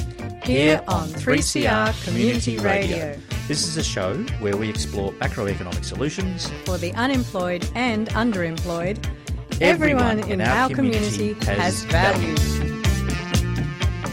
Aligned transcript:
here 0.45 0.79
on 0.87 1.07
3CR 1.07 2.03
Community 2.03 2.59
Radio 2.59 3.17
This 3.47 3.67
is 3.67 3.77
a 3.77 3.83
show 3.83 4.15
where 4.39 4.55
we 4.55 4.69
explore 4.69 5.11
macroeconomic 5.13 5.83
solutions. 5.83 6.51
for 6.65 6.77
the 6.77 6.93
unemployed 6.93 7.67
and 7.73 8.09
underemployed. 8.09 9.03
Everyone, 9.59 10.19
in, 10.29 10.41
our, 10.41 10.69
community, 10.69 11.33
has 11.45 11.83
value. 11.85 12.35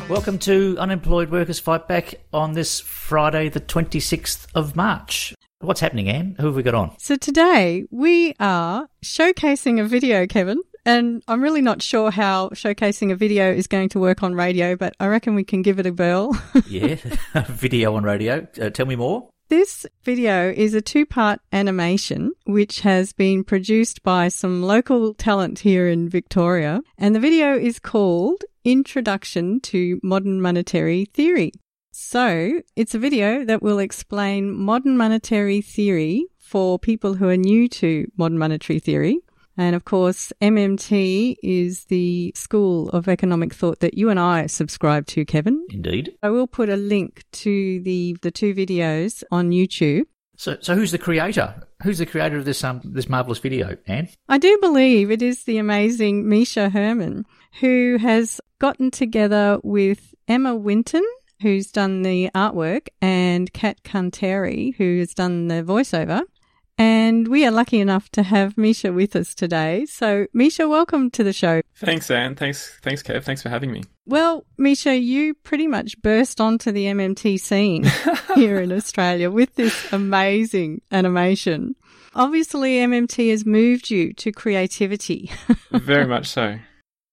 Welcome 0.09 0.39
to 0.41 0.77
Unemployed 0.79 1.31
Workers 1.31 1.59
Fight 1.59 1.87
Back 1.87 2.15
on 2.33 2.53
this 2.53 2.81
Friday, 2.81 3.51
the 3.51 3.61
26th 3.61 4.47
of 4.55 4.75
March. 4.75 5.35
What's 5.61 5.81
happening, 5.81 6.09
Anne? 6.09 6.37
Who 6.41 6.47
have 6.47 6.57
we 6.57 6.63
got 6.63 6.75
on? 6.75 6.97
So 6.99 7.17
today 7.17 7.85
we 7.91 8.35
are 8.41 8.89
showcasing 9.05 9.79
a 9.81 9.85
video, 9.85 10.27
Kevin. 10.27 10.63
And 10.85 11.23
I'm 11.29 11.43
really 11.43 11.63
not 11.63 11.81
sure 11.81 12.11
how 12.11 12.49
showcasing 12.51 13.13
a 13.13 13.17
video 13.17 13.53
is 13.53 13.67
going 13.67 13.89
to 13.91 14.01
work 14.01 14.23
on 14.23 14.35
radio, 14.35 14.75
but 14.75 14.95
I 14.99 15.07
reckon 15.07 15.35
we 15.35 15.45
can 15.45 15.63
give 15.63 15.79
it 15.79 15.87
a 15.87 15.93
whirl. 15.93 16.37
Yeah, 16.69 16.97
video 17.49 17.95
on 17.97 18.05
radio. 18.05 18.47
Uh, 18.61 18.71
tell 18.71 18.87
me 18.87 18.97
more. 18.97 19.29
This 19.49 19.85
video 20.03 20.51
is 20.51 20.73
a 20.73 20.81
two 20.81 21.05
part 21.05 21.41
animation 21.53 22.33
which 22.47 22.81
has 22.81 23.13
been 23.13 23.45
produced 23.45 24.03
by 24.03 24.29
some 24.29 24.63
local 24.63 25.13
talent 25.13 25.59
here 25.59 25.87
in 25.87 26.09
Victoria. 26.09 26.81
And 26.97 27.15
the 27.15 27.21
video 27.21 27.55
is 27.55 27.79
called 27.79 28.45
Introduction 28.65 29.61
to 29.61 30.01
Modern 30.03 30.41
Monetary 30.41 31.05
Theory. 31.05 31.53
So 31.91 32.63
it's 32.75 32.95
a 32.95 32.99
video 32.99 33.45
that 33.45 33.63
will 33.63 33.79
explain 33.79 34.55
modern 34.55 34.97
monetary 34.97 35.61
theory 35.61 36.25
for 36.39 36.79
people 36.79 37.15
who 37.15 37.29
are 37.29 37.37
new 37.37 37.69
to 37.69 38.11
modern 38.17 38.39
monetary 38.39 38.79
theory. 38.79 39.21
And 39.63 39.77
of 39.77 39.85
course, 39.85 40.33
MMT 40.43 41.37
is 41.41 41.85
the 41.85 42.33
school 42.35 42.89
of 42.89 43.07
economic 43.07 43.55
thought 43.55 43.79
that 43.79 43.95
you 43.95 44.11
and 44.11 44.19
I 44.19 44.47
subscribe 44.47 45.07
to, 45.07 45.25
Kevin. 45.25 45.65
Indeed. 45.71 46.17
I 46.21 46.31
will 46.31 46.49
put 46.49 46.69
a 46.69 46.77
link 46.77 47.23
to 47.45 47.81
the 47.81 48.17
the 48.23 48.33
two 48.33 48.55
videos 48.55 49.23
on 49.31 49.51
YouTube. 49.51 50.07
So, 50.37 50.57
so 50.61 50.75
who's 50.75 50.91
the 50.91 50.99
creator? 50.99 51.63
Who's 51.85 51.99
the 51.99 52.07
creator 52.07 52.37
of 52.39 52.45
this 52.45 52.65
um 52.65 52.81
this 52.85 53.09
marvelous 53.09 53.39
video, 53.39 53.77
Anne? 53.87 54.09
I 54.29 54.39
do 54.39 54.59
believe 54.61 55.13
it 55.13 55.23
is 55.23 55.45
the 55.45 55.59
amazing 55.59 56.25
Mischa 56.25 56.73
Herman 56.73 57.25
who 57.61 57.99
has 58.01 58.41
gotten 58.59 58.91
together 58.91 59.61
with 59.63 60.13
Emma 60.27 60.57
Winton, 60.57 61.05
who's 61.41 61.71
done 61.71 62.03
the 62.03 62.31
artwork, 62.35 62.89
and 63.01 63.53
Kat 63.53 63.85
Canteri, 63.85 64.75
who 64.75 64.99
has 64.99 65.15
done 65.15 65.47
the 65.47 65.63
voiceover. 65.63 66.23
And 66.83 67.29
we 67.29 67.47
are 67.47 67.53
lucky 67.53 67.79
enough 67.79 68.11
to 68.11 68.25
have 68.25 68.57
Mischa 68.57 68.93
with 68.93 69.15
us 69.15 69.37
today. 69.37 69.87
So, 69.87 70.27
Mischa, 70.35 70.69
welcome 70.69 71.13
to 71.13 71.23
the 71.23 71.33
show. 71.33 71.63
Thanks, 71.77 72.11
Anne. 72.11 72.35
Thanks, 72.35 72.77
thanks, 72.83 73.05
Kev. 73.05 73.23
Thanks 73.23 73.41
for 73.41 73.51
having 73.51 73.71
me. 73.71 73.85
Well, 74.05 74.45
Mischa, 74.59 75.01
you 75.01 75.35
pretty 75.35 75.69
much 75.69 76.03
burst 76.03 76.41
onto 76.41 76.73
the 76.73 76.87
MMT 76.87 77.39
scene 77.39 77.85
here 78.35 78.59
in 78.61 78.73
Australia 78.73 79.31
with 79.31 79.55
this 79.55 79.93
amazing 79.93 80.81
animation. 80.91 81.77
Obviously, 82.17 82.79
MMT 82.79 83.31
has 83.31 83.47
moved 83.47 83.89
you 83.89 84.13
to 84.15 84.33
creativity. 84.33 85.31
Very 85.71 86.09
much 86.09 86.27
so. 86.27 86.59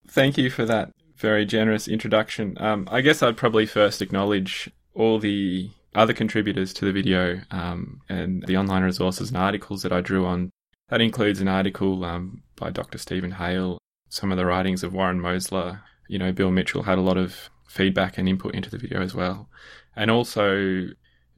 Thank 0.08 0.40
you 0.40 0.50
for 0.50 0.66
that 0.66 0.90
very 1.16 1.46
generous 1.46 1.88
introduction. 1.88 2.58
Um, 2.60 2.88
I 2.90 3.02
guess 3.02 3.22
I'd 3.22 3.38
probably 3.38 3.68
first 3.68 4.02
acknowledge 4.02 4.72
all 4.96 5.20
the 5.20 5.70
other 5.96 6.14
contributors 6.14 6.74
to 6.74 6.86
the 6.86 6.92
video 6.92 7.42
um, 7.52 8.02
and 8.10 8.44
the 8.46 8.58
online 8.58 8.84
resources 8.84 9.30
and 9.30 9.38
articles 9.38 9.82
that 9.84 9.92
I 9.92 10.02
drew 10.02 10.26
on. 10.26 10.50
That 10.90 11.02
includes 11.02 11.42
an 11.42 11.48
article 11.48 12.04
um, 12.04 12.44
by 12.56 12.70
Dr. 12.72 12.98
Steven 12.98 13.32
Hail, 13.32 13.78
some 14.10 14.32
of 14.32 14.38
the 14.38 14.46
writings 14.46 14.84
of 14.84 14.94
Warren 14.94 15.20
Mosler. 15.20 15.82
You 16.08 16.20
know, 16.20 16.32
Bill 16.32 16.52
Mitchell 16.52 16.84
had 16.84 16.98
a 16.98 17.02
lot 17.02 17.18
of 17.18 17.50
feedback 17.68 18.18
and 18.18 18.28
input 18.28 18.56
into 18.56 18.70
the 18.70 18.78
video 18.78 19.02
as 19.02 19.14
well. 19.14 19.50
And 19.96 20.10
also 20.10 20.88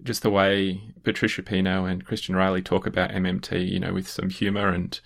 just 0.04 0.24
the 0.24 0.30
way 0.30 0.82
Patricia 1.04 1.44
Pino 1.44 1.86
and 1.86 2.06
Christian 2.06 2.36
Reilly 2.36 2.62
talk 2.62 2.88
about 2.88 3.12
MMT, 3.12 3.70
you 3.70 3.80
know, 3.80 3.94
with 3.94 4.08
some 4.08 4.30
humor 4.30 4.70
and 4.70 5.00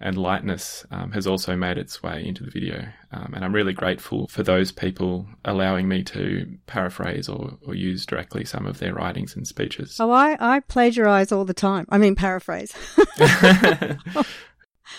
and 0.00 0.18
lightness 0.18 0.84
um, 0.90 1.12
has 1.12 1.26
also 1.26 1.56
made 1.56 1.78
its 1.78 2.02
way 2.02 2.24
into 2.26 2.44
the 2.44 2.50
video. 2.50 2.88
Um, 3.12 3.32
and 3.34 3.44
I'm 3.44 3.54
really 3.54 3.72
grateful 3.72 4.26
for 4.28 4.42
those 4.42 4.70
people 4.70 5.26
allowing 5.44 5.88
me 5.88 6.02
to 6.04 6.58
paraphrase 6.66 7.28
or, 7.28 7.58
or 7.66 7.74
use 7.74 8.04
directly 8.04 8.44
some 8.44 8.66
of 8.66 8.78
their 8.78 8.94
writings 8.94 9.34
and 9.36 9.46
speeches. 9.46 9.96
Oh, 9.98 10.10
I, 10.10 10.36
I 10.38 10.60
plagiarize 10.60 11.32
all 11.32 11.44
the 11.44 11.54
time. 11.54 11.86
I 11.88 11.98
mean, 11.98 12.14
paraphrase. 12.14 12.74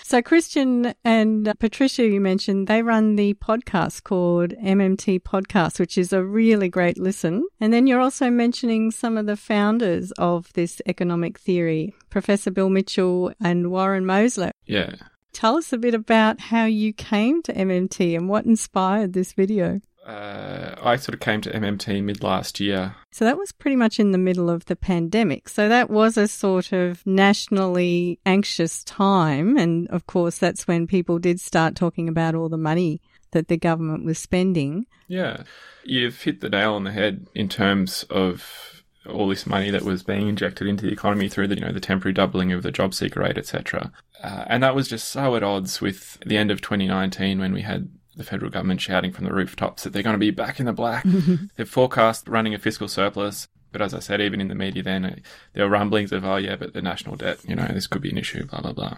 so, 0.03 0.22
Christian 0.22 0.94
and 1.03 1.53
Patricia, 1.59 2.08
you 2.08 2.20
mentioned, 2.22 2.68
they 2.68 2.81
run 2.81 3.16
the 3.16 3.34
podcast 3.36 4.03
called 4.03 4.52
MMT 4.52 5.22
Podcast, 5.22 5.80
which 5.80 5.98
is 5.98 6.14
a 6.14 6.24
really 6.24 6.70
great 6.70 6.98
listen. 6.98 7.48
And 7.59 7.74
then 7.74 7.88
you're 7.88 8.02
also 8.02 8.30
mentioning 8.30 8.92
some 8.92 9.18
of 9.18 9.25
the 9.25 9.38
founders 9.38 10.12
of 10.14 10.52
this 10.53 10.81
economic 10.88 11.40
theory, 11.40 11.94
Professor 12.09 12.52
Bill 12.52 12.70
Mitchell 12.70 13.31
and 13.40 13.72
Warren 13.72 14.06
Mosler. 14.06 14.52
yeah. 14.66 14.96
Tell 15.34 15.58
us 15.58 15.72
a 15.72 15.78
bit 15.78 15.94
about 15.94 16.40
how 16.40 16.66
you 16.66 16.94
came 16.94 17.44
to 17.44 17.54
MMT 17.54 18.18
and 18.18 18.28
what 18.28 18.46
inspired 18.46 19.14
this 19.14 19.34
video. 19.34 19.81
Uh, 20.07 20.73
I 20.81 20.95
sort 20.95 21.16
of 21.16 21.19
came 21.19 21.41
to 21.41 21.51
MMT 21.51 22.01
mid 22.01 22.23
last 22.23 22.62
year. 22.62 22.95
So 23.12 23.25
that 23.25 23.38
was 23.38 23.51
pretty 23.51 23.75
much 23.75 24.00
in 24.00 24.13
the 24.13 24.18
middle 24.18 24.50
of 24.50 24.63
the 24.66 24.78
pandemic. 24.78 25.50
So 25.50 25.68
that 25.68 25.90
was 25.90 26.16
a 26.16 26.29
sort 26.29 26.72
of 26.72 27.06
nationally 27.06 28.18
anxious 28.25 28.85
time. 28.85 29.57
And 29.57 29.90
of 29.90 30.07
course, 30.07 30.38
that's 30.38 30.66
when 30.66 30.88
people 30.88 31.19
did 31.19 31.41
start 31.41 31.75
talking 31.75 32.07
about 32.07 32.35
all 32.35 32.47
the 32.47 32.57
money 32.57 33.01
that 33.31 33.50
the 33.50 33.57
government 33.57 34.06
was 34.06 34.18
spending. 34.18 34.85
Yeah. 35.09 35.44
You've 35.84 36.22
hit 36.22 36.39
the 36.39 36.50
nail 36.50 36.75
on 36.75 36.85
the 36.85 36.94
head 36.94 37.28
in 37.35 37.50
terms 37.50 38.03
of 38.03 38.84
all 39.09 39.28
this 39.28 39.45
money 39.45 39.72
that 39.72 39.84
was 39.84 40.03
being 40.03 40.29
injected 40.29 40.68
into 40.68 40.85
the 40.85 40.91
economy 40.91 41.28
through 41.29 41.47
the 41.47 41.56
you 41.56 41.62
know 41.62 41.72
the 41.72 41.79
temporary 41.79 42.13
doubling 42.13 42.51
of 42.51 42.63
the 42.63 42.72
job 42.72 42.94
seeker 42.94 43.22
rate, 43.22 43.38
etc. 43.38 43.91
Uh, 44.24 44.45
and 44.47 44.63
that 44.63 44.75
was 44.75 44.88
just 44.88 45.09
so 45.09 45.35
at 45.35 45.44
odds 45.44 45.81
with 45.81 46.18
the 46.25 46.38
end 46.38 46.51
of 46.51 46.62
2019 46.62 47.39
when 47.39 47.53
we 47.53 47.62
had 47.62 47.89
the 48.17 48.23
federal 48.23 48.51
government 48.51 48.81
shouting 48.81 49.11
from 49.11 49.25
the 49.25 49.33
rooftops 49.33 49.83
that 49.83 49.94
they're 49.94 50.03
going 50.03 50.16
to 50.16 50.19
be 50.19 50.31
back 50.31 50.59
in 50.59 50.66
the 50.66 50.73
black. 50.73 51.05
They've 51.55 51.69
forecast 51.69 52.28
running 52.28 52.53
a 52.53 52.59
fiscal 52.59 52.88
surplus. 52.88 53.47
But 53.72 53.81
as 53.81 53.94
I 53.94 54.00
said, 54.00 54.22
even 54.22 54.41
in 54.41 54.47
the 54.47 54.55
media 54.55 54.81
then, 54.81 55.22
there 55.53 55.66
were 55.66 55.69
rumblings 55.69 56.11
of, 56.11 56.23
oh 56.23 56.38
yeah, 56.38 56.56
but 56.56 56.73
the 56.73 56.81
national 56.81 57.16
debt, 57.17 57.39
you 57.45 57.56
know, 57.56 57.67
this 57.67 57.85
could 57.85 58.01
be 58.01 58.09
an 58.09 58.17
issue, 58.17 58.45
blah, 58.45 58.61
blah, 58.61 58.72
blah. 58.72 58.97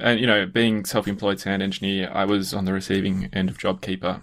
And, 0.00 0.20
you 0.20 0.26
know, 0.26 0.46
being 0.46 0.84
self-employed 0.84 1.40
sound 1.40 1.62
engineer, 1.62 2.10
I 2.12 2.24
was 2.24 2.52
on 2.52 2.64
the 2.64 2.72
receiving 2.72 3.30
end 3.32 3.48
of 3.48 3.56
JobKeeper, 3.58 4.20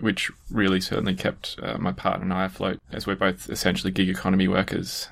which 0.00 0.30
really 0.50 0.80
certainly 0.80 1.14
kept 1.14 1.56
uh, 1.62 1.78
my 1.78 1.92
partner 1.92 2.24
and 2.24 2.32
I 2.32 2.44
afloat 2.44 2.80
as 2.92 3.06
we're 3.06 3.16
both 3.16 3.48
essentially 3.48 3.92
gig 3.92 4.08
economy 4.08 4.48
workers. 4.48 5.08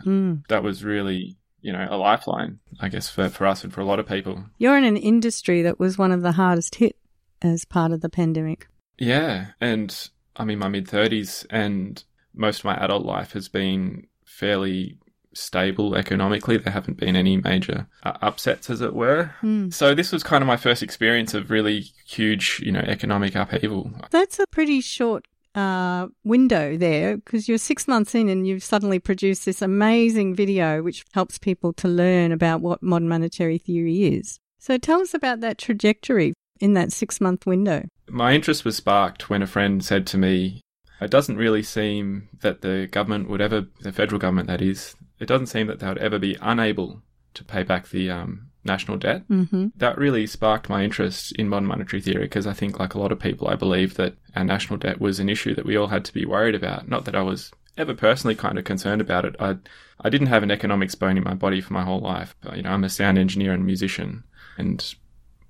That 0.48 0.62
was 0.62 0.84
really, 0.84 1.36
you 1.62 1.72
know, 1.72 1.86
a 1.88 1.96
lifeline, 1.96 2.58
I 2.80 2.88
guess, 2.88 3.08
for, 3.08 3.28
for 3.28 3.46
us 3.46 3.64
and 3.64 3.72
for 3.72 3.80
a 3.80 3.86
lot 3.86 4.00
of 4.00 4.06
people. 4.06 4.44
You're 4.58 4.76
in 4.76 4.84
an 4.84 4.96
industry 4.96 5.62
that 5.62 5.78
was 5.78 5.96
one 5.96 6.12
of 6.12 6.22
the 6.22 6.32
hardest 6.32 6.75
hit 6.75 6.96
as 7.42 7.64
part 7.64 7.92
of 7.92 8.00
the 8.00 8.08
pandemic. 8.08 8.69
Yeah. 8.98 9.48
And 9.60 10.08
I'm 10.36 10.50
in 10.50 10.58
my 10.58 10.69
mid 10.69 10.86
30s, 10.86 11.47
and 11.50 12.02
most 12.34 12.60
of 12.60 12.64
my 12.66 12.76
adult 12.76 13.04
life 13.04 13.32
has 13.32 13.48
been 13.48 14.06
fairly 14.24 14.98
stable 15.34 15.94
economically. 15.94 16.56
There 16.56 16.72
haven't 16.72 16.98
been 16.98 17.16
any 17.16 17.36
major 17.38 17.86
uh, 18.02 18.14
upsets, 18.22 18.70
as 18.70 18.80
it 18.80 18.94
were. 18.94 19.30
So 19.70 19.94
this 19.94 20.12
was 20.12 20.22
kind 20.22 20.43
of 20.43 20.49
my 20.49 20.56
first 20.56 20.82
experience 20.82 21.34
of 21.34 21.50
really 21.50 21.81
huge, 22.06 22.61
you 22.64 22.72
know, 22.72 22.81
economic 22.81 23.34
upheaval. 23.34 23.90
That's 24.11 24.38
a 24.38 24.46
pretty 24.50 24.81
short 24.81 25.26
uh, 25.55 26.08
window 26.22 26.76
there 26.76 27.16
because 27.16 27.49
you're 27.49 27.58
six 27.58 27.88
months 27.88 28.14
in 28.14 28.28
and 28.28 28.46
you've 28.46 28.62
suddenly 28.62 28.99
produced 28.99 29.46
this 29.46 29.62
amazing 29.62 30.34
video 30.34 30.82
which 30.82 31.05
helps 31.12 31.38
people 31.38 31.72
to 31.72 31.88
learn 31.88 32.31
about 32.31 32.61
what 32.61 32.82
modern 32.82 33.08
monetary 33.08 33.56
theory 33.56 34.05
is. 34.05 34.38
So 34.58 34.76
tell 34.76 35.00
us 35.00 35.14
about 35.14 35.40
that 35.40 35.58
trajectory 35.58 36.34
in 36.61 36.75
that 36.75 36.93
six 36.93 37.20
month 37.20 37.47
window. 37.47 37.85
My 38.08 38.32
interest 38.32 38.64
was 38.64 38.76
sparked 38.76 39.29
when 39.29 39.43
a 39.43 39.47
friend 39.47 39.85
said 39.85 40.06
to 40.08 40.19
me, 40.19 40.62
It 41.00 41.11
doesn't 41.11 41.37
really 41.37 41.62
seem 41.62 42.29
that 42.41 42.62
the 42.62 42.88
government 42.91 43.29
would 43.29 43.41
ever, 43.41 43.67
the 43.81 43.93
federal 43.93 44.19
government 44.19 44.49
that 44.49 44.62
is, 44.62 44.94
it 45.19 45.26
doesn't 45.26 45.47
seem 45.47 45.67
that 45.67 45.81
they 45.81 45.88
would 45.88 45.99
ever 45.99 46.19
be 46.19 46.37
unable 46.41 47.03
to 47.35 47.44
pay 47.44 47.62
back 47.62 47.88
the 47.88 48.11
um, 48.11 48.50
national 48.64 48.99
debt. 48.99 49.26
Mm-hmm. 49.29 49.69
That 49.76 49.99
really 49.99 50.26
sparked 50.26 50.69
my 50.69 50.85
interest 50.85 51.32
in 51.32 51.49
modern 51.49 51.69
monetary 51.69 52.00
theory 52.00 52.25
because 52.25 52.47
I 52.47 52.53
think, 52.53 52.79
like 52.79 52.94
a 52.94 52.99
lot 52.99 53.12
of 53.12 53.19
people, 53.19 53.49
I 53.49 53.55
believe 53.55 53.94
that 53.94 54.14
our 54.35 54.44
national 54.44 54.79
debt 54.79 55.00
was 55.00 55.20
an 55.20 55.29
issue 55.29 55.55
that 55.55 55.67
we 55.67 55.76
all 55.76 55.88
had 55.88 56.05
to 56.06 56.14
be 56.14 56.26
worried 56.26 56.55
about. 56.55 56.88
Not 56.88 57.05
that 57.06 57.14
I 57.14 57.23
was 57.23 57.52
ever 57.79 57.94
personally 57.94 58.35
kind 58.35 58.59
of 58.59 58.64
concerned 58.64 59.00
about 59.00 59.25
it. 59.25 59.37
I 59.38 59.56
I 60.00 60.11
didn't 60.11 60.26
have 60.29 60.43
an 60.43 60.50
economics 60.50 60.94
bone 60.94 61.17
in 61.17 61.25
my 61.25 61.35
body 61.35 61.61
for 61.61 61.73
my 61.73 61.85
whole 61.85 62.00
life. 62.00 62.37
But, 62.41 62.56
you 62.56 62.62
know, 62.62 62.70
I'm 62.70 62.85
a 62.85 62.91
sound 62.91 63.19
engineer 63.19 63.52
and 63.52 63.64
musician, 63.64 64.25
and 64.59 64.94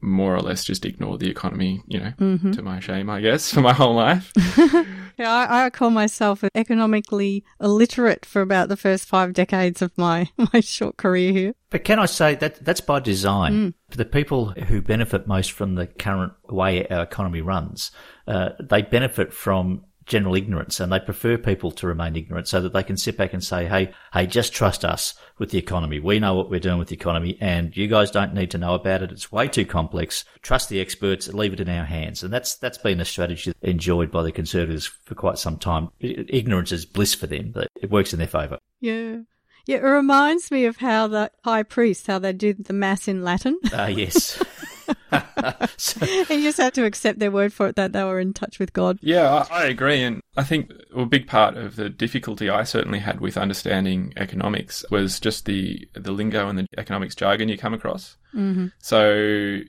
more 0.01 0.35
or 0.35 0.41
less 0.41 0.65
just 0.65 0.85
ignored 0.85 1.21
the 1.21 1.31
economy. 1.31 1.83
You 1.87 2.01
know, 2.01 2.13
Mm-hmm. 2.19 2.53
to 2.53 2.63
my 2.63 2.81
shame, 2.81 3.09
I 3.11 3.21
guess, 3.21 3.51
for 3.55 3.61
my 3.61 3.73
whole 3.73 3.95
life. 3.95 4.33
Yeah, 5.19 5.33
I, 5.33 5.65
I 5.65 5.71
call 5.71 5.89
myself 5.89 6.45
economically 6.55 7.43
illiterate 7.59 8.27
for 8.27 8.43
about 8.43 8.69
the 8.69 8.77
first 8.77 9.07
five 9.09 9.33
decades 9.33 9.81
of 9.81 9.97
my, 9.97 10.29
my 10.53 10.61
short 10.61 10.99
career 10.99 11.33
here. 11.33 11.53
But 11.71 11.85
can 11.85 11.99
I 11.99 12.05
say 12.05 12.35
that 12.35 12.63
that's 12.63 12.83
by 12.83 13.01
design? 13.01 13.73
For 13.89 13.97
the 13.97 14.05
people 14.05 14.51
who 14.51 14.83
benefit 14.83 15.27
most 15.27 15.53
from 15.53 15.75
the 15.75 15.87
current 15.87 16.35
way 16.51 16.87
our 16.89 17.03
economy 17.05 17.41
runs, 17.41 17.93
uh, 18.29 18.51
they 18.63 18.83
benefit 18.83 19.33
from 19.33 19.86
general 20.07 20.37
ignorance 20.37 20.81
and 20.81 20.91
they 20.91 21.01
prefer 21.01 21.37
people 21.37 21.71
to 21.73 21.87
remain 21.87 22.17
ignorant 22.17 22.49
so 22.49 22.61
that 22.61 22.73
they 22.73 22.83
can 22.83 22.97
sit 22.97 23.17
back 23.17 23.33
and 23.33 23.43
say, 23.45 23.67
Hey, 23.67 23.93
hey, 24.13 24.27
just 24.27 24.53
trust 24.53 24.85
us 24.85 25.15
with 25.39 25.51
the 25.51 25.59
economy. 25.59 25.99
We 25.99 26.19
know 26.19 26.35
what 26.35 26.49
we're 26.49 26.61
doing 26.61 26.79
with 26.79 26.89
the 26.89 26.95
economy 26.95 27.37
and 27.41 27.77
you 27.77 27.89
guys 27.89 28.11
don't 28.11 28.35
need 28.35 28.51
to 28.53 28.59
know 28.59 28.75
about 28.75 29.03
it. 29.03 29.13
It's 29.13 29.31
way 29.31 29.49
too 29.49 29.67
complex. 29.67 30.25
Trust 30.43 30.69
the 30.69 30.81
experts, 30.81 31.29
leave 31.29 31.53
it 31.53 31.61
in 31.61 31.69
our 31.69 31.85
hands. 31.85 32.23
And 32.23 32.33
that's, 32.33 32.55
that's 32.55 32.79
been 32.79 33.01
a 33.01 33.05
strategy 33.05 33.53
enjoyed 33.63 34.11
by 34.11 34.23
the 34.23 34.33
conservatives 34.33 34.87
for 35.05 35.15
quite 35.15 35.39
some 35.39 35.59
time. 35.59 35.91
Ignorance 36.01 36.73
is 36.73 36.87
bliss 36.87 37.15
for 37.15 37.27
them, 37.27 37.53
it 37.83 37.91
works 37.91 38.13
in 38.13 38.19
their 38.19 38.29
favour. 38.29 38.59
Yeah. 38.81 39.19
Yeah, 39.67 39.79
it 39.79 39.83
reminds 39.83 40.51
me 40.51 40.65
of 40.67 40.77
how 40.77 41.09
the 41.09 41.31
high 41.45 41.65
priest, 41.65 42.07
how 42.07 42.21
they 42.21 42.33
do 42.33 42.55
the 42.55 42.73
mass 42.73 43.09
in 43.09 43.23
Latin. 43.23 43.59
Ah, 43.73 43.87
yes. 43.89 44.43
so, 45.77 46.07
and 46.07 46.31
you 46.31 46.43
just 46.43 46.59
have 46.59 46.73
to 46.75 46.85
accept 46.85 47.19
their 47.19 47.33
word 47.33 47.53
for 47.53 47.69
it 47.69 47.77
that 47.77 47.93
they 47.93 48.05
were 48.05 48.21
in 48.21 48.33
touch 48.33 48.61
with 48.61 48.73
God. 48.73 48.99
Yeah, 49.03 49.45
I, 49.51 49.63
I 49.63 49.65
agree. 49.65 50.03
And 50.03 50.21
I 50.37 50.45
think 50.45 50.71
a 50.95 51.05
big 51.05 51.27
part 51.27 51.57
of 51.57 51.75
the 51.75 51.89
difficulty 51.89 52.49
I 52.49 52.63
certainly 52.63 53.01
had 53.01 53.21
with 53.21 53.37
understanding 53.37 54.13
economics 54.17 54.85
was 54.91 55.19
just 55.19 55.47
the, 55.47 55.89
the 55.95 56.13
lingo 56.13 56.49
and 56.49 56.59
the 56.59 56.67
economics 56.79 57.17
jargon 57.17 57.49
you 57.49 57.59
come 57.59 57.75
across. 57.75 58.17
Mm-hmm. 58.35 58.69
So, 58.79 59.15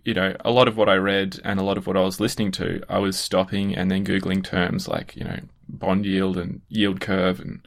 you 0.03 0.13
know, 0.13 0.35
a 0.45 0.51
lot 0.51 0.67
of 0.67 0.77
what 0.77 0.89
I 0.89 0.95
read 0.95 1.39
and 1.43 1.59
a 1.59 1.63
lot 1.63 1.77
of 1.77 1.87
what 1.87 1.97
I 1.97 2.01
was 2.01 2.19
listening 2.19 2.51
to, 2.53 2.83
I 2.87 2.99
was 2.99 3.17
stopping 3.17 3.75
and 3.75 3.89
then 3.89 4.05
Googling 4.05 4.43
terms 4.43 4.87
like, 4.87 5.15
you 5.15 5.23
know, 5.23 5.39
bond 5.69 6.05
yield 6.05 6.37
and 6.37 6.61
yield 6.69 7.01
curve 7.01 7.39
and 7.39 7.65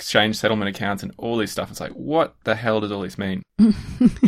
exchange 0.00 0.36
settlement 0.36 0.74
accounts 0.74 1.02
and 1.02 1.12
all 1.18 1.36
this 1.36 1.52
stuff. 1.52 1.70
It's 1.70 1.78
like, 1.78 1.92
what 1.92 2.34
the 2.44 2.54
hell 2.54 2.80
does 2.80 2.90
all 2.90 3.02
this 3.02 3.18
mean? 3.18 3.42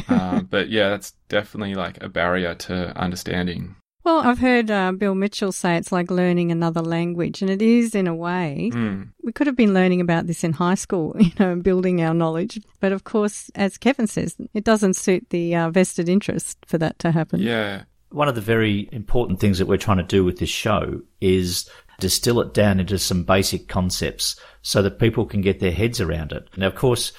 uh, 0.08 0.42
but 0.42 0.68
yeah, 0.68 0.90
that's 0.90 1.12
definitely 1.30 1.74
like 1.74 2.02
a 2.02 2.10
barrier 2.10 2.54
to 2.54 2.94
understanding. 2.94 3.74
Well, 4.04 4.18
I've 4.18 4.40
heard 4.40 4.70
uh, 4.70 4.92
Bill 4.92 5.14
Mitchell 5.14 5.50
say 5.50 5.76
it's 5.76 5.90
like 5.90 6.10
learning 6.10 6.52
another 6.52 6.82
language, 6.82 7.40
and 7.40 7.50
it 7.50 7.62
is 7.62 7.94
in 7.94 8.06
a 8.06 8.14
way. 8.14 8.70
Mm. 8.74 9.12
We 9.22 9.32
could 9.32 9.46
have 9.46 9.56
been 9.56 9.72
learning 9.72 10.02
about 10.02 10.26
this 10.26 10.44
in 10.44 10.52
high 10.52 10.74
school, 10.74 11.16
you 11.18 11.32
know, 11.40 11.52
and 11.52 11.62
building 11.64 12.02
our 12.02 12.12
knowledge. 12.12 12.60
But 12.80 12.92
of 12.92 13.04
course, 13.04 13.50
as 13.54 13.78
Kevin 13.78 14.06
says, 14.06 14.36
it 14.52 14.64
doesn't 14.64 14.94
suit 14.94 15.30
the 15.30 15.56
uh, 15.56 15.70
vested 15.70 16.08
interest 16.08 16.58
for 16.66 16.76
that 16.78 16.98
to 16.98 17.12
happen. 17.12 17.40
Yeah. 17.40 17.84
one 18.10 18.28
of 18.28 18.34
the 18.34 18.42
very 18.42 18.90
important 18.92 19.40
things 19.40 19.58
that 19.58 19.66
we're 19.66 19.78
trying 19.78 19.96
to 19.96 20.02
do 20.02 20.22
with 20.22 20.38
this 20.38 20.50
show 20.50 21.00
is 21.22 21.70
distill 22.02 22.40
it 22.40 22.52
down 22.52 22.80
into 22.80 22.98
some 22.98 23.22
basic 23.22 23.68
concepts 23.68 24.34
so 24.60 24.82
that 24.82 24.98
people 24.98 25.24
can 25.24 25.40
get 25.40 25.60
their 25.60 25.70
heads 25.70 26.00
around 26.00 26.32
it. 26.32 26.48
Now, 26.56 26.66
of 26.66 26.74
course, 26.74 27.12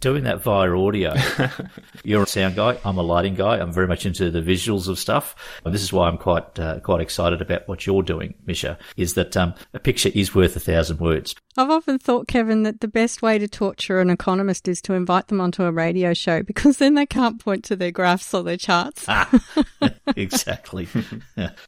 doing 0.00 0.24
that 0.24 0.42
via 0.42 0.70
audio, 0.76 1.14
you're 2.04 2.22
a 2.22 2.26
sound 2.26 2.56
guy, 2.56 2.78
I'm 2.84 2.98
a 2.98 3.02
lighting 3.02 3.34
guy, 3.34 3.58
I'm 3.58 3.72
very 3.72 3.86
much 3.86 4.06
into 4.06 4.30
the 4.30 4.40
visuals 4.40 4.88
of 4.88 4.98
stuff. 4.98 5.36
And 5.64 5.74
this 5.74 5.82
is 5.82 5.92
why 5.92 6.08
I'm 6.08 6.18
quite 6.18 6.58
uh, 6.58 6.80
quite 6.80 7.00
excited 7.00 7.40
about 7.40 7.68
what 7.68 7.86
you're 7.86 8.02
doing, 8.02 8.34
Mischa, 8.46 8.78
is 8.96 9.14
that 9.14 9.36
um, 9.36 9.54
a 9.74 9.78
picture 9.78 10.10
is 10.14 10.34
worth 10.34 10.56
a 10.56 10.60
thousand 10.60 11.00
words. 11.00 11.34
I've 11.56 11.70
often 11.70 11.98
thought, 11.98 12.28
Kevin, 12.28 12.62
that 12.62 12.80
the 12.80 12.88
best 12.88 13.22
way 13.22 13.38
to 13.38 13.48
torture 13.48 14.00
an 14.00 14.08
economist 14.08 14.68
is 14.68 14.80
to 14.82 14.94
invite 14.94 15.28
them 15.28 15.40
onto 15.40 15.64
a 15.64 15.72
radio 15.72 16.14
show 16.14 16.42
because 16.50 16.78
then 16.78 16.94
they 16.94 17.06
can't 17.06 17.42
point 17.42 17.64
to 17.64 17.76
their 17.76 17.90
graphs 17.90 18.32
or 18.32 18.42
their 18.42 18.56
charts. 18.56 19.04
Ah, 19.08 19.30
exactly. 20.16 20.88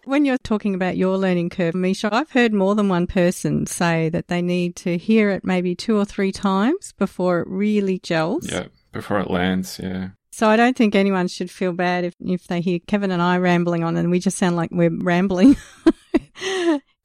When 0.04 0.24
you're 0.24 0.38
talking 0.38 0.74
about 0.74 0.96
your 0.96 1.18
learning 1.18 1.50
curve, 1.50 1.74
Mischa, 1.74 2.10
I've 2.12 2.30
heard 2.30 2.52
more 2.54 2.74
than 2.74 2.88
one 2.88 3.06
person 3.06 3.66
say 3.66 4.08
that 4.10 4.28
they 4.28 4.40
need 4.40 4.76
to 4.76 4.96
hear 4.96 5.30
it 5.30 5.44
maybe 5.44 5.74
two 5.74 5.96
or 5.96 6.04
three 6.04 6.32
times 6.32 6.92
before 6.92 7.40
it 7.40 7.48
really 7.48 7.98
gels. 7.98 8.21
Yeah. 8.42 8.66
Before 8.92 9.20
it 9.20 9.30
lands. 9.30 9.80
Yeah. 9.82 10.08
So 10.32 10.48
I 10.48 10.56
don't 10.56 10.76
think 10.76 10.94
anyone 10.94 11.28
should 11.28 11.50
feel 11.50 11.72
bad 11.72 12.04
if, 12.04 12.14
if 12.24 12.46
they 12.46 12.60
hear 12.60 12.78
Kevin 12.86 13.10
and 13.10 13.22
I 13.22 13.38
rambling 13.38 13.84
on 13.84 13.96
and 13.96 14.10
we 14.10 14.18
just 14.18 14.38
sound 14.38 14.56
like 14.56 14.70
we're 14.72 14.90
rambling. 14.94 15.56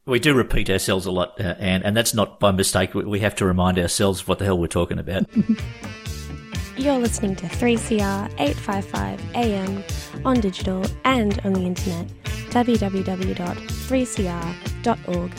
We 0.05 0.19
do 0.19 0.33
repeat 0.33 0.69
ourselves 0.69 1.05
a 1.05 1.11
lot, 1.11 1.37
uh, 1.37 1.55
Anne, 1.59 1.83
and 1.83 1.97
that's 1.97 2.13
not 2.13 2.39
by 2.39 2.51
mistake. 2.51 2.93
We- 2.93 3.03
We 3.03 3.19
have 3.19 3.35
to 3.35 3.45
remind 3.45 3.77
ourselves 3.77 4.25
what 4.25 4.39
the 4.39 4.45
hell 4.45 4.57
we're 4.57 4.67
talking 4.67 4.99
about. 4.99 5.25
You're 6.77 6.97
listening 6.97 7.35
to 7.37 7.45
3CR 7.47 8.31
855 8.39 9.21
AM 9.35 9.83
on 10.23 10.39
digital 10.39 10.85
and 11.03 11.37
on 11.43 11.51
the 11.51 11.63
internet. 11.65 12.07
www.3cr.org.au. 12.51 15.29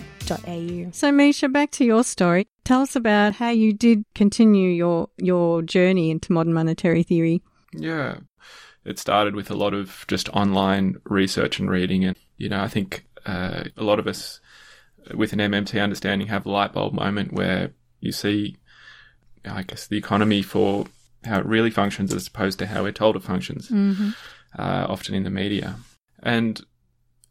so 0.92 1.10
Mischa, 1.10 1.52
back 1.52 1.70
to 1.72 1.84
your 1.84 2.04
story. 2.04 2.46
Tell 2.64 2.82
us 2.82 2.94
about 2.96 3.34
how 3.34 3.50
you 3.50 3.72
did 3.72 4.04
continue 4.14 4.70
your, 4.70 5.08
your 5.16 5.62
journey 5.62 6.10
into 6.10 6.32
modern 6.32 6.52
monetary 6.52 7.02
theory. 7.02 7.42
Yeah. 7.72 8.18
It 8.84 8.98
started 8.98 9.34
with 9.34 9.50
a 9.50 9.54
lot 9.54 9.74
of 9.74 10.04
just 10.08 10.28
online 10.30 10.96
research 11.04 11.58
and 11.58 11.70
reading. 11.70 12.04
And, 12.04 12.16
you 12.36 12.48
know, 12.48 12.60
I 12.62 12.68
think 12.68 13.04
uh, 13.26 13.64
a 13.76 13.82
lot 13.82 13.98
of 13.98 14.06
us 14.06 14.40
with 15.14 15.32
an 15.32 15.38
MMT 15.38 15.82
understanding 15.82 16.28
have 16.28 16.46
a 16.46 16.50
light 16.50 16.72
bulb 16.72 16.94
moment 16.94 17.32
where 17.32 17.72
you 18.00 18.12
see, 18.12 18.56
I 19.44 19.62
guess, 19.62 19.86
the 19.86 19.96
economy 19.96 20.42
for 20.42 20.86
how 21.24 21.38
it 21.40 21.46
really 21.46 21.70
functions 21.70 22.12
as 22.14 22.26
opposed 22.26 22.58
to 22.60 22.66
how 22.66 22.82
we're 22.82 22.92
told 22.92 23.16
it 23.16 23.22
functions, 23.22 23.68
Mm-hmm. 23.68 24.10
uh, 24.58 24.86
often 24.88 25.14
in 25.14 25.24
the 25.24 25.30
media. 25.30 25.76
And, 26.22 26.60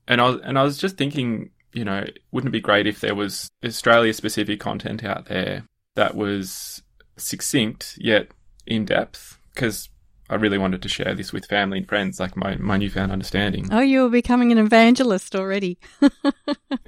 and 0.08 0.20
I 0.22 0.30
was, 0.30 0.42
and 0.44 0.60
I 0.60 0.64
was 0.64 0.78
just 0.78 0.98
thinking, 0.98 1.52
you 1.78 1.86
know, 1.86 2.04
wouldn't 2.32 2.50
it 2.50 2.58
be 2.58 2.60
great 2.60 2.88
if 2.88 3.02
there 3.02 3.14
was 3.14 3.52
Australia 3.64 4.12
specific 4.12 4.60
content 4.60 5.04
out 5.04 5.28
there 5.28 5.64
that 5.94 6.16
was 6.16 6.82
succinct 7.18 7.96
yet 8.02 8.30
in 8.66 8.84
depth? 8.84 9.38
Because 9.54 9.88
I 10.28 10.36
really 10.36 10.58
wanted 10.58 10.82
to 10.82 10.90
share 10.90 11.14
this 11.14 11.32
with 11.32 11.46
family 11.46 11.78
and 11.78 11.88
friends, 11.88 12.20
like 12.20 12.36
my, 12.36 12.56
my 12.56 12.78
newfound 12.78 13.12
understanding. 13.12 13.70
Oh, 13.72 13.82
you're 13.82 14.10
becoming 14.10 14.52
an 14.52 14.58
evangelist 14.58 15.36
already. 15.36 15.78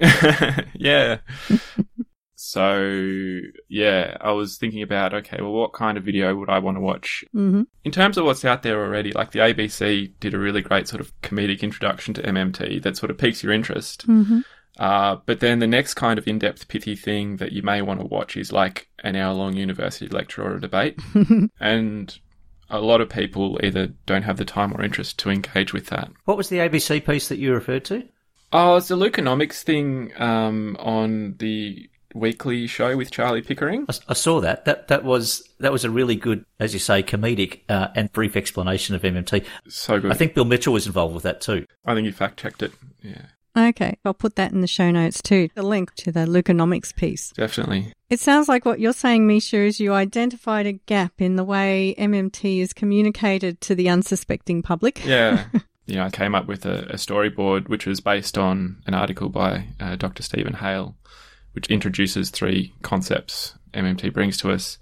yeah. 0.74 1.18
so, 2.34 3.40
yeah, 3.68 4.16
I 4.20 4.32
was 4.32 4.58
thinking 4.58 4.82
about, 4.82 5.14
okay, 5.14 5.36
well, 5.40 5.52
what 5.52 5.72
kind 5.72 5.98
of 5.98 6.04
video 6.04 6.34
would 6.34 6.50
I 6.50 6.58
want 6.58 6.78
to 6.78 6.80
watch? 6.80 7.24
Mm-hmm. 7.32 7.62
In 7.84 7.92
terms 7.92 8.18
of 8.18 8.24
what's 8.24 8.44
out 8.44 8.64
there 8.64 8.82
already, 8.82 9.12
like 9.12 9.30
the 9.30 9.38
ABC 9.38 10.14
did 10.18 10.34
a 10.34 10.38
really 10.38 10.62
great 10.62 10.88
sort 10.88 11.00
of 11.00 11.18
comedic 11.20 11.60
introduction 11.60 12.12
to 12.14 12.22
MMT 12.22 12.82
that 12.82 12.96
sort 12.96 13.12
of 13.12 13.18
piques 13.18 13.44
your 13.44 13.52
interest. 13.52 14.08
Mm-hmm. 14.08 14.40
Uh, 14.78 15.16
but 15.26 15.40
then 15.40 15.58
the 15.58 15.66
next 15.66 15.94
kind 15.94 16.18
of 16.18 16.26
in-depth 16.26 16.68
pithy 16.68 16.96
thing 16.96 17.36
that 17.36 17.52
you 17.52 17.62
may 17.62 17.82
want 17.82 18.00
to 18.00 18.06
watch 18.06 18.36
is 18.36 18.52
like 18.52 18.88
an 19.00 19.16
hour-long 19.16 19.54
university 19.54 20.08
lecture 20.08 20.42
or 20.42 20.56
a 20.56 20.60
debate. 20.60 20.98
and 21.60 22.18
a 22.70 22.80
lot 22.80 23.00
of 23.00 23.08
people 23.08 23.58
either 23.62 23.88
don't 24.06 24.22
have 24.22 24.36
the 24.36 24.44
time 24.44 24.72
or 24.72 24.82
interest 24.82 25.18
to 25.18 25.30
engage 25.30 25.72
with 25.72 25.86
that. 25.86 26.10
What 26.24 26.36
was 26.36 26.48
the 26.48 26.58
ABC 26.58 27.04
piece 27.04 27.28
that 27.28 27.38
you 27.38 27.52
referred 27.52 27.84
to? 27.86 28.04
Oh, 28.52 28.76
it's 28.76 28.88
the 28.88 28.96
Lukenomics 28.96 29.62
thing 29.62 30.12
um, 30.20 30.76
on 30.80 31.36
the 31.38 31.88
weekly 32.14 32.66
show 32.66 32.96
with 32.96 33.10
Charlie 33.10 33.42
Pickering. 33.42 33.86
I, 33.88 33.94
I 34.08 34.14
saw 34.14 34.40
that. 34.40 34.64
That 34.64 34.88
that 34.88 35.04
was 35.04 35.48
that 35.60 35.72
was 35.72 35.84
a 35.84 35.90
really 35.90 36.16
good, 36.16 36.44
as 36.58 36.72
you 36.72 36.80
say, 36.80 37.02
comedic 37.02 37.60
uh, 37.68 37.88
and 37.94 38.10
brief 38.12 38.36
explanation 38.36 38.94
of 38.94 39.02
MMT. 39.02 39.44
So 39.68 40.00
good. 40.00 40.10
I 40.10 40.14
think 40.14 40.34
Bill 40.34 40.44
Mitchell 40.44 40.72
was 40.72 40.86
involved 40.86 41.14
with 41.14 41.24
that 41.24 41.40
too. 41.40 41.64
I 41.84 41.94
think 41.94 42.06
you 42.06 42.12
fact-checked 42.12 42.62
it. 42.62 42.72
Yeah, 43.02 43.26
Okay, 43.56 43.98
I'll 44.04 44.14
put 44.14 44.36
that 44.36 44.52
in 44.52 44.60
the 44.60 44.66
show 44.66 44.90
notes 44.90 45.20
too. 45.20 45.48
The 45.54 45.62
link 45.62 45.94
to 45.96 46.12
the 46.12 46.20
Lukenomics 46.20 46.94
piece. 46.94 47.30
definitely. 47.32 47.92
It 48.08 48.20
sounds 48.20 48.48
like 48.48 48.64
what 48.64 48.80
you're 48.80 48.92
saying, 48.92 49.28
Mischa, 49.28 49.66
is 49.66 49.78
you 49.78 49.92
identified 49.92 50.66
a 50.66 50.72
gap 50.72 51.12
in 51.18 51.36
the 51.36 51.44
way 51.44 51.94
MMT 51.96 52.58
is 52.60 52.72
communicated 52.72 53.60
to 53.62 53.74
the 53.74 53.88
unsuspecting 53.88 54.62
public. 54.62 55.04
Yeah. 55.04 55.46
you 55.86 55.96
know, 55.96 56.04
I 56.04 56.10
came 56.10 56.34
up 56.34 56.46
with 56.46 56.66
a, 56.66 56.86
a 56.90 56.94
storyboard 56.94 57.68
which 57.68 57.86
was 57.86 58.00
based 58.00 58.36
on 58.36 58.82
an 58.86 58.94
article 58.94 59.28
by 59.28 59.68
uh, 59.78 59.96
Dr. 59.96 60.22
Steven 60.22 60.54
Hail, 60.54 60.96
which 61.52 61.68
introduces 61.68 62.30
three 62.30 62.74
concepts 62.82 63.54
MMT 63.74 64.12
brings 64.12 64.36
to 64.38 64.50
us. 64.50 64.78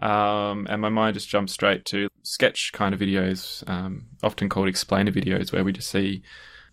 Um, 0.00 0.66
and 0.68 0.80
my 0.80 0.88
mind 0.88 1.14
just 1.14 1.28
jumped 1.28 1.50
straight 1.50 1.84
to 1.86 2.08
sketch 2.22 2.72
kind 2.72 2.94
of 2.94 3.00
videos, 3.00 3.68
um, 3.68 4.06
often 4.22 4.48
called 4.48 4.68
explainer 4.68 5.12
videos, 5.12 5.52
where 5.52 5.62
we 5.62 5.72
just 5.72 5.90
see 5.90 6.22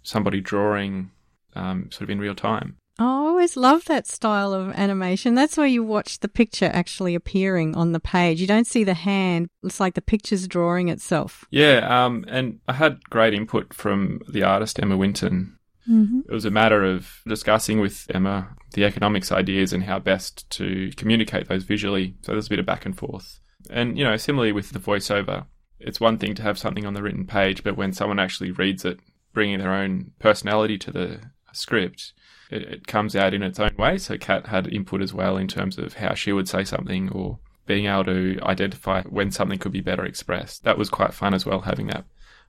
somebody 0.01 0.41
drawing 0.41 1.11
um, 1.55 1.89
sort 1.91 2.03
of 2.03 2.09
in 2.09 2.19
real 2.19 2.35
time. 2.35 2.77
Oh, 2.99 3.25
I 3.25 3.27
always 3.29 3.57
love 3.57 3.85
that 3.85 4.05
style 4.05 4.53
of 4.53 4.69
animation. 4.73 5.33
That's 5.33 5.57
where 5.57 5.65
you 5.65 5.83
watch 5.83 6.19
the 6.19 6.27
picture 6.27 6.69
actually 6.71 7.15
appearing 7.15 7.75
on 7.75 7.93
the 7.93 7.99
page. 7.99 8.39
You 8.39 8.47
don't 8.47 8.67
see 8.67 8.83
the 8.83 8.93
hand. 8.93 9.49
It's 9.63 9.79
like 9.79 9.95
the 9.95 10.01
picture's 10.01 10.47
drawing 10.47 10.89
itself. 10.89 11.45
Yeah, 11.49 12.05
um, 12.05 12.25
and 12.27 12.59
I 12.67 12.73
had 12.73 13.09
great 13.09 13.33
input 13.33 13.73
from 13.73 14.19
the 14.29 14.43
artist 14.43 14.79
Emma 14.79 14.97
Winton, 14.97 15.57
Mm-hmm. 15.89 16.21
It 16.29 16.31
was 16.31 16.45
a 16.45 16.51
matter 16.51 16.83
of 16.83 17.21
discussing 17.27 17.79
with 17.79 18.07
Emma 18.13 18.49
the 18.73 18.85
economics 18.85 19.31
ideas 19.31 19.73
and 19.73 19.83
how 19.83 19.99
best 19.99 20.49
to 20.51 20.91
communicate 20.95 21.47
those 21.47 21.63
visually. 21.63 22.15
So 22.21 22.31
there's 22.31 22.47
a 22.47 22.51
bit 22.51 22.59
of 22.59 22.65
back 22.65 22.85
and 22.85 22.97
forth. 22.97 23.39
And, 23.69 23.97
you 23.97 24.03
know, 24.03 24.17
similarly 24.17 24.51
with 24.51 24.71
the 24.71 24.79
voiceover, 24.79 25.45
it's 25.79 25.99
one 25.99 26.17
thing 26.17 26.35
to 26.35 26.43
have 26.43 26.57
something 26.57 26.85
on 26.85 26.93
the 26.93 27.01
written 27.01 27.25
page, 27.25 27.63
but 27.63 27.77
when 27.77 27.93
someone 27.93 28.19
actually 28.19 28.51
reads 28.51 28.85
it, 28.85 28.99
bringing 29.33 29.59
their 29.59 29.73
own 29.73 30.11
personality 30.19 30.77
to 30.77 30.91
the 30.91 31.21
script, 31.53 32.13
it, 32.49 32.61
it 32.63 32.87
comes 32.87 33.15
out 33.15 33.33
in 33.33 33.43
its 33.43 33.59
own 33.59 33.75
way. 33.77 33.97
So 33.97 34.17
Kat 34.17 34.47
had 34.47 34.67
input 34.67 35.01
as 35.01 35.13
well 35.13 35.37
in 35.37 35.47
terms 35.47 35.77
of 35.77 35.95
how 35.95 36.13
she 36.13 36.31
would 36.31 36.47
say 36.47 36.63
something 36.63 37.09
or 37.09 37.39
being 37.65 37.85
able 37.85 38.05
to 38.05 38.39
identify 38.43 39.01
when 39.03 39.31
something 39.31 39.59
could 39.59 39.71
be 39.71 39.81
better 39.81 40.05
expressed. 40.05 40.63
That 40.63 40.77
was 40.77 40.89
quite 40.89 41.13
fun 41.13 41.33
as 41.33 41.45
well, 41.45 41.61
having 41.61 41.87
that 41.87 42.05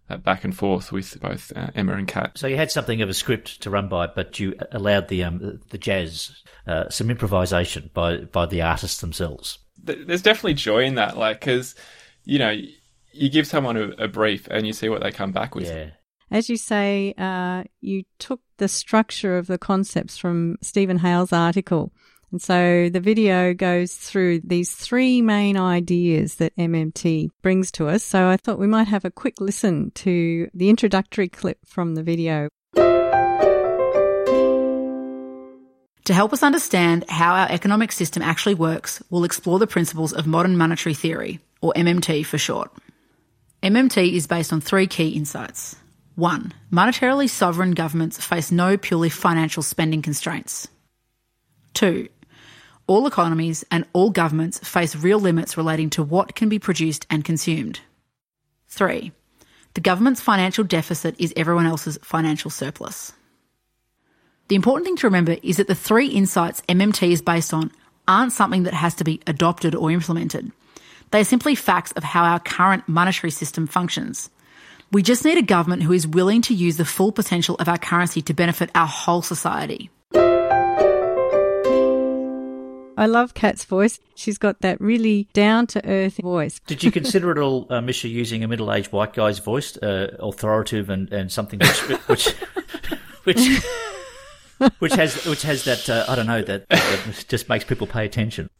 that 0.08 0.24
back 0.24 0.44
and 0.44 0.56
forth 0.56 0.90
with 0.90 1.20
both 1.20 1.52
uh, 1.54 1.68
Emma 1.74 1.94
and 1.94 2.08
Kat. 2.08 2.36
So 2.36 2.48
you 2.48 2.56
had 2.56 2.72
something 2.72 3.02
of 3.02 3.08
a 3.08 3.14
script 3.14 3.62
to 3.62 3.70
run 3.70 3.88
by, 3.88 4.08
but 4.08 4.38
you 4.40 4.54
allowed 4.72 5.08
the 5.08 5.24
um, 5.24 5.60
the 5.70 5.78
jazz, 5.78 6.42
uh, 6.66 6.88
some 6.88 7.10
improvisation 7.10 7.90
by 7.94 8.18
by 8.18 8.46
the 8.46 8.62
artists 8.62 9.00
themselves. 9.00 9.58
There's 9.82 10.22
definitely 10.22 10.54
joy 10.54 10.84
in 10.84 10.96
that, 10.96 11.16
like 11.16 11.40
because 11.40 11.74
you 12.24 12.38
know 12.38 12.54
you 13.12 13.30
give 13.30 13.46
someone 13.46 13.76
a, 13.76 14.04
a, 14.04 14.08
brief 14.08 14.48
and 14.50 14.66
you 14.66 14.72
see 14.72 14.88
what 14.88 15.02
they 15.02 15.10
come 15.10 15.32
back 15.32 15.54
with. 15.54 15.66
Yeah. 15.66 15.90
As 16.32 16.48
you 16.48 16.56
say, 16.56 17.14
uh, 17.16 17.62
you 17.80 18.02
took 18.18 18.40
the 18.56 18.66
structure 18.66 19.38
of 19.38 19.46
the 19.46 19.58
concepts 19.58 20.18
from 20.18 20.56
Steven 20.62 20.98
Hail's 20.98 21.32
article 21.32 21.92
and 22.32 22.40
so 22.40 22.88
the 22.88 22.98
video 22.98 23.52
goes 23.52 23.94
through 23.94 24.40
these 24.40 24.72
three 24.72 25.20
main 25.20 25.58
ideas 25.58 26.36
that 26.36 26.56
MMT 26.56 27.28
brings 27.42 27.70
to 27.72 27.88
us. 27.88 28.02
So 28.02 28.26
I 28.26 28.38
thought 28.38 28.58
we 28.58 28.66
might 28.66 28.88
have 28.88 29.04
a 29.04 29.10
quick 29.10 29.38
listen 29.38 29.90
to 29.96 30.48
the 30.54 30.70
introductory 30.70 31.28
clip 31.28 31.58
from 31.66 31.94
the 31.94 32.02
video. 32.02 32.48
To 36.06 36.14
help 36.14 36.32
us 36.32 36.42
understand 36.42 37.04
how 37.08 37.34
our 37.34 37.48
economic 37.50 37.92
system 37.92 38.22
actually 38.22 38.54
works, 38.54 39.02
we'll 39.10 39.24
explore 39.24 39.58
the 39.58 39.66
principles 39.66 40.14
of 40.14 40.26
modern 40.26 40.56
monetary 40.56 40.94
theory, 40.94 41.38
or 41.60 41.74
MMT 41.76 42.24
for 42.24 42.38
short. 42.38 42.72
MMT 43.62 44.14
is 44.14 44.26
based 44.26 44.52
on 44.52 44.60
three 44.62 44.86
key 44.86 45.10
insights. 45.10 45.76
One, 46.14 46.52
monetarily 46.70 47.28
sovereign 47.28 47.70
governments 47.72 48.22
face 48.22 48.52
no 48.52 48.76
purely 48.76 49.08
financial 49.08 49.62
spending 49.62 50.02
constraints. 50.02 50.68
Two, 51.72 52.08
all 52.86 53.06
economies 53.06 53.64
and 53.70 53.86
all 53.94 54.10
governments 54.10 54.58
face 54.58 54.94
real 54.94 55.18
limits 55.18 55.56
relating 55.56 55.88
to 55.90 56.02
what 56.02 56.34
can 56.34 56.48
be 56.50 56.58
produced 56.58 57.06
and 57.08 57.24
consumed. 57.24 57.80
3. 58.68 59.12
The 59.74 59.80
government's 59.80 60.20
financial 60.20 60.64
deficit 60.64 61.14
is 61.18 61.32
everyone 61.34 61.66
else's 61.66 61.98
financial 62.02 62.50
surplus. 62.50 63.12
The 64.48 64.56
important 64.56 64.84
thing 64.84 64.96
to 64.96 65.06
remember 65.06 65.36
is 65.42 65.56
that 65.56 65.66
the 65.66 65.74
three 65.74 66.08
insights 66.08 66.60
MMT 66.68 67.10
is 67.10 67.22
based 67.22 67.54
on 67.54 67.70
aren't 68.06 68.32
something 68.32 68.64
that 68.64 68.74
has 68.74 68.94
to 68.96 69.04
be 69.04 69.20
adopted 69.26 69.74
or 69.74 69.90
implemented. 69.90 70.52
They 71.10 71.20
are 71.20 71.24
simply 71.24 71.54
facts 71.54 71.92
of 71.92 72.04
how 72.04 72.24
our 72.24 72.40
current 72.40 72.86
monetary 72.86 73.30
system 73.30 73.66
functions. 73.66 74.28
We 74.92 75.02
just 75.02 75.24
need 75.24 75.38
a 75.38 75.42
government 75.42 75.82
who 75.82 75.94
is 75.94 76.06
willing 76.06 76.42
to 76.42 76.52
use 76.52 76.76
the 76.76 76.84
full 76.84 77.12
potential 77.12 77.56
of 77.58 77.66
our 77.66 77.78
currency 77.78 78.20
to 78.22 78.34
benefit 78.34 78.70
our 78.74 78.86
whole 78.86 79.22
society. 79.22 79.88
I 82.94 83.06
love 83.06 83.32
Kat's 83.32 83.64
voice. 83.64 83.98
She's 84.14 84.36
got 84.36 84.60
that 84.60 84.78
really 84.82 85.28
down 85.32 85.66
to 85.68 85.82
earth 85.88 86.18
voice. 86.18 86.60
Did 86.66 86.84
you 86.84 86.92
consider 86.92 87.30
at 87.30 87.38
all, 87.38 87.66
uh, 87.70 87.80
Mischa, 87.80 88.10
using 88.10 88.44
a 88.44 88.48
middle 88.48 88.70
aged 88.70 88.92
white 88.92 89.14
guy's 89.14 89.38
voice, 89.38 89.78
uh, 89.78 90.14
authoritative 90.20 90.90
and, 90.90 91.10
and 91.10 91.32
something 91.32 91.58
which 91.58 91.98
which 92.06 92.28
which, 93.24 93.62
which 94.78 94.92
has 94.92 95.24
which 95.24 95.40
has 95.40 95.64
that 95.64 95.88
uh, 95.88 96.04
I 96.06 96.16
don't 96.16 96.26
know 96.26 96.42
that, 96.42 96.68
that, 96.68 97.24
just 97.28 97.48
makes 97.48 97.64
people 97.64 97.86
pay 97.86 98.04
attention. 98.04 98.50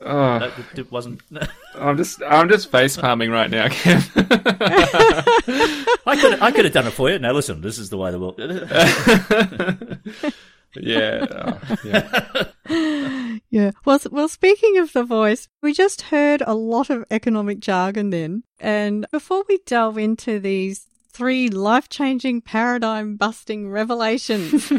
Oh, 0.00 0.38
no, 0.38 0.52
it 0.74 0.90
wasn't. 0.90 1.20
I'm 1.74 1.96
just 1.96 2.22
I'm 2.22 2.48
just 2.48 2.70
face 2.70 2.96
palming 2.96 3.30
right 3.30 3.50
now, 3.50 3.68
Ken. 3.68 4.02
I 4.16 6.16
could 6.20 6.40
I 6.40 6.50
could 6.50 6.64
have 6.64 6.74
done 6.74 6.86
it 6.86 6.92
for 6.92 7.10
you. 7.10 7.18
Now 7.18 7.32
listen, 7.32 7.60
this 7.60 7.78
is 7.78 7.90
the 7.90 7.98
way 7.98 8.10
the 8.10 8.18
world 8.18 8.38
yeah, 10.74 11.26
uh, 11.30 11.58
yeah. 11.84 13.38
yeah. 13.50 13.70
Well, 13.84 14.00
well, 14.10 14.28
speaking 14.28 14.78
of 14.78 14.92
the 14.92 15.04
voice, 15.04 15.48
we 15.62 15.72
just 15.72 16.02
heard 16.02 16.42
a 16.46 16.54
lot 16.54 16.88
of 16.88 17.04
economic 17.10 17.60
jargon 17.60 18.10
then. 18.10 18.44
And 18.58 19.06
before 19.12 19.44
we 19.48 19.58
delve 19.66 19.98
into 19.98 20.38
these 20.38 20.86
three 21.10 21.50
life 21.50 21.88
changing, 21.88 22.40
paradigm 22.40 23.16
busting 23.16 23.68
revelations, 23.68 24.72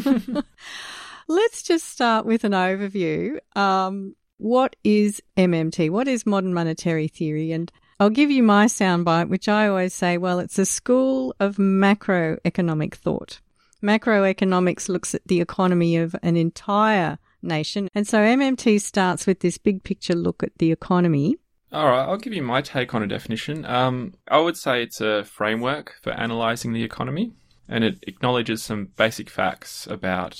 let's 1.28 1.62
just 1.62 1.88
start 1.88 2.26
with 2.26 2.44
an 2.44 2.52
overview. 2.52 3.38
Um, 3.56 4.16
what 4.38 4.76
is 4.84 5.22
MMT? 5.36 5.90
What 5.90 6.08
is 6.08 6.26
modern 6.26 6.54
monetary 6.54 7.08
theory? 7.08 7.52
And 7.52 7.70
I'll 8.00 8.10
give 8.10 8.30
you 8.30 8.42
my 8.42 8.66
soundbite, 8.66 9.28
which 9.28 9.48
I 9.48 9.68
always 9.68 9.94
say, 9.94 10.18
well, 10.18 10.40
it's 10.40 10.58
a 10.58 10.66
school 10.66 11.34
of 11.40 11.56
macroeconomic 11.56 12.94
thought. 12.94 13.40
Macroeconomics 13.82 14.88
looks 14.88 15.14
at 15.14 15.26
the 15.26 15.40
economy 15.40 15.96
of 15.96 16.16
an 16.22 16.36
entire 16.36 17.18
nation. 17.42 17.88
And 17.94 18.06
so 18.06 18.18
MMT 18.18 18.80
starts 18.80 19.26
with 19.26 19.40
this 19.40 19.58
big 19.58 19.84
picture 19.84 20.14
look 20.14 20.42
at 20.42 20.56
the 20.58 20.72
economy. 20.72 21.36
All 21.72 21.86
right, 21.86 22.04
I'll 22.04 22.16
give 22.16 22.32
you 22.32 22.42
my 22.42 22.62
take 22.62 22.94
on 22.94 23.02
a 23.02 23.06
definition. 23.06 23.64
Um, 23.64 24.14
I 24.28 24.38
would 24.38 24.56
say 24.56 24.82
it's 24.82 25.00
a 25.00 25.24
framework 25.24 25.94
for 26.02 26.10
analysing 26.10 26.72
the 26.72 26.84
economy, 26.84 27.32
and 27.68 27.82
it 27.82 27.98
acknowledges 28.06 28.62
some 28.62 28.90
basic 28.96 29.28
facts 29.28 29.86
about 29.88 30.38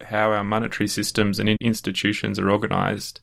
how 0.00 0.30
our 0.30 0.44
monetary 0.44 0.86
systems 0.88 1.38
and 1.38 1.48
institutions 1.60 2.38
are 2.38 2.50
organised. 2.50 3.20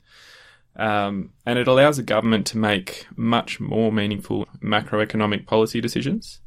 Um, 0.76 1.32
and 1.46 1.60
it 1.60 1.68
allows 1.68 2.00
a 2.00 2.04
government 2.04 2.48
to 2.48 2.58
make 2.58 3.06
much 3.16 3.60
more 3.60 3.92
meaningful 3.92 4.48
macroeconomic 4.62 5.46
policy 5.46 5.82
decisions. 5.82 6.40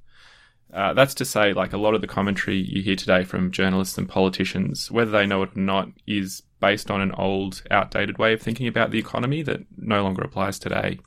Uh, 0.73 0.93
that's 0.93 1.15
to 1.15 1.25
say, 1.25 1.53
like 1.53 1.73
a 1.73 1.79
lot 1.79 1.95
of 1.95 2.01
the 2.01 2.07
commentary 2.07 2.57
you 2.57 2.83
hear 2.83 2.97
today 2.97 3.25
from 3.25 3.51
journalists 3.51 3.97
and 3.97 4.09
politicians, 4.09 4.91
whether 4.91 5.11
they 5.11 5.27
know 5.27 5.43
it 5.43 5.57
or 5.57 5.61
not, 5.61 5.89
is 6.07 6.43
based 6.61 6.91
on 6.91 7.01
an 7.01 7.13
old, 7.13 7.63
outdated 7.71 8.19
way 8.19 8.33
of 8.33 8.43
thinking 8.43 8.67
about 8.67 8.91
the 8.91 8.99
economy 8.99 9.43
that 9.43 9.61
no 9.77 10.03
longer 10.03 10.23
applies 10.23 10.59
today. 10.59 10.99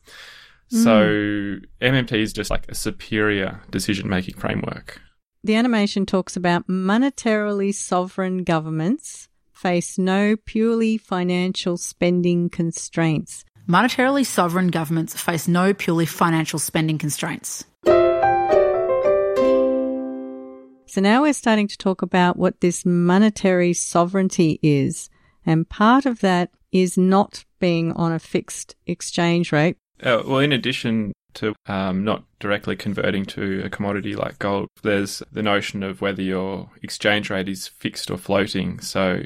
Mm. 0.71 0.83
So 0.83 1.67
MMT 1.81 2.13
is 2.13 2.33
just 2.33 2.49
like 2.49 2.69
a 2.69 2.75
superior 2.75 3.61
decision 3.69 4.07
making 4.07 4.35
framework. 4.35 5.01
The 5.43 5.55
animation 5.55 6.05
talks 6.05 6.35
about 6.35 6.67
monetarily 6.67 7.73
sovereign 7.73 8.43
governments 8.43 9.28
face 9.59 9.97
no 9.97 10.37
purely 10.45 10.97
financial 10.97 11.75
spending 11.75 12.49
constraints. 12.49 13.43
Monetarily 13.67 14.25
sovereign 14.25 14.69
governments 14.69 15.21
face 15.21 15.47
no 15.47 15.73
purely 15.73 16.05
financial 16.05 16.59
spending 16.59 16.97
constraints. 16.97 17.65
So 20.87 21.01
now 21.01 21.21
we're 21.21 21.33
starting 21.33 21.67
to 21.67 21.77
talk 21.77 22.01
about 22.01 22.37
what 22.37 22.61
this 22.61 22.85
monetary 22.85 23.73
sovereignty 23.73 24.59
is. 24.63 25.09
And 25.45 25.69
part 25.69 26.05
of 26.05 26.21
that 26.21 26.51
is 26.71 26.97
not 26.97 27.43
being 27.59 27.91
on 27.93 28.13
a 28.13 28.19
fixed 28.19 28.75
exchange 28.87 29.51
rate. 29.51 29.75
Uh, 30.01 30.23
well, 30.25 30.39
in 30.39 30.53
addition 30.53 31.11
to 31.35 31.53
um, 31.67 32.03
not 32.03 32.23
directly 32.39 32.75
converting 32.75 33.25
to 33.25 33.63
a 33.63 33.69
commodity 33.69 34.15
like 34.15 34.39
gold, 34.39 34.67
there's 34.83 35.21
the 35.31 35.43
notion 35.43 35.83
of 35.83 36.01
whether 36.01 36.21
your 36.21 36.69
exchange 36.81 37.29
rate 37.29 37.49
is 37.49 37.67
fixed 37.67 38.09
or 38.09 38.17
floating. 38.17 38.79
So 38.79 39.23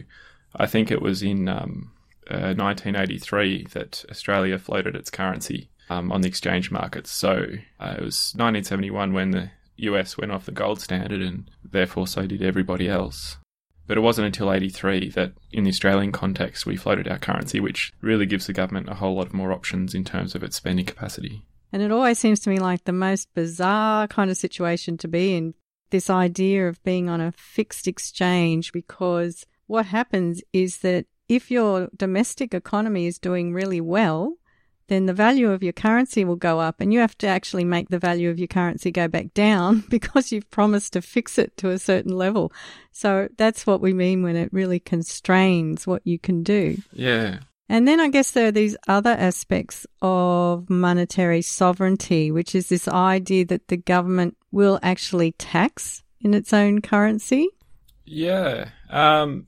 I 0.55 0.65
think 0.65 0.91
it 0.91 1.01
was 1.01 1.23
in 1.23 1.47
um, 1.47 1.91
uh, 2.29 2.53
1983 2.55 3.67
that 3.73 4.05
Australia 4.09 4.57
floated 4.57 4.95
its 4.95 5.09
currency 5.09 5.69
um, 5.89 6.11
on 6.11 6.21
the 6.21 6.27
exchange 6.27 6.71
markets. 6.71 7.11
So 7.11 7.47
uh, 7.79 7.95
it 7.97 8.03
was 8.03 8.33
1971 8.35 9.13
when 9.13 9.31
the 9.31 9.51
US 9.77 10.17
went 10.17 10.31
off 10.31 10.45
the 10.45 10.51
gold 10.51 10.79
standard 10.81 11.21
and 11.21 11.49
therefore 11.63 12.07
so 12.07 12.25
did 12.25 12.41
everybody 12.41 12.89
else. 12.89 13.37
But 13.85 13.97
it 13.97 14.01
wasn't 14.01 14.27
until 14.27 14.51
83 14.53 15.09
that, 15.09 15.33
in 15.51 15.65
the 15.65 15.69
Australian 15.69 16.13
context, 16.13 16.65
we 16.65 16.77
floated 16.77 17.07
our 17.07 17.19
currency, 17.19 17.59
which 17.59 17.91
really 17.99 18.25
gives 18.25 18.47
the 18.47 18.53
government 18.53 18.87
a 18.87 18.95
whole 18.95 19.15
lot 19.15 19.33
more 19.33 19.51
options 19.51 19.93
in 19.93 20.05
terms 20.05 20.35
of 20.35 20.43
its 20.43 20.55
spending 20.55 20.85
capacity. 20.85 21.43
And 21.73 21.81
it 21.81 21.91
always 21.91 22.19
seems 22.19 22.39
to 22.41 22.51
me 22.51 22.59
like 22.59 22.83
the 22.83 22.93
most 22.93 23.33
bizarre 23.33 24.07
kind 24.07 24.29
of 24.29 24.37
situation 24.37 24.95
to 24.99 25.07
be 25.07 25.35
in 25.35 25.55
this 25.89 26.07
idea 26.07 26.69
of 26.69 26.83
being 26.83 27.09
on 27.09 27.19
a 27.19 27.31
fixed 27.31 27.87
exchange 27.87 28.71
because 28.71 29.47
what 29.65 29.87
happens 29.87 30.43
is 30.53 30.77
that 30.79 31.07
if 31.27 31.49
your 31.49 31.89
domestic 31.97 32.53
economy 32.53 33.07
is 33.07 33.17
doing 33.17 33.53
really 33.53 33.81
well, 33.81 34.35
then 34.87 35.07
the 35.07 35.13
value 35.13 35.49
of 35.49 35.63
your 35.63 35.73
currency 35.73 36.23
will 36.23 36.35
go 36.35 36.59
up 36.59 36.79
and 36.79 36.93
you 36.93 36.99
have 36.99 37.17
to 37.17 37.27
actually 37.27 37.63
make 37.63 37.89
the 37.89 37.97
value 37.97 38.29
of 38.29 38.37
your 38.37 38.47
currency 38.47 38.91
go 38.91 39.07
back 39.07 39.33
down 39.33 39.83
because 39.89 40.31
you've 40.31 40.51
promised 40.51 40.93
to 40.93 41.01
fix 41.01 41.39
it 41.39 41.57
to 41.57 41.69
a 41.69 41.79
certain 41.79 42.15
level. 42.15 42.51
So 42.91 43.29
that's 43.37 43.65
what 43.65 43.81
we 43.81 43.93
mean 43.93 44.21
when 44.21 44.35
it 44.35 44.53
really 44.53 44.79
constrains 44.79 45.87
what 45.87 46.05
you 46.05 46.19
can 46.19 46.43
do. 46.43 46.77
Yeah. 46.91 47.39
And 47.73 47.87
then 47.87 47.99
I 47.99 48.07
guess 48.07 48.29
there 48.29 48.49
are 48.49 48.51
these 48.51 48.77
other 48.87 49.09
aspects 49.09 49.87
of 49.99 50.69
monetary 50.69 51.41
sovereignty, 51.41 52.29
which 52.29 52.53
is 52.53 52.69
this 52.69 52.87
idea 52.87 53.45
that 53.45 53.67
the 53.67 53.77
government 53.77 54.37
will 54.51 54.79
actually 54.83 55.31
tax 55.31 56.03
in 56.21 56.35
its 56.35 56.53
own 56.53 56.81
currency. 56.81 57.49
Yeah. 58.05 58.69
Um, 58.91 59.47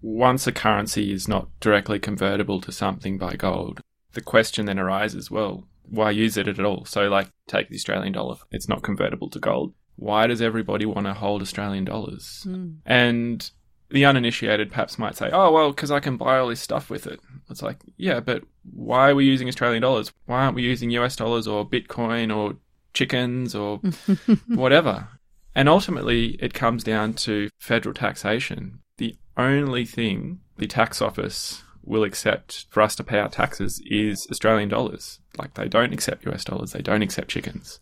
once 0.00 0.46
a 0.46 0.52
currency 0.52 1.12
is 1.12 1.26
not 1.26 1.48
directly 1.58 1.98
convertible 1.98 2.60
to 2.60 2.70
something 2.70 3.18
by 3.18 3.34
gold, 3.34 3.80
the 4.12 4.20
question 4.20 4.66
then 4.66 4.78
arises 4.78 5.28
well, 5.28 5.66
why 5.90 6.12
use 6.12 6.36
it 6.36 6.46
at 6.46 6.64
all? 6.64 6.84
So, 6.84 7.08
like, 7.08 7.30
take 7.48 7.68
the 7.68 7.74
Australian 7.74 8.12
dollar, 8.12 8.36
it's 8.52 8.68
not 8.68 8.84
convertible 8.84 9.28
to 9.30 9.40
gold. 9.40 9.74
Why 9.96 10.28
does 10.28 10.40
everybody 10.40 10.86
want 10.86 11.08
to 11.08 11.14
hold 11.14 11.42
Australian 11.42 11.84
dollars? 11.84 12.44
Mm. 12.46 12.76
And 12.86 13.50
the 13.90 14.04
uninitiated 14.04 14.70
perhaps 14.70 14.98
might 14.98 15.16
say, 15.16 15.30
oh, 15.32 15.52
well, 15.52 15.70
because 15.70 15.90
I 15.90 16.00
can 16.00 16.16
buy 16.16 16.38
all 16.38 16.48
this 16.48 16.60
stuff 16.60 16.90
with 16.90 17.06
it. 17.06 17.20
It's 17.48 17.62
like, 17.62 17.78
yeah, 17.96 18.20
but 18.20 18.42
why 18.72 19.10
are 19.10 19.14
we 19.14 19.24
using 19.24 19.48
Australian 19.48 19.82
dollars? 19.82 20.12
Why 20.26 20.44
aren't 20.44 20.56
we 20.56 20.62
using 20.62 20.90
US 20.90 21.16
dollars 21.16 21.46
or 21.46 21.68
Bitcoin 21.68 22.34
or 22.34 22.56
chickens 22.94 23.54
or 23.54 23.78
whatever? 24.48 25.08
And 25.54 25.68
ultimately, 25.68 26.36
it 26.40 26.52
comes 26.52 26.84
down 26.84 27.14
to 27.14 27.48
federal 27.58 27.94
taxation. 27.94 28.80
The 28.98 29.16
only 29.36 29.84
thing 29.84 30.40
the 30.56 30.66
tax 30.66 31.00
office 31.00 31.62
will 31.82 32.02
accept 32.02 32.66
for 32.68 32.82
us 32.82 32.96
to 32.96 33.04
pay 33.04 33.18
our 33.18 33.28
taxes 33.28 33.80
is 33.86 34.26
Australian 34.30 34.68
dollars. 34.68 35.20
Like 35.38 35.54
they 35.54 35.68
don't 35.68 35.92
accept 35.92 36.26
US 36.26 36.44
dollars, 36.44 36.72
they 36.72 36.82
don't 36.82 37.02
accept 37.02 37.30
chickens. 37.30 37.80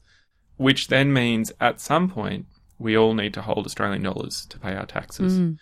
Which 0.57 0.89
then 0.89 1.13
means 1.13 1.51
at 1.61 1.81
some 1.81 2.09
point, 2.11 2.47
we 2.79 2.97
all 2.97 3.15
need 3.15 3.35
to 3.35 3.43
hold 3.43 3.67
Australian 3.67 4.03
dollars 4.03 4.47
to 4.47 4.59
pay 4.59 4.75
our 4.75 4.87
taxes. 4.87 5.41
Mm. 5.41 5.59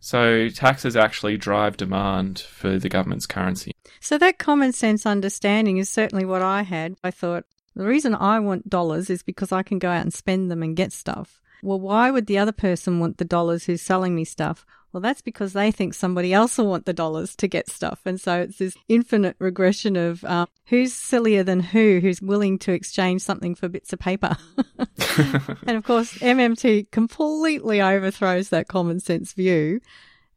So 0.00 0.48
taxes 0.48 0.96
actually 0.96 1.36
drive 1.36 1.76
demand 1.76 2.40
for 2.40 2.78
the 2.78 2.88
government's 2.88 3.26
currency. 3.26 3.72
So 4.00 4.18
that 4.18 4.38
common 4.38 4.72
sense 4.72 5.06
understanding 5.06 5.78
is 5.78 5.90
certainly 5.90 6.24
what 6.24 6.42
I 6.42 6.62
had. 6.62 6.96
I 7.02 7.10
thought 7.10 7.44
the 7.74 7.86
reason 7.86 8.14
I 8.14 8.38
want 8.40 8.70
dollars 8.70 9.10
is 9.10 9.22
because 9.22 9.52
I 9.52 9.62
can 9.62 9.78
go 9.78 9.90
out 9.90 10.02
and 10.02 10.14
spend 10.14 10.50
them 10.50 10.62
and 10.62 10.76
get 10.76 10.92
stuff. 10.92 11.40
Well, 11.62 11.80
why 11.80 12.10
would 12.10 12.26
the 12.26 12.38
other 12.38 12.52
person 12.52 13.00
want 13.00 13.18
the 13.18 13.24
dollars 13.24 13.64
who's 13.64 13.82
selling 13.82 14.14
me 14.14 14.24
stuff? 14.24 14.64
Well, 14.92 15.00
that's 15.00 15.20
because 15.20 15.52
they 15.52 15.70
think 15.70 15.92
somebody 15.92 16.32
else 16.32 16.56
will 16.56 16.68
want 16.68 16.86
the 16.86 16.92
dollars 16.92 17.36
to 17.36 17.48
get 17.48 17.68
stuff. 17.68 18.00
And 18.06 18.20
so 18.20 18.40
it's 18.40 18.58
this 18.58 18.74
infinite 18.88 19.36
regression 19.38 19.96
of 19.96 20.24
um, 20.24 20.46
who's 20.66 20.94
sillier 20.94 21.42
than 21.42 21.60
who, 21.60 21.98
who's 22.00 22.22
willing 22.22 22.58
to 22.60 22.72
exchange 22.72 23.20
something 23.20 23.54
for 23.54 23.68
bits 23.68 23.92
of 23.92 23.98
paper. 23.98 24.36
and 25.66 25.76
of 25.76 25.84
course, 25.84 26.14
MMT 26.18 26.90
completely 26.90 27.82
overthrows 27.82 28.48
that 28.50 28.68
common 28.68 29.00
sense 29.00 29.32
view. 29.32 29.80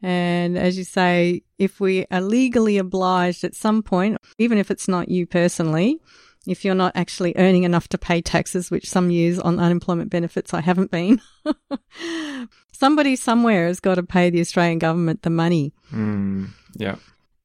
And 0.02 0.58
as 0.58 0.78
you 0.78 0.84
say, 0.84 1.44
if 1.58 1.80
we 1.80 2.06
are 2.10 2.22
legally 2.22 2.78
obliged 2.78 3.44
at 3.44 3.56
some 3.56 3.84
point, 3.84 4.18
even 4.38 4.58
if 4.58 4.72
it's 4.72 4.88
not 4.88 5.10
you 5.10 5.26
personally, 5.26 6.00
if 6.48 6.64
you're 6.64 6.76
not 6.76 6.94
actually 6.96 7.34
earning 7.38 7.64
enough 7.64 7.88
to 7.90 7.98
pay 7.98 8.22
taxes, 8.22 8.72
which 8.72 8.90
some 8.90 9.12
years 9.12 9.40
on 9.40 9.60
unemployment 9.60 10.10
benefits 10.10 10.54
I 10.54 10.62
haven't 10.62 10.92
been, 10.92 11.22
somebody 12.72 13.16
somewhere 13.16 13.68
has 13.68 13.80
got 13.80 13.96
to 13.96 14.04
pay 14.04 14.30
the 14.30 14.40
Australian 14.40 14.80
government 14.80 15.22
the 15.22 15.30
money. 15.30 15.74
Mm, 15.92 16.50
yeah. 16.76 16.96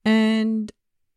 And 0.05 0.71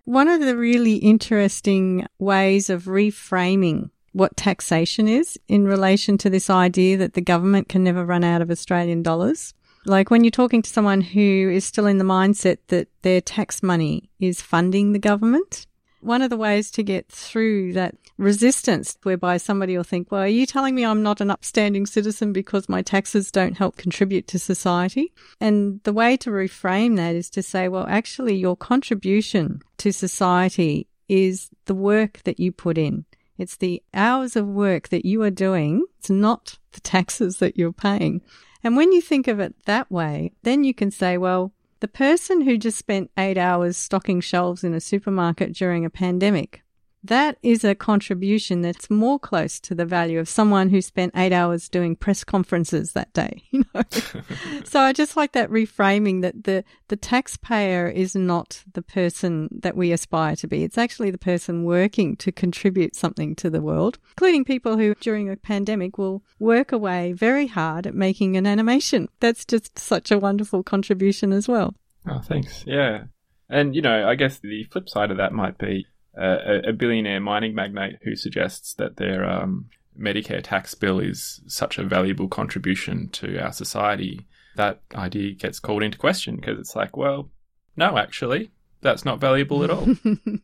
one 0.05 0.27
of 0.27 0.41
the 0.41 0.57
really 0.57 0.95
interesting 0.95 2.07
ways 2.19 2.69
of 2.69 2.85
reframing 2.85 3.89
what 4.13 4.35
taxation 4.35 5.07
is 5.07 5.37
in 5.47 5.65
relation 5.65 6.17
to 6.17 6.29
this 6.29 6.49
idea 6.49 6.97
that 6.97 7.13
the 7.13 7.21
government 7.21 7.69
can 7.69 7.83
never 7.83 8.03
run 8.03 8.23
out 8.23 8.41
of 8.41 8.49
Australian 8.49 9.03
dollars. 9.03 9.53
Like 9.85 10.09
when 10.09 10.23
you're 10.23 10.31
talking 10.31 10.61
to 10.61 10.69
someone 10.69 11.01
who 11.01 11.49
is 11.53 11.63
still 11.63 11.85
in 11.85 11.97
the 11.97 12.03
mindset 12.03 12.57
that 12.67 12.89
their 13.03 13.21
tax 13.21 13.61
money 13.61 14.09
is 14.19 14.41
funding 14.41 14.91
the 14.91 14.99
government, 14.99 15.67
one 16.07 16.21
of 16.21 16.29
the 16.29 16.37
ways 16.37 16.71
to 16.71 16.83
get 16.83 17.09
through 17.09 17.73
that 17.73 17.95
resistance 18.17 18.97
whereby 19.03 19.37
somebody 19.37 19.77
will 19.77 19.83
think, 19.83 20.11
well, 20.11 20.21
are 20.21 20.27
you 20.27 20.45
telling 20.45 20.73
me 20.73 20.83
I'm 20.83 21.03
not 21.03 21.21
an 21.21 21.29
upstanding 21.29 21.85
citizen 21.85 22.33
because 22.33 22.67
my 22.69 22.81
taxes 22.81 23.31
don't 23.31 23.57
help 23.57 23.77
contribute 23.77 24.27
to 24.29 24.39
society? 24.39 25.13
And 25.39 25.81
the 25.83 25.93
way 25.93 26.17
to 26.17 26.29
reframe 26.29 26.95
that 26.95 27.13
is 27.13 27.29
to 27.31 27.43
say, 27.43 27.67
well, 27.67 27.85
actually 27.87 28.35
your 28.35 28.55
contribution 28.55 29.61
to 29.77 29.91
society 29.91 30.87
is 31.07 31.49
the 31.65 31.75
work 31.75 32.21
that 32.23 32.39
you 32.39 32.51
put 32.51 32.77
in. 32.77 33.05
It's 33.37 33.57
the 33.57 33.83
hours 33.93 34.35
of 34.35 34.47
work 34.47 34.89
that 34.89 35.05
you 35.05 35.21
are 35.21 35.29
doing. 35.29 35.85
It's 35.99 36.09
not 36.09 36.57
the 36.71 36.81
taxes 36.81 37.37
that 37.37 37.57
you're 37.57 37.71
paying. 37.71 38.21
And 38.63 38.75
when 38.75 38.91
you 38.91 39.01
think 39.01 39.27
of 39.27 39.39
it 39.39 39.53
that 39.65 39.91
way, 39.91 40.31
then 40.43 40.63
you 40.63 40.73
can 40.73 40.89
say, 40.89 41.17
well, 41.17 41.53
the 41.79 41.87
person 41.87 42.41
who 42.41 42.57
just 42.57 42.77
spent 42.77 43.11
eight 43.17 43.37
hours 43.37 43.77
stocking 43.77 44.21
shelves 44.21 44.63
in 44.63 44.73
a 44.73 44.79
supermarket 44.79 45.53
during 45.53 45.85
a 45.85 45.89
pandemic, 45.89 46.63
that 47.03 47.37
is 47.41 47.63
a 47.63 47.75
contribution 47.75 48.61
that's 48.61 48.89
more 48.89 49.19
close 49.19 49.59
to 49.61 49.75
the 49.75 49.85
value 49.85 50.19
of 50.19 50.27
someone 50.27 50.69
who 50.69 50.81
spent 50.81 51.13
eight 51.15 51.31
hours 51.31 51.69
doing 51.69 51.95
press 51.95 52.23
conferences 52.23 52.93
that 52.93 53.13
day. 53.13 53.43
You 53.57 53.63
know? 53.73 53.81
so 54.65 54.81
I 54.81 54.93
just 54.93 55.17
like 55.17 55.31
that 55.31 55.49
reframing 55.49 56.21
that 56.21 56.43
the, 56.43 56.63
the 56.89 56.95
taxpayer 56.95 57.87
is 57.87 58.15
not 58.15 58.63
the 58.71 58.81
person 58.81 59.47
that 59.61 59.75
we 59.75 59.91
aspire 59.91 60.35
to 60.35 60.47
be. 60.47 60.63
It's 60.63 60.77
actually 60.77 61.11
the 61.11 61.17
person 61.17 61.63
working 61.63 62.17
to 62.17 62.31
contribute 62.31 62.95
something 62.95 63.35
to 63.37 63.49
the 63.49 63.61
world, 63.61 63.97
including 64.11 64.45
people 64.45 64.77
who 64.77 64.93
during 64.95 65.29
a 65.29 65.37
pandemic 65.37 65.97
will 65.97 66.23
work 66.39 66.71
away 66.71 67.13
very 67.13 67.47
hard 67.47 67.87
at 67.87 67.95
making 67.95 68.37
an 68.37 68.45
animation. 68.45 69.07
That's 69.19 69.45
just 69.45 69.79
such 69.79 70.11
a 70.11 70.19
wonderful 70.19 70.61
contribution 70.61 71.31
as 71.31 71.47
well. 71.47 71.73
Oh, 72.07 72.19
thanks. 72.19 72.63
Yeah. 72.67 73.05
And, 73.49 73.75
you 73.75 73.81
know, 73.81 74.07
I 74.07 74.15
guess 74.15 74.39
the 74.39 74.65
flip 74.65 74.89
side 74.89 75.09
of 75.09 75.17
that 75.17 75.33
might 75.33 75.57
be 75.57 75.87
uh, 76.19 76.61
a 76.67 76.73
billionaire 76.73 77.19
mining 77.19 77.53
magnate 77.53 77.97
who 78.01 78.15
suggests 78.15 78.73
that 78.75 78.97
their 78.97 79.23
um, 79.23 79.69
Medicare 79.99 80.43
tax 80.43 80.73
bill 80.73 80.99
is 80.99 81.41
such 81.47 81.77
a 81.77 81.83
valuable 81.83 82.27
contribution 82.27 83.09
to 83.09 83.37
our 83.39 83.51
society. 83.51 84.27
That 84.55 84.81
idea 84.95 85.33
gets 85.33 85.59
called 85.59 85.83
into 85.83 85.97
question 85.97 86.35
because 86.35 86.59
it's 86.59 86.75
like, 86.75 86.97
well, 86.97 87.29
no, 87.75 87.97
actually, 87.97 88.51
that's 88.81 89.05
not 89.05 89.19
valuable 89.19 89.63
at 89.63 89.69
all. 89.69 89.87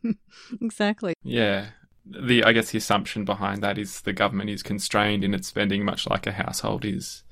exactly. 0.60 1.14
Yeah. 1.22 1.68
The 2.06 2.44
I 2.44 2.52
guess 2.52 2.70
the 2.70 2.78
assumption 2.78 3.24
behind 3.24 3.62
that 3.62 3.78
is 3.78 4.02
the 4.02 4.12
government 4.12 4.50
is 4.50 4.62
constrained 4.62 5.24
in 5.24 5.34
its 5.34 5.48
spending, 5.48 5.84
much 5.84 6.08
like 6.08 6.26
a 6.26 6.32
household 6.32 6.84
is. 6.84 7.22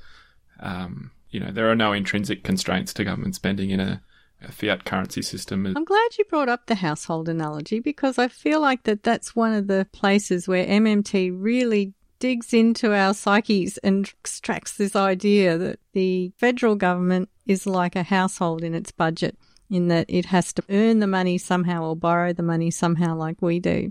Um, 0.60 1.10
you 1.30 1.40
know, 1.40 1.50
there 1.50 1.70
are 1.70 1.76
no 1.76 1.92
intrinsic 1.92 2.42
constraints 2.42 2.92
to 2.94 3.04
government 3.04 3.34
spending 3.34 3.70
in 3.70 3.80
a 3.80 4.02
a 4.44 4.52
fiat 4.52 4.84
currency 4.84 5.22
system. 5.22 5.66
I'm 5.66 5.84
glad 5.84 6.18
you 6.18 6.24
brought 6.24 6.48
up 6.48 6.66
the 6.66 6.76
household 6.76 7.28
analogy 7.28 7.80
because 7.80 8.18
I 8.18 8.28
feel 8.28 8.60
like 8.60 8.84
that 8.84 9.02
that's 9.02 9.36
one 9.36 9.52
of 9.52 9.66
the 9.66 9.86
places 9.92 10.48
where 10.48 10.66
MMT 10.66 11.32
really 11.34 11.94
digs 12.18 12.54
into 12.54 12.94
our 12.94 13.14
psyches 13.14 13.78
and 13.78 14.06
extracts 14.20 14.76
this 14.76 14.94
idea 14.94 15.58
that 15.58 15.80
the 15.92 16.32
federal 16.38 16.76
government 16.76 17.28
is 17.46 17.66
like 17.66 17.96
a 17.96 18.04
household 18.04 18.62
in 18.62 18.74
its 18.74 18.92
budget 18.92 19.36
in 19.68 19.88
that 19.88 20.06
it 20.08 20.26
has 20.26 20.52
to 20.52 20.62
earn 20.68 21.00
the 21.00 21.06
money 21.06 21.36
somehow 21.38 21.82
or 21.82 21.96
borrow 21.96 22.32
the 22.32 22.42
money 22.42 22.70
somehow 22.70 23.16
like 23.16 23.40
we 23.40 23.58
do. 23.58 23.90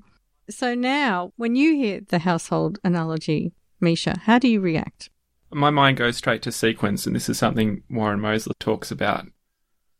So 0.49 0.75
now 0.75 1.33
when 1.35 1.55
you 1.55 1.75
hear 1.75 2.01
the 2.07 2.19
household 2.19 2.79
analogy, 2.83 3.51
Mischa, 3.81 4.17
how 4.19 4.39
do 4.39 4.47
you 4.47 4.61
react? 4.61 5.09
My 5.51 5.69
mind 5.69 5.97
goes 5.97 6.17
straight 6.17 6.41
to 6.43 6.51
sequence 6.51 7.05
and 7.05 7.15
this 7.15 7.27
is 7.27 7.37
something 7.37 7.83
Warren 7.89 8.19
Mosler 8.19 8.57
talks 8.59 8.91
about 8.91 9.25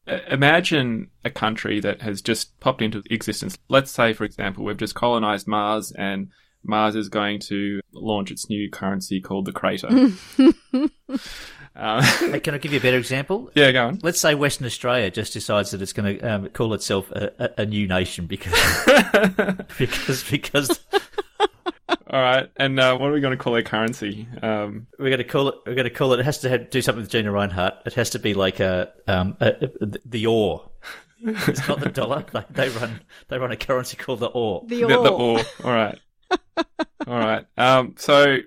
imagine 0.08 1.10
a 1.24 1.30
country 1.30 1.80
that 1.80 2.02
has 2.02 2.22
just 2.22 2.60
popped 2.60 2.82
into 2.82 3.04
existence. 3.10 3.58
Let's 3.70 3.92
say, 3.92 4.14
for 4.14 4.24
example, 4.24 4.66
we've 4.66 4.78
just 4.78 4.96
colonized 4.96 5.48
Mars 5.48 5.92
and 5.92 6.30
Mars 6.64 6.96
is 6.96 7.10
going 7.10 7.40
to 7.40 7.82
launch 7.94 8.32
its 8.32 8.50
new 8.50 8.70
currency 8.70 9.20
called 9.20 9.46
the 9.46 9.52
Crater. 9.52 9.88
uh, 11.76 12.02
hey, 12.02 12.40
can 12.40 12.54
I 12.54 12.58
give 12.58 12.72
you 12.72 12.80
a 12.80 12.82
better 12.82 12.98
example? 12.98 13.50
Yeah, 13.56 13.72
go 13.72 13.88
on. 13.88 14.00
Let's 14.04 14.20
say 14.20 14.36
Western 14.36 14.68
Australia 14.68 15.10
just 15.10 15.34
decides 15.34 15.72
that 15.72 15.82
it's 15.82 15.94
going 15.94 16.18
to 16.18 16.24
um, 16.24 16.50
call 16.50 16.74
itself 16.74 17.12
a, 17.12 17.32
a, 17.40 17.62
a, 17.62 17.66
new 17.66 17.88
nation 17.88 18.28
because 18.28 18.54
because 19.78 20.30
because 20.30 20.80
all 22.12 22.22
right, 22.22 22.52
and 22.58 22.78
uh, 22.78 22.98
what 22.98 23.10
are 23.10 23.14
we 23.14 23.22
going 23.22 23.38
to 23.38 23.42
call 23.42 23.56
our 23.56 23.62
currency? 23.62 24.28
Um, 24.42 24.88
we're 25.00 25.10
going 25.10 25.20
to 25.20 25.24
call 25.24 25.48
it. 25.48 25.56
We're 25.66 25.76
going 25.76 25.86
to 25.86 25.90
call 25.90 26.12
it. 26.12 26.20
It 26.20 26.26
has 26.26 26.40
to 26.40 26.50
have, 26.50 26.70
do 26.70 26.82
something 26.82 27.02
with 27.02 27.10
Gina 27.10 27.32
Rinehart. 27.32 27.78
It 27.86 27.94
has 27.94 28.10
to 28.10 28.20
be 28.20 28.34
like 28.34 28.60
a, 28.60 28.92
um, 29.08 29.38
a, 29.40 29.70
a 29.82 29.88
the 30.06 30.28
ore. 30.28 30.70
It's 31.24 31.66
not 31.70 31.80
the 31.80 31.90
dollar. 31.94 32.26
They, 32.34 32.44
they, 32.50 32.70
run. 32.70 33.00
They 33.30 33.38
run 33.38 33.52
a 33.52 33.56
currency 33.56 33.96
called 33.96 34.20
the 34.20 34.28
ore. 34.28 34.66
The 34.68 34.84
ore. 34.84 34.90
The, 34.90 35.04
the 35.04 35.10
ore. 35.10 35.42
All 35.64 35.72
right. 35.72 36.00
All 37.08 37.18
right. 37.20 37.46
Um, 37.58 37.96
so 37.98 38.38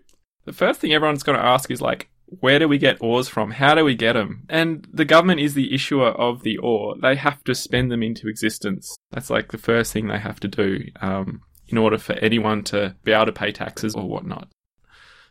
the 0.44 0.52
first 0.52 0.80
thing 0.80 0.92
everyone's 0.92 1.22
going 1.22 1.38
to 1.38 1.44
ask 1.44 1.70
is 1.70 1.80
like, 1.80 2.10
where 2.26 2.58
do 2.58 2.68
we 2.68 2.76
get 2.76 2.98
ores 3.00 3.28
from? 3.28 3.52
How 3.52 3.74
do 3.74 3.84
we 3.84 3.94
get 3.94 4.12
them? 4.12 4.44
And 4.50 4.86
the 4.92 5.04
government 5.04 5.40
is 5.40 5.54
the 5.54 5.74
issuer 5.74 6.08
of 6.08 6.42
the 6.42 6.58
ore. 6.58 6.96
They 7.00 7.16
have 7.16 7.42
to 7.44 7.54
spend 7.54 7.90
them 7.90 8.02
into 8.02 8.28
existence. 8.28 8.94
That's 9.10 9.30
like 9.30 9.52
the 9.52 9.58
first 9.58 9.92
thing 9.92 10.08
they 10.08 10.18
have 10.18 10.40
to 10.40 10.48
do. 10.48 10.84
Um, 11.00 11.42
in 11.74 11.78
order 11.78 11.98
for 11.98 12.12
anyone 12.14 12.62
to 12.62 12.94
be 13.02 13.10
able 13.10 13.26
to 13.26 13.32
pay 13.32 13.50
taxes 13.50 13.96
or 13.96 14.08
whatnot. 14.08 14.46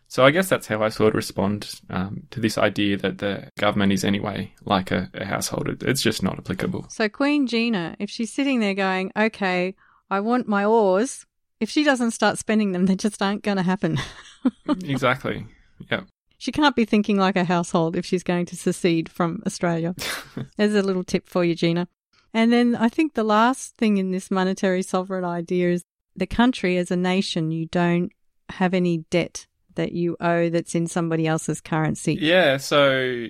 So 0.10 0.25
I 0.25 0.32
guess 0.32 0.49
that's 0.49 0.67
how 0.67 0.84
I 0.84 0.89
sort 0.89 1.12
of 1.12 1.15
respond 1.15 1.71
um, 1.89 2.23
to 2.32 2.41
this 2.41 2.58
idea 2.58 2.97
that 2.97 3.19
the 3.19 3.49
government 3.58 3.93
is 3.93 4.03
anyway 4.03 4.53
like 4.65 4.91
a, 4.91 5.10
a 5.13 5.23
household. 5.23 5.82
It's 5.82 6.01
just 6.01 6.21
not 6.21 6.38
applicable. 6.38 6.88
So 6.89 7.08
Queen 7.08 7.47
Gina, 7.47 7.95
if 7.97 8.10
she's 8.10 8.32
sitting 8.32 8.60
there 8.60 8.73
going, 8.73 9.13
"Okay, 9.15 9.73
I 10.10 10.19
want 10.19 10.49
my 10.49 10.65
ores," 10.65 11.25
if 11.62 11.69
she 11.69 11.86
doesn't 11.86 12.12
start 12.12 12.38
spending 12.38 12.73
them, 12.73 12.86
they 12.88 12.95
just 12.95 13.21
aren't 13.21 13.41
going 13.41 13.58
to 13.58 13.63
happen. 13.63 13.97
exactly. 14.67 15.47
Yeah. 15.89 16.01
She 16.38 16.51
can't 16.51 16.75
be 16.75 16.84
thinking 16.84 17.17
like 17.17 17.38
a 17.38 17.45
household 17.45 17.95
if 17.95 18.06
she's 18.06 18.23
going 18.23 18.47
to 18.47 18.58
secede 18.58 19.08
from 19.08 19.41
Australia. 19.45 19.95
There's 20.58 20.75
a 20.75 20.84
little 20.84 21.06
tip 21.06 21.25
for 21.25 21.45
you, 21.45 21.56
Gina. 21.56 21.88
And 22.34 22.51
then 22.51 22.75
I 22.75 22.89
think 22.89 23.13
the 23.13 23.23
last 23.23 23.77
thing 23.77 23.97
in 23.97 24.12
this 24.12 24.29
monetary 24.29 24.82
sovereign 24.82 25.23
idea 25.23 25.69
is 25.71 25.86
the 26.15 26.28
country 26.28 26.78
as 26.78 26.91
a 26.91 26.95
nation, 26.95 27.52
you 27.52 27.67
don't 27.67 28.12
have 28.49 28.73
any 28.73 28.99
debt 29.10 29.47
that 29.76 29.91
you 29.91 30.15
owe 30.19 30.49
that's 30.49 30.76
in 30.76 30.88
somebody 30.88 31.26
else's 31.26 31.62
currency. 31.62 32.17
Yeah, 32.19 32.58
so 32.58 33.28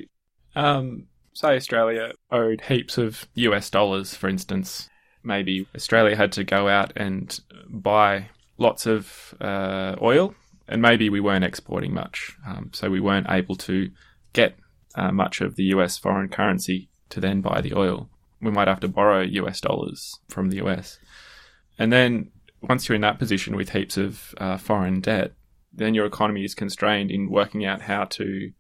um, 0.56 1.08
say 1.34 1.56
Australia 1.56 2.13
owed 2.32 2.62
heaps 2.62 2.98
of 2.98 3.28
US 3.36 3.69
dollars, 3.69 4.15
for 4.15 4.28
instance. 4.28 4.89
Maybe 5.24 5.67
Australia 5.76 6.15
had 6.15 6.34
to 6.34 6.43
go 6.43 6.67
out 6.67 6.93
and 6.98 7.39
buy 7.69 8.30
lots 8.58 8.86
of 8.86 9.34
uh, 9.39 9.96
oil, 10.02 10.36
and 10.67 10.82
maybe 10.82 11.10
we 11.10 11.19
weren't 11.19 11.46
exporting 11.46 11.93
much, 11.93 12.36
um, 12.46 12.72
so 12.74 12.89
we 12.89 13.00
weren't 13.00 13.28
able 13.30 13.56
to 13.56 13.89
get 14.34 14.56
uh, 14.96 15.12
much 15.12 15.41
of 15.41 15.56
the 15.56 15.63
US 15.65 15.98
foreign 15.98 16.30
currency 16.30 16.89
to 17.10 17.19
then 17.19 17.41
buy 17.41 17.62
the 17.62 17.74
oil. 17.74 18.10
We 18.41 18.52
might 18.52 18.67
have 18.67 18.82
to 18.82 18.88
borrow 18.88 19.22
US 19.22 19.62
dollars 19.62 20.19
from 20.28 20.50
the 20.50 20.58
US. 20.58 21.00
And 21.80 21.91
then 21.91 22.32
once 22.69 22.88
you're 22.88 22.95
in 22.95 23.02
that 23.02 23.19
position 23.19 23.56
with 23.56 23.69
heaps 23.69 23.97
of 23.97 24.34
uh, 24.38 24.58
foreign 24.58 25.02
debt, 25.02 25.34
then 25.73 25.93
your 25.93 26.06
economy 26.06 26.43
is 26.43 26.56
constrained 26.56 27.12
in 27.12 27.30
working 27.30 27.65
out 27.65 27.82
how 27.82 28.06
to 28.06 28.52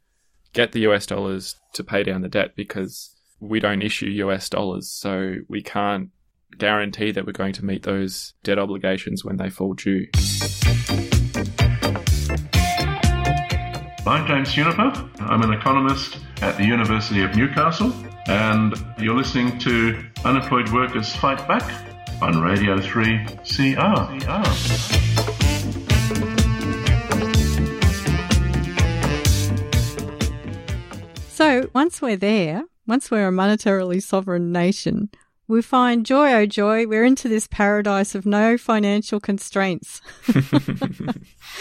get 0.51 0.71
the 0.71 0.81
US 0.81 1.05
dollars 1.05 1.55
to 1.73 1.83
pay 1.83 2.03
down 2.03 2.21
the 2.21 2.29
debt 2.29 2.55
because 2.55 3.15
we 3.39 3.59
don't 3.59 3.81
issue 3.81 4.07
US 4.07 4.49
dollars, 4.49 4.91
so 4.91 5.35
we 5.47 5.61
can't 5.61 6.09
guarantee 6.57 7.11
that 7.11 7.25
we're 7.25 7.31
going 7.31 7.53
to 7.53 7.65
meet 7.65 7.83
those 7.83 8.33
debt 8.43 8.59
obligations 8.59 9.23
when 9.23 9.37
they 9.37 9.49
fall 9.49 9.73
due. 9.73 10.07
I'm 14.05 14.27
James 14.27 14.51
Juniper. 14.51 15.09
I'm 15.19 15.41
an 15.43 15.53
economist 15.53 16.19
at 16.41 16.57
the 16.57 16.65
University 16.65 17.23
of 17.23 17.35
Newcastle, 17.35 17.93
and 18.27 18.75
you're 18.99 19.15
listening 19.15 19.57
to 19.59 20.03
Unemployed 20.25 20.69
Workers 20.69 21.15
Fight 21.15 21.47
Back 21.47 21.92
on 22.23 22.41
Radio 22.41 22.79
3 22.79 23.25
CR. 23.43 24.13
So 31.27 31.69
once 31.73 32.01
we're 32.01 32.15
there, 32.15 32.63
once 32.87 33.11
we're 33.11 33.27
a 33.27 33.31
monetarily 33.31 34.01
sovereign 34.01 34.53
nation, 34.53 35.09
we 35.49 35.61
find 35.61 36.05
joy, 36.05 36.31
oh 36.31 36.45
joy, 36.45 36.87
we're 36.87 37.03
into 37.03 37.27
this 37.27 37.45
paradise 37.47 38.15
of 38.15 38.25
no 38.25 38.57
financial 38.57 39.19
constraints. 39.19 39.99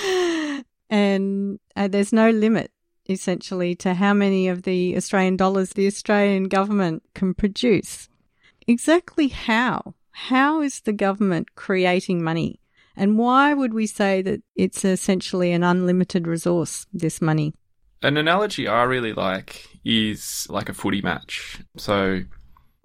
and 0.88 1.58
uh, 1.74 1.88
there's 1.88 2.12
no 2.12 2.30
limit 2.30 2.70
essentially 3.08 3.74
to 3.74 3.94
how 3.94 4.14
many 4.14 4.46
of 4.46 4.62
the 4.62 4.96
Australian 4.96 5.36
dollars 5.36 5.70
the 5.70 5.88
Australian 5.88 6.44
government 6.44 7.02
can 7.14 7.34
produce. 7.34 8.08
Exactly 8.68 9.26
how? 9.26 9.94
How 10.12 10.60
is 10.62 10.80
the 10.80 10.92
government 10.92 11.54
creating 11.54 12.22
money? 12.22 12.60
And 12.96 13.18
why 13.18 13.54
would 13.54 13.72
we 13.72 13.86
say 13.86 14.22
that 14.22 14.42
it's 14.54 14.84
essentially 14.84 15.52
an 15.52 15.64
unlimited 15.64 16.26
resource, 16.26 16.86
this 16.92 17.20
money? 17.22 17.54
An 18.02 18.16
analogy 18.16 18.68
I 18.68 18.82
really 18.82 19.12
like 19.12 19.66
is 19.84 20.46
like 20.50 20.68
a 20.68 20.74
footy 20.74 21.00
match. 21.00 21.60
So 21.76 22.20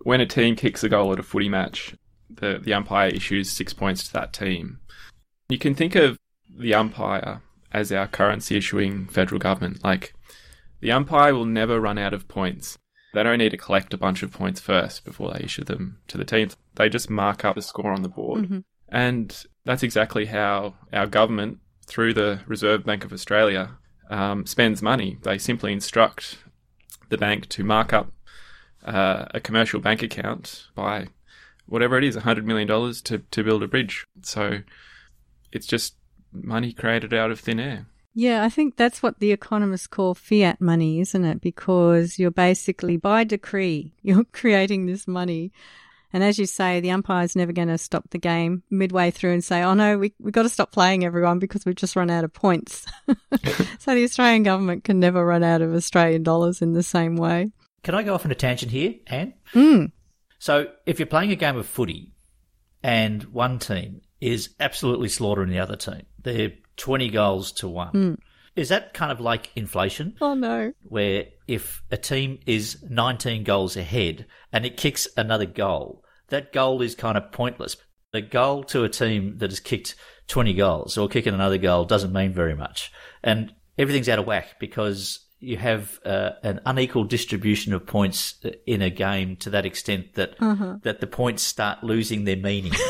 when 0.03 0.21
a 0.21 0.25
team 0.25 0.55
kicks 0.55 0.83
a 0.83 0.89
goal 0.89 1.11
at 1.11 1.19
a 1.19 1.23
footy 1.23 1.49
match, 1.49 1.95
the, 2.29 2.59
the 2.61 2.73
umpire 2.73 3.09
issues 3.09 3.49
six 3.49 3.73
points 3.73 4.07
to 4.07 4.13
that 4.13 4.33
team. 4.33 4.79
You 5.49 5.57
can 5.57 5.75
think 5.75 5.95
of 5.95 6.17
the 6.57 6.73
umpire 6.73 7.41
as 7.71 7.91
our 7.91 8.07
currency 8.07 8.57
issuing 8.57 9.07
federal 9.07 9.39
government. 9.39 9.83
Like, 9.83 10.13
the 10.79 10.91
umpire 10.91 11.33
will 11.33 11.45
never 11.45 11.79
run 11.79 11.97
out 11.97 12.13
of 12.13 12.27
points. 12.27 12.77
They 13.17 13.23
don't 13.23 13.39
need 13.39 13.49
to 13.49 13.57
collect 13.57 13.95
a 13.95 13.97
bunch 13.97 14.21
of 14.21 14.31
points 14.31 14.59
first 14.59 15.03
before 15.03 15.33
they 15.33 15.43
issue 15.43 15.63
them 15.63 15.97
to 16.07 16.19
the 16.19 16.23
teams. 16.23 16.55
They 16.75 16.87
just 16.87 17.09
mark 17.09 17.43
up 17.43 17.55
the 17.55 17.63
score 17.63 17.91
on 17.91 18.03
the 18.03 18.09
board. 18.09 18.43
Mm-hmm. 18.43 18.59
And 18.89 19.45
that's 19.65 19.81
exactly 19.81 20.27
how 20.27 20.75
our 20.93 21.07
government, 21.07 21.57
through 21.87 22.13
the 22.13 22.41
Reserve 22.45 22.85
Bank 22.85 23.03
of 23.03 23.11
Australia, 23.11 23.71
um, 24.11 24.45
spends 24.45 24.83
money. 24.83 25.17
They 25.23 25.39
simply 25.39 25.73
instruct 25.73 26.37
the 27.09 27.17
bank 27.17 27.49
to 27.49 27.63
mark 27.63 27.91
up 27.91 28.11
uh, 28.85 29.25
a 29.31 29.39
commercial 29.39 29.79
bank 29.79 30.03
account 30.03 30.67
by 30.75 31.07
whatever 31.65 31.97
it 31.97 32.03
is, 32.03 32.15
$100 32.17 32.43
million 32.43 32.67
to, 32.67 33.17
to 33.17 33.43
build 33.43 33.63
a 33.63 33.67
bridge. 33.67 34.05
So 34.21 34.59
it's 35.51 35.65
just 35.65 35.95
money 36.31 36.71
created 36.71 37.15
out 37.15 37.31
of 37.31 37.39
thin 37.39 37.59
air. 37.59 37.87
Yeah, 38.19 38.43
I 38.43 38.49
think 38.49 38.77
that's 38.77 39.03
what 39.03 39.19
the 39.19 39.31
economists 39.31 39.85
call 39.85 40.15
fiat 40.15 40.59
money, 40.59 41.01
isn't 41.01 41.23
it? 41.23 41.39
Because 41.39 42.17
you're 42.17 42.31
basically 42.31 42.97
by 42.97 43.23
decree, 43.23 43.93
you're 44.01 44.23
creating 44.23 44.87
this 44.87 45.07
money. 45.07 45.51
And 46.11 46.23
as 46.23 46.39
you 46.39 46.47
say, 46.47 46.79
the 46.79 46.89
umpire's 46.89 47.35
never 47.35 47.51
going 47.51 47.67
to 47.67 47.77
stop 47.77 48.09
the 48.09 48.17
game 48.17 48.63
midway 48.71 49.11
through 49.11 49.33
and 49.33 49.43
say, 49.43 49.61
oh 49.61 49.75
no, 49.75 49.99
we, 49.99 50.15
we've 50.19 50.33
got 50.33 50.43
to 50.43 50.49
stop 50.49 50.71
playing 50.71 51.05
everyone 51.05 51.37
because 51.37 51.63
we've 51.63 51.75
just 51.75 51.95
run 51.95 52.09
out 52.09 52.23
of 52.23 52.33
points. 52.33 52.87
so 53.77 53.93
the 53.93 54.03
Australian 54.03 54.41
government 54.41 54.83
can 54.83 54.99
never 54.99 55.23
run 55.23 55.43
out 55.43 55.61
of 55.61 55.75
Australian 55.75 56.23
dollars 56.23 56.59
in 56.59 56.73
the 56.73 56.81
same 56.81 57.17
way. 57.17 57.51
Can 57.83 57.93
I 57.93 58.01
go 58.01 58.15
off 58.15 58.25
on 58.25 58.31
a 58.31 58.35
tangent 58.35 58.71
here, 58.71 58.95
Anne? 59.05 59.35
Mm. 59.53 59.91
So 60.39 60.71
if 60.87 60.97
you're 60.97 61.05
playing 61.05 61.33
a 61.33 61.35
game 61.35 61.55
of 61.55 61.67
footy 61.67 62.13
and 62.81 63.21
one 63.25 63.59
team 63.59 64.01
is 64.19 64.55
absolutely 64.59 65.09
slaughtering 65.09 65.51
the 65.51 65.59
other 65.59 65.75
team, 65.75 66.07
they're 66.23 66.53
20 66.77 67.09
goals 67.09 67.51
to 67.53 67.67
one. 67.67 67.91
Mm. 67.93 68.17
Is 68.55 68.69
that 68.69 68.93
kind 68.93 69.11
of 69.11 69.19
like 69.19 69.51
inflation? 69.55 70.15
Oh 70.21 70.33
no. 70.33 70.73
Where 70.83 71.25
if 71.47 71.83
a 71.91 71.97
team 71.97 72.39
is 72.47 72.83
19 72.89 73.43
goals 73.43 73.77
ahead 73.77 74.25
and 74.51 74.65
it 74.65 74.77
kicks 74.77 75.07
another 75.15 75.45
goal, 75.45 76.03
that 76.29 76.51
goal 76.53 76.81
is 76.81 76.95
kind 76.95 77.17
of 77.17 77.31
pointless. 77.31 77.77
A 78.13 78.21
goal 78.21 78.63
to 78.65 78.83
a 78.83 78.89
team 78.89 79.37
that 79.37 79.51
has 79.51 79.59
kicked 79.59 79.95
20 80.27 80.53
goals 80.53 80.97
or 80.97 81.07
kicking 81.07 81.33
another 81.35 81.57
goal 81.59 81.85
doesn't 81.85 82.13
mean 82.13 82.33
very 82.33 82.55
much. 82.55 82.91
And 83.23 83.53
everything's 83.77 84.09
out 84.09 84.17
of 84.19 84.25
whack 84.25 84.55
because 84.59 85.23
you 85.39 85.55
have 85.57 85.99
uh, 86.03 86.31
an 86.41 86.59
unequal 86.65 87.03
distribution 87.03 87.73
of 87.73 87.85
points 87.85 88.43
in 88.65 88.81
a 88.81 88.89
game 88.89 89.35
to 89.35 89.51
that 89.51 89.67
extent 89.67 90.15
that 90.15 90.33
Uh-huh. 90.39 90.77
that 90.81 90.99
the 90.99 91.05
points 91.05 91.43
start 91.43 91.83
losing 91.83 92.23
their 92.23 92.37
meaning. 92.37 92.73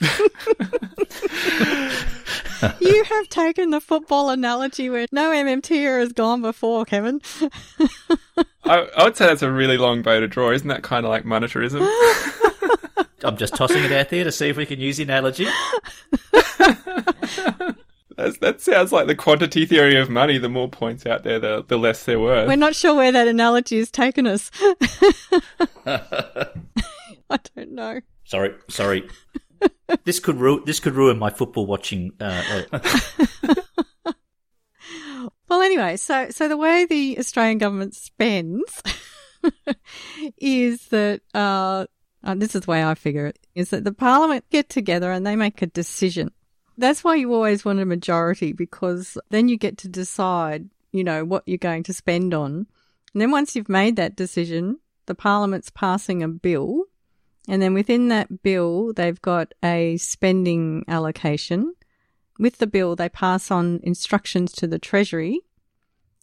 you 2.80 3.04
have 3.04 3.28
taken 3.28 3.70
the 3.70 3.80
football 3.80 4.30
analogy 4.30 4.90
where 4.90 5.06
no 5.12 5.30
MMTer 5.30 6.00
has 6.00 6.12
gone 6.12 6.42
before, 6.42 6.84
Kevin. 6.84 7.20
I, 8.64 8.88
I 8.96 9.04
would 9.04 9.16
say 9.16 9.26
that's 9.26 9.42
a 9.42 9.50
really 9.50 9.76
long 9.76 10.02
bow 10.02 10.20
to 10.20 10.28
draw. 10.28 10.50
Isn't 10.50 10.68
that 10.68 10.82
kind 10.82 11.04
of 11.04 11.10
like 11.10 11.24
monetarism? 11.24 11.86
I'm 13.24 13.36
just 13.36 13.54
tossing 13.54 13.84
it 13.84 13.92
out 13.92 14.10
there 14.10 14.24
to 14.24 14.32
see 14.32 14.48
if 14.48 14.56
we 14.56 14.66
can 14.66 14.80
use 14.80 14.98
the 14.98 15.04
analogy. 15.04 15.46
That's, 18.16 18.38
that 18.38 18.60
sounds 18.60 18.92
like 18.92 19.06
the 19.06 19.14
quantity 19.14 19.66
theory 19.66 19.96
of 19.96 20.08
money. 20.08 20.38
The 20.38 20.48
more 20.48 20.68
points 20.68 21.04
out 21.04 21.24
there, 21.24 21.38
the, 21.38 21.64
the 21.66 21.76
less 21.76 22.04
they're 22.04 22.20
worth. 22.20 22.46
We're 22.46 22.56
not 22.56 22.74
sure 22.74 22.94
where 22.94 23.10
that 23.12 23.26
analogy 23.26 23.78
has 23.78 23.90
taken 23.90 24.26
us. 24.26 24.50
I 25.86 26.50
don't 27.56 27.72
know. 27.72 28.00
Sorry, 28.24 28.54
sorry. 28.68 29.08
This 30.04 30.20
could 30.20 30.36
ru- 30.36 30.64
this 30.64 30.80
could 30.80 30.94
ruin 30.94 31.18
my 31.18 31.30
football 31.30 31.66
watching. 31.66 32.12
Uh, 32.20 32.62
uh, 32.72 32.78
Well, 35.54 35.62
anyway, 35.62 35.96
so 35.98 36.30
so 36.30 36.48
the 36.48 36.56
way 36.56 36.84
the 36.84 37.16
Australian 37.18 37.58
government 37.58 37.94
spends 37.94 38.82
is 40.38 40.88
that 40.88 41.20
uh, 41.32 41.86
uh, 42.24 42.34
this 42.34 42.56
is 42.56 42.62
the 42.62 42.70
way 42.72 42.82
I 42.82 42.94
figure 42.94 43.26
it 43.26 43.38
is 43.54 43.70
that 43.70 43.84
the 43.84 43.92
Parliament 43.92 44.44
get 44.50 44.68
together 44.68 45.12
and 45.12 45.24
they 45.24 45.36
make 45.36 45.62
a 45.62 45.66
decision. 45.66 46.32
That's 46.76 47.04
why 47.04 47.14
you 47.14 47.32
always 47.32 47.64
want 47.64 47.78
a 47.78 47.84
majority 47.84 48.52
because 48.52 49.16
then 49.30 49.48
you 49.48 49.56
get 49.56 49.78
to 49.78 49.88
decide, 49.88 50.70
you 50.90 51.04
know, 51.04 51.24
what 51.24 51.44
you're 51.46 51.58
going 51.58 51.84
to 51.84 51.92
spend 51.92 52.34
on. 52.34 52.66
And 53.12 53.22
then 53.22 53.30
once 53.30 53.54
you've 53.54 53.68
made 53.68 53.94
that 53.94 54.16
decision, 54.16 54.80
the 55.06 55.14
Parliament's 55.14 55.70
passing 55.70 56.22
a 56.22 56.28
bill, 56.28 56.83
and 57.48 57.60
then 57.60 57.74
within 57.74 58.08
that 58.08 58.42
bill, 58.42 58.92
they've 58.92 59.20
got 59.20 59.52
a 59.62 59.96
spending 59.96 60.84
allocation 60.88 61.74
with 62.38 62.58
the 62.58 62.66
bill, 62.66 62.96
they 62.96 63.08
pass 63.08 63.50
on 63.50 63.80
instructions 63.82 64.52
to 64.52 64.66
the 64.66 64.78
Treasury, 64.78 65.40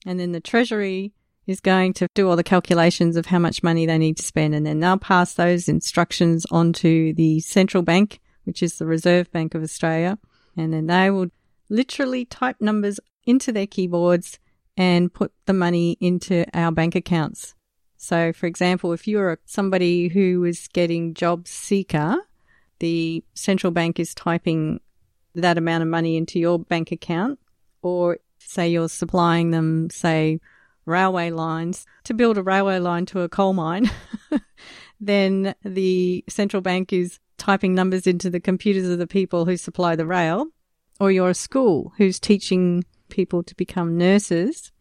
and 0.05 0.19
then 0.19 0.31
the 0.31 0.41
Treasury 0.41 1.13
is 1.47 1.59
going 1.59 1.93
to 1.93 2.07
do 2.13 2.29
all 2.29 2.35
the 2.35 2.43
calculations 2.43 3.15
of 3.15 3.27
how 3.27 3.39
much 3.39 3.63
money 3.63 3.85
they 3.85 3.97
need 3.97 4.17
to 4.17 4.23
spend, 4.23 4.53
and 4.53 4.65
then 4.65 4.79
they'll 4.79 4.97
pass 4.97 5.33
those 5.33 5.67
instructions 5.69 6.45
on 6.51 6.73
to 6.73 7.13
the 7.13 7.39
central 7.39 7.83
bank, 7.83 8.19
which 8.43 8.61
is 8.61 8.77
the 8.77 8.85
Reserve 8.85 9.31
Bank 9.31 9.55
of 9.55 9.63
Australia, 9.63 10.17
and 10.57 10.73
then 10.73 10.87
they 10.87 11.09
will 11.09 11.27
literally 11.69 12.25
type 12.25 12.57
numbers 12.59 12.99
into 13.25 13.51
their 13.51 13.67
keyboards 13.67 14.39
and 14.75 15.13
put 15.13 15.31
the 15.45 15.53
money 15.53 15.97
into 15.99 16.45
our 16.53 16.71
bank 16.71 16.95
accounts. 16.95 17.55
So, 18.03 18.33
for 18.33 18.47
example, 18.47 18.93
if 18.93 19.07
you're 19.07 19.37
somebody 19.45 20.07
who 20.07 20.43
is 20.43 20.67
getting 20.73 21.13
job 21.13 21.47
seeker, 21.47 22.17
the 22.79 23.23
central 23.35 23.69
bank 23.69 23.99
is 23.99 24.15
typing 24.15 24.79
that 25.35 25.59
amount 25.59 25.83
of 25.83 25.87
money 25.87 26.17
into 26.17 26.39
your 26.39 26.57
bank 26.57 26.91
account. 26.91 27.37
Or 27.83 28.17
say 28.39 28.69
you're 28.69 28.89
supplying 28.89 29.51
them, 29.51 29.91
say, 29.91 30.39
railway 30.87 31.29
lines 31.29 31.85
to 32.05 32.15
build 32.15 32.39
a 32.39 32.43
railway 32.43 32.79
line 32.79 33.05
to 33.05 33.21
a 33.21 33.29
coal 33.29 33.53
mine, 33.53 33.91
then 34.99 35.53
the 35.63 36.23
central 36.27 36.61
bank 36.61 36.91
is 36.91 37.19
typing 37.37 37.75
numbers 37.75 38.07
into 38.07 38.31
the 38.31 38.39
computers 38.39 38.89
of 38.89 38.97
the 38.97 39.05
people 39.05 39.45
who 39.45 39.55
supply 39.55 39.95
the 39.95 40.07
rail, 40.07 40.47
or 40.99 41.11
you're 41.11 41.29
a 41.29 41.35
school 41.35 41.93
who's 41.99 42.19
teaching 42.19 42.83
people 43.09 43.43
to 43.43 43.53
become 43.53 43.95
nurses, 43.95 44.71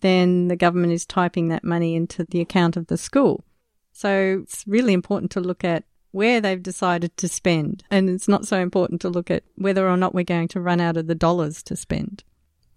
then 0.00 0.48
the 0.48 0.56
government 0.56 0.92
is 0.92 1.06
typing 1.06 1.48
that 1.48 1.64
money 1.64 1.94
into 1.94 2.24
the 2.24 2.40
account 2.40 2.76
of 2.76 2.86
the 2.88 2.96
school. 2.96 3.44
So 3.92 4.40
it's 4.42 4.64
really 4.66 4.92
important 4.92 5.30
to 5.32 5.40
look 5.40 5.64
at 5.64 5.84
where 6.12 6.40
they've 6.40 6.62
decided 6.62 7.16
to 7.18 7.28
spend. 7.28 7.84
And 7.90 8.10
it's 8.10 8.28
not 8.28 8.46
so 8.46 8.58
important 8.58 9.00
to 9.02 9.08
look 9.08 9.30
at 9.30 9.44
whether 9.56 9.88
or 9.88 9.96
not 9.96 10.14
we're 10.14 10.24
going 10.24 10.48
to 10.48 10.60
run 10.60 10.80
out 10.80 10.96
of 10.96 11.06
the 11.06 11.14
dollars 11.14 11.62
to 11.64 11.76
spend. 11.76 12.24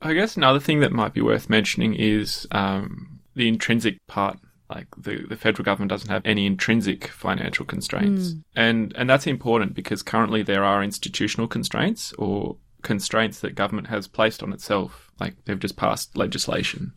I 0.02 0.14
guess 0.14 0.36
another 0.36 0.60
thing 0.60 0.82
that 0.82 0.92
might 0.92 1.14
be 1.14 1.22
worth 1.22 1.50
mentioning 1.50 1.96
is 1.96 2.46
um, 2.52 3.20
the 3.36 3.48
intrinsic 3.48 4.06
part. 4.08 4.38
Like 4.70 4.88
the, 4.98 5.26
the 5.28 5.36
federal 5.36 5.66
government 5.66 5.90
doesn't 5.90 6.10
have 6.10 6.26
any 6.26 6.46
intrinsic 6.46 7.08
financial 7.08 7.66
constraints. 7.66 8.30
Mm. 8.30 8.44
And 8.56 8.94
and 8.98 9.10
that's 9.10 9.28
important 9.28 9.76
because 9.76 10.02
currently 10.02 10.42
there 10.42 10.64
are 10.64 10.82
institutional 10.82 11.48
constraints 11.48 12.12
or 12.14 12.58
constraints 12.82 13.42
that 13.42 13.56
government 13.56 13.88
has 13.88 14.08
placed 14.08 14.42
on 14.42 14.52
itself. 14.52 15.12
Like 15.20 15.36
they've 15.46 15.60
just 15.60 15.76
passed 15.76 16.18
legislation 16.18 16.94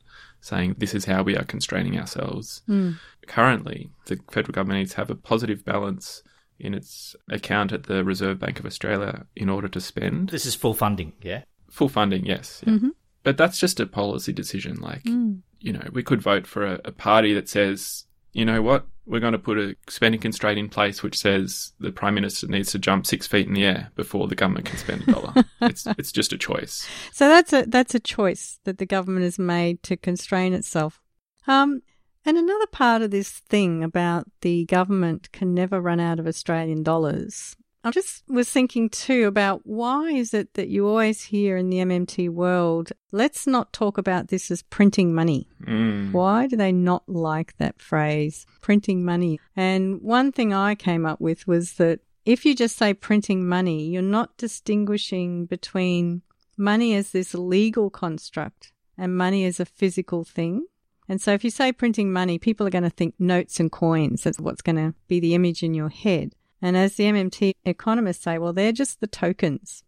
saying 0.47 0.77
this 0.79 0.95
is 0.95 1.05
how 1.05 1.23
we 1.23 1.37
are 1.37 1.45
constraining 1.45 1.99
ourselves. 1.99 2.63
Mm. 2.69 2.97
Currently, 3.27 3.91
the 4.07 4.19
federal 4.31 4.53
government 4.53 4.79
needs 4.79 4.93
to 4.93 4.97
have 4.99 5.11
a 5.11 5.15
positive 5.17 5.65
balance 5.65 6.23
in 6.59 6.73
its 6.73 7.15
account 7.29 7.73
at 7.73 7.85
the 7.85 8.03
Reserve 8.05 8.39
Bank 8.39 8.59
of 8.61 8.67
Australia 8.67 9.27
in 9.35 9.49
order 9.49 9.69
to 9.69 9.81
spend. 9.81 10.31
This 10.31 10.47
is 10.47 10.55
full 10.55 10.75
funding, 10.75 11.13
yeah? 11.23 11.43
Full 11.71 11.89
funding, 11.89 12.25
yes. 12.25 12.63
Yeah. 12.67 12.75
Mhm. 12.75 12.91
But 13.25 13.37
that's 13.37 13.59
just 13.59 13.81
a 13.81 13.87
policy 13.87 14.33
decision. 14.33 14.77
Like, 14.81 15.03
Mm. 15.05 15.41
you 15.61 15.73
know, 15.73 15.89
we 15.93 16.03
could 16.03 16.23
vote 16.23 16.47
for 16.47 16.65
a, 16.65 16.81
a 16.85 16.93
party 16.93 17.35
that 17.35 17.49
says, 17.49 18.05
you 18.33 18.45
know 18.45 18.63
what, 18.63 18.87
we're 19.07 19.21
going 19.21 19.33
to 19.33 19.39
put 19.39 19.57
a 19.57 19.77
spending 19.89 20.21
constraint 20.21 20.59
in 20.59 20.69
place 20.69 21.03
which 21.03 21.17
says 21.17 21.73
the 21.79 21.93
Prime 21.93 22.15
Minister 22.15 22.49
needs 22.49 22.73
to 22.73 22.79
jump 22.79 23.07
six 23.07 23.27
feet 23.27 23.47
in 23.47 23.55
the 23.55 23.65
air 23.65 23.91
before 23.95 24.27
the 24.27 24.35
government 24.35 24.67
can 24.67 24.79
spend 24.79 25.03
a 25.03 25.13
dollar. 25.13 25.33
it's, 25.63 25.87
it's 25.87 26.13
just 26.13 26.33
a 26.33 26.39
choice. 26.39 26.89
So 27.13 27.29
that's 27.29 27.53
a 27.53 27.65
that's 27.67 27.95
a 27.95 28.01
choice 28.01 28.59
that 28.65 28.79
the 28.79 28.87
government 28.87 29.25
has 29.25 29.39
made 29.39 29.83
to 29.85 29.97
constrain 29.97 30.53
itself. 30.53 31.01
Um, 31.47 31.83
and 32.25 32.37
another 32.37 32.67
part 32.67 33.03
of 33.03 33.13
this 33.13 33.31
thing 33.31 33.85
about 33.85 34.27
the 34.41 34.65
government 34.65 35.31
can 35.31 35.55
never 35.55 35.81
run 35.81 36.01
out 36.01 36.19
of 36.19 36.27
Australian 36.27 36.83
dollars. 36.83 37.55
I 37.87 37.91
just 37.93 38.29
was 38.29 38.51
thinking 38.51 38.89
too 38.89 39.29
about 39.29 39.61
why 39.63 40.11
is 40.11 40.35
it 40.35 40.55
that 40.55 40.67
you 40.67 40.89
always 40.89 41.23
hear 41.23 41.57
in 41.57 41.71
the 41.71 41.77
MMT 41.77 42.29
world, 42.29 42.91
let's 43.13 43.47
not 43.47 43.73
talk 43.73 43.97
about 43.97 44.27
this 44.27 44.51
as 44.51 44.63
printing 44.63 45.15
money. 45.15 45.47
Mm. 45.63 46.11
Why 46.11 46.49
do 46.49 46.57
they 46.57 46.73
not 46.73 47.09
like 47.09 47.57
that 47.59 47.81
phrase, 47.81 48.45
printing 48.61 49.05
money? 49.05 49.39
And 49.55 50.03
one 50.03 50.33
thing 50.33 50.53
I 50.53 50.75
came 50.75 51.07
up 51.07 51.21
with 51.21 51.47
was 51.47 51.75
that 51.75 52.01
if 52.25 52.45
you 52.45 52.57
just 52.57 52.77
say 52.77 52.93
printing 52.93 53.47
money, 53.49 53.87
you're 53.87 54.03
not 54.03 54.37
distinguishing 54.37 55.47
between 55.47 56.23
money 56.57 56.93
as 56.93 57.13
this 57.13 57.35
legal 57.35 57.89
construct 57.89 58.73
and 58.99 59.17
money 59.17 59.45
as 59.45 59.61
a 59.61 59.65
physical 59.65 60.25
thing. 60.25 60.67
And 61.09 61.21
so 61.21 61.35
if 61.35 61.45
you 61.45 61.51
say 61.51 61.71
printing 61.71 62.13
money, 62.13 62.37
people 62.37 62.67
are 62.67 62.71
going 62.71 62.83
to 62.83 62.91
think 62.91 63.15
notes 63.21 63.61
and 63.61 63.71
coins. 63.71 64.25
That's 64.25 64.41
what's 64.41 64.61
going 64.61 64.75
to 64.75 64.93
be 65.07 65.21
the 65.21 65.37
image 65.37 65.63
in 65.63 65.73
your 65.73 65.91
head. 65.91 66.35
And 66.63 66.77
as 66.77 66.97
the 66.97 67.05
MMT 67.05 67.53
economists 67.65 68.25
say, 68.25 68.39
well, 68.39 68.53
they're 68.53 68.73
just 68.73 69.01
the 69.01 69.07
tokens 69.07 69.83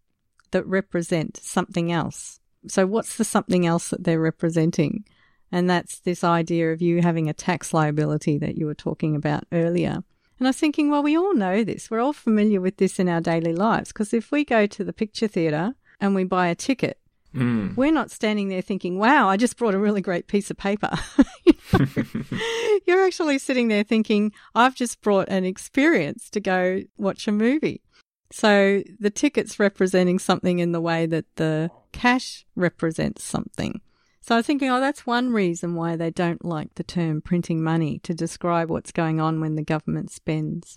that 0.50 0.66
represent 0.66 1.36
something 1.36 1.90
else. 1.90 2.40
So 2.66 2.86
what's 2.86 3.16
the 3.16 3.24
something 3.24 3.66
else 3.66 3.90
that 3.90 4.04
they're 4.04 4.20
representing? 4.20 5.04
And 5.50 5.68
that's 5.68 6.00
this 6.00 6.22
idea 6.22 6.72
of 6.72 6.82
you 6.82 7.00
having 7.00 7.28
a 7.28 7.34
tax 7.34 7.72
liability 7.72 8.38
that 8.38 8.56
you 8.56 8.66
were 8.66 8.74
talking 8.74 9.16
about 9.16 9.44
earlier. 9.52 10.02
And 10.38 10.46
I 10.46 10.50
was 10.50 10.56
thinking, 10.56 10.90
well, 10.90 11.02
we 11.02 11.16
all 11.16 11.34
know 11.34 11.64
this. 11.64 11.90
We're 11.90 12.00
all 12.00 12.12
familiar 12.12 12.60
with 12.60 12.76
this 12.76 12.98
in 12.98 13.08
our 13.08 13.20
daily 13.20 13.54
lives 13.54 13.88
because 13.88 14.12
if 14.12 14.30
we 14.30 14.44
go 14.44 14.66
to 14.66 14.84
the 14.84 14.92
picture 14.92 15.26
theatre 15.26 15.74
and 16.00 16.14
we 16.14 16.24
buy 16.24 16.48
a 16.48 16.54
ticket, 16.54 16.98
Mm. 17.34 17.76
we're 17.76 17.92
not 17.92 18.10
standing 18.10 18.48
there 18.48 18.62
thinking, 18.62 18.98
wow, 18.98 19.28
I 19.28 19.36
just 19.36 19.58
brought 19.58 19.74
a 19.74 19.78
really 19.78 20.00
great 20.00 20.28
piece 20.28 20.50
of 20.50 20.56
paper. 20.56 20.90
You're 22.86 23.04
actually 23.04 23.38
sitting 23.38 23.68
there 23.68 23.84
thinking, 23.84 24.32
I've 24.54 24.74
just 24.74 25.02
brought 25.02 25.28
an 25.28 25.44
experience 25.44 26.30
to 26.30 26.40
go 26.40 26.82
watch 26.96 27.28
a 27.28 27.32
movie. 27.32 27.82
So 28.32 28.82
the 28.98 29.10
ticket's 29.10 29.58
representing 29.58 30.18
something 30.18 30.58
in 30.58 30.72
the 30.72 30.80
way 30.80 31.06
that 31.06 31.26
the 31.36 31.70
cash 31.92 32.46
represents 32.56 33.24
something. 33.24 33.80
So 34.20 34.34
I 34.34 34.38
was 34.38 34.46
thinking, 34.46 34.68
oh, 34.68 34.80
that's 34.80 35.06
one 35.06 35.32
reason 35.32 35.74
why 35.74 35.96
they 35.96 36.10
don't 36.10 36.44
like 36.44 36.74
the 36.74 36.82
term 36.82 37.22
printing 37.22 37.62
money 37.62 37.98
to 38.00 38.12
describe 38.12 38.68
what's 38.68 38.92
going 38.92 39.20
on 39.20 39.40
when 39.40 39.54
the 39.54 39.62
government 39.62 40.10
spends. 40.10 40.76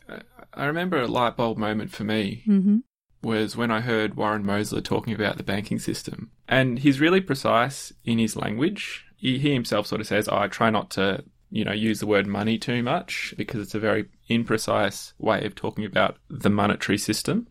I 0.54 0.66
remember 0.66 1.02
a 1.02 1.08
light 1.08 1.36
bulb 1.36 1.58
moment 1.58 1.92
for 1.92 2.04
me 2.04 2.44
Mm-hmm. 2.48 2.78
Was 3.22 3.56
when 3.56 3.72
I 3.72 3.82
heard 3.82 4.16
Warren 4.16 4.44
Mosler 4.44 4.84
talking 4.84 5.14
about 5.14 5.38
the 5.38 5.44
banking 5.44 5.80
system. 5.80 6.32
And 6.48 6.80
he's 6.80 7.00
really 7.00 7.22
precise 7.22 7.94
in 8.04 8.18
his 8.18 8.36
language. 8.36 9.06
He, 9.16 9.38
he 9.38 9.54
himself 9.54 9.88
sort 9.88 10.02
of 10.02 10.08
says, 10.08 10.28
oh, 10.28 10.38
I 10.38 10.48
try 10.48 10.70
not 10.70 10.90
to, 10.92 11.24
you 11.52 11.64
know, 11.64 11.72
use 11.72 12.00
the 12.00 12.08
word 12.08 12.26
money 12.26 12.58
too 12.58 12.82
much 12.82 13.34
because 13.38 13.62
it's 13.62 13.76
a 13.76 13.80
very 13.80 14.06
imprecise 14.30 15.14
way 15.20 15.46
of 15.46 15.54
talking 15.54 15.86
about 15.86 16.18
the 16.30 16.50
monetary 16.50 16.98
system. 16.98 17.48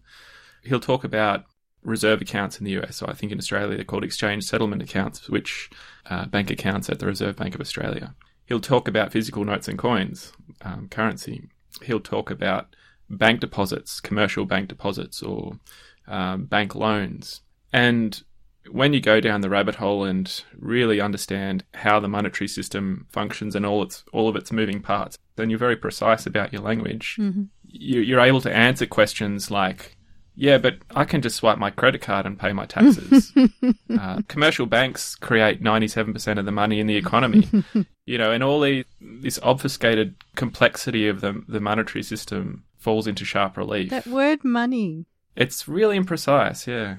He'll 0.65 0.81
talk 0.81 1.05
about 1.05 1.45
reserve 1.83 2.21
accounts 2.21 2.59
in 2.59 2.65
the 2.65 2.79
US. 2.81 2.97
So 2.97 3.07
I 3.07 3.15
think 3.15 3.33
in 3.33 3.39
Australia 3.39 3.77
they're 3.77 3.85
called 3.85 4.05
exchange 4.05 4.45
settlement 4.45 4.83
accounts, 4.83 5.29
which 5.29 5.71
uh, 6.09 6.27
bank 6.27 6.51
accounts 6.51 6.91
at 6.91 6.99
the 6.99 7.07
Reserve 7.07 7.37
Bank 7.37 7.55
of 7.55 7.61
Australia. 7.61 8.15
He'll 8.47 8.61
talk 8.61 8.89
about 8.89 9.13
physical 9.13 9.45
notes 9.45 9.69
and 9.69 9.79
coins, 9.79 10.33
um, 10.63 10.89
currency. 10.89 11.49
He'll 11.83 12.01
talk 12.01 12.31
about 12.31 12.75
bank 13.11 13.41
deposits, 13.41 14.01
commercial 14.01 14.45
bank 14.45 14.69
deposits, 14.69 15.23
or 15.23 15.59
um, 16.07 16.45
bank 16.45 16.75
loans. 16.75 17.43
And 17.73 18.23
when 18.71 18.93
you 18.93 19.01
go 19.01 19.21
down 19.21 19.41
the 19.41 19.51
rabbit 19.51 19.77
hole 19.77 20.05
and 20.05 20.43
really 20.57 21.01
understand 21.01 21.65
how 21.75 21.99
the 22.01 22.09
monetary 22.09 22.49
system 22.49 23.07
functions 23.11 23.55
and 23.55 23.67
all 23.67 23.83
its 23.83 24.05
all 24.13 24.29
of 24.29 24.37
its 24.37 24.53
moving 24.53 24.81
parts, 24.81 25.19
then 25.37 25.51
you're 25.51 25.59
very 25.59 25.77
precise 25.77 26.27
about 26.27 26.53
your 26.53 26.63
language. 26.63 27.17
Mm-hmm. 27.19 27.45
You, 27.67 28.01
you're 28.01 28.21
able 28.21 28.41
to 28.43 28.55
answer 28.55 28.87
questions 28.87 29.51
like, 29.51 29.97
"Yeah, 30.35 30.59
but 30.59 30.79
I 30.95 31.05
can 31.05 31.23
just 31.23 31.37
swipe 31.37 31.59
my 31.59 31.71
credit 31.71 32.03
card 32.03 32.27
and 32.27 32.39
pay 32.39 32.53
my 32.53 32.67
taxes." 32.67 33.33
uh, 33.99 34.23
commercial 34.29 34.67
banks 34.67 35.15
create 35.15 35.63
97% 35.63 36.39
of 36.39 36.45
the 36.45 36.53
money 36.53 36.81
in 36.81 36.87
the 36.87 36.97
economy. 36.97 37.49
you 38.07 38.19
know, 38.19 38.31
and 38.31 38.43
all 38.43 38.61
the 38.61 38.85
this 39.01 39.39
obfuscated 39.43 40.17
complexity 40.37 41.09
of 41.09 41.21
the 41.21 41.43
the 41.49 41.61
monetary 41.61 42.03
system 42.03 42.65
falls 42.81 43.07
into 43.07 43.25
sharp 43.25 43.57
relief. 43.57 43.91
That 43.91 44.07
word 44.07 44.43
money. 44.43 45.07
It's 45.37 45.69
really 45.69 45.99
imprecise, 45.99 46.67
yeah. 46.67 46.97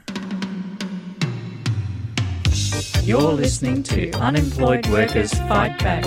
You're 3.03 3.33
listening 3.33 3.81
to 3.83 4.11
Unemployed 4.13 4.87
Workers 4.87 5.33
Fight 5.33 5.77
Back, 5.79 6.05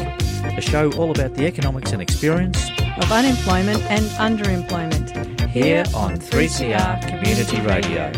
a 0.57 0.61
show 0.61 0.91
all 0.93 1.11
about 1.11 1.35
the 1.35 1.45
economics 1.47 1.93
and 1.93 2.01
experience 2.01 2.71
of 2.97 3.11
unemployment 3.11 3.83
and 3.91 4.05
underemployment. 4.39 5.51
here 5.51 5.85
on 5.95 6.17
3CR 6.17 7.09
Community 7.09 7.61
Radio. 7.61 8.11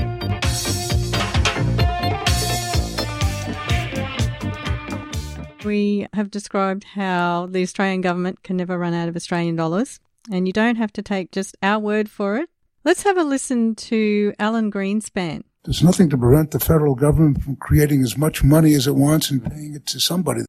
We 5.65 6.07
have 6.13 6.31
described 6.31 6.85
how 6.85 7.47
the 7.51 7.63
Australian 7.63 8.01
government 8.01 8.43
can 8.45 8.57
never 8.57 8.79
run 8.79 8.95
out 8.95 9.09
of 9.09 9.17
Australian 9.17 9.57
dollars, 9.57 9.99
and 10.31 10.47
you 10.47 10.53
don't 10.53 10.77
have 10.77 10.93
to 10.95 11.03
take 11.03 11.33
just 11.33 11.57
our 11.63 11.79
word 11.79 12.09
for 12.09 12.37
it. 12.37 12.49
Let's 12.85 13.03
have 13.03 13.19
a 13.19 13.25
listen 13.25 13.75
to 13.77 14.33
Alan 14.39 14.71
Greenspan. 14.71 15.43
There's 15.65 15.83
nothing 15.83 16.09
to 16.11 16.19
prevent 16.19 16.53
the 16.53 16.61
federal 16.61 16.95
government 16.95 17.43
from 17.43 17.57
creating 17.57 18.03
as 18.03 18.17
much 18.17 18.45
money 18.45 18.75
as 18.75 18.87
it 18.87 18.95
wants 18.95 19.31
and 19.31 19.45
paying 19.45 19.75
it 19.75 19.87
to 19.87 20.01
somebody. 20.01 20.43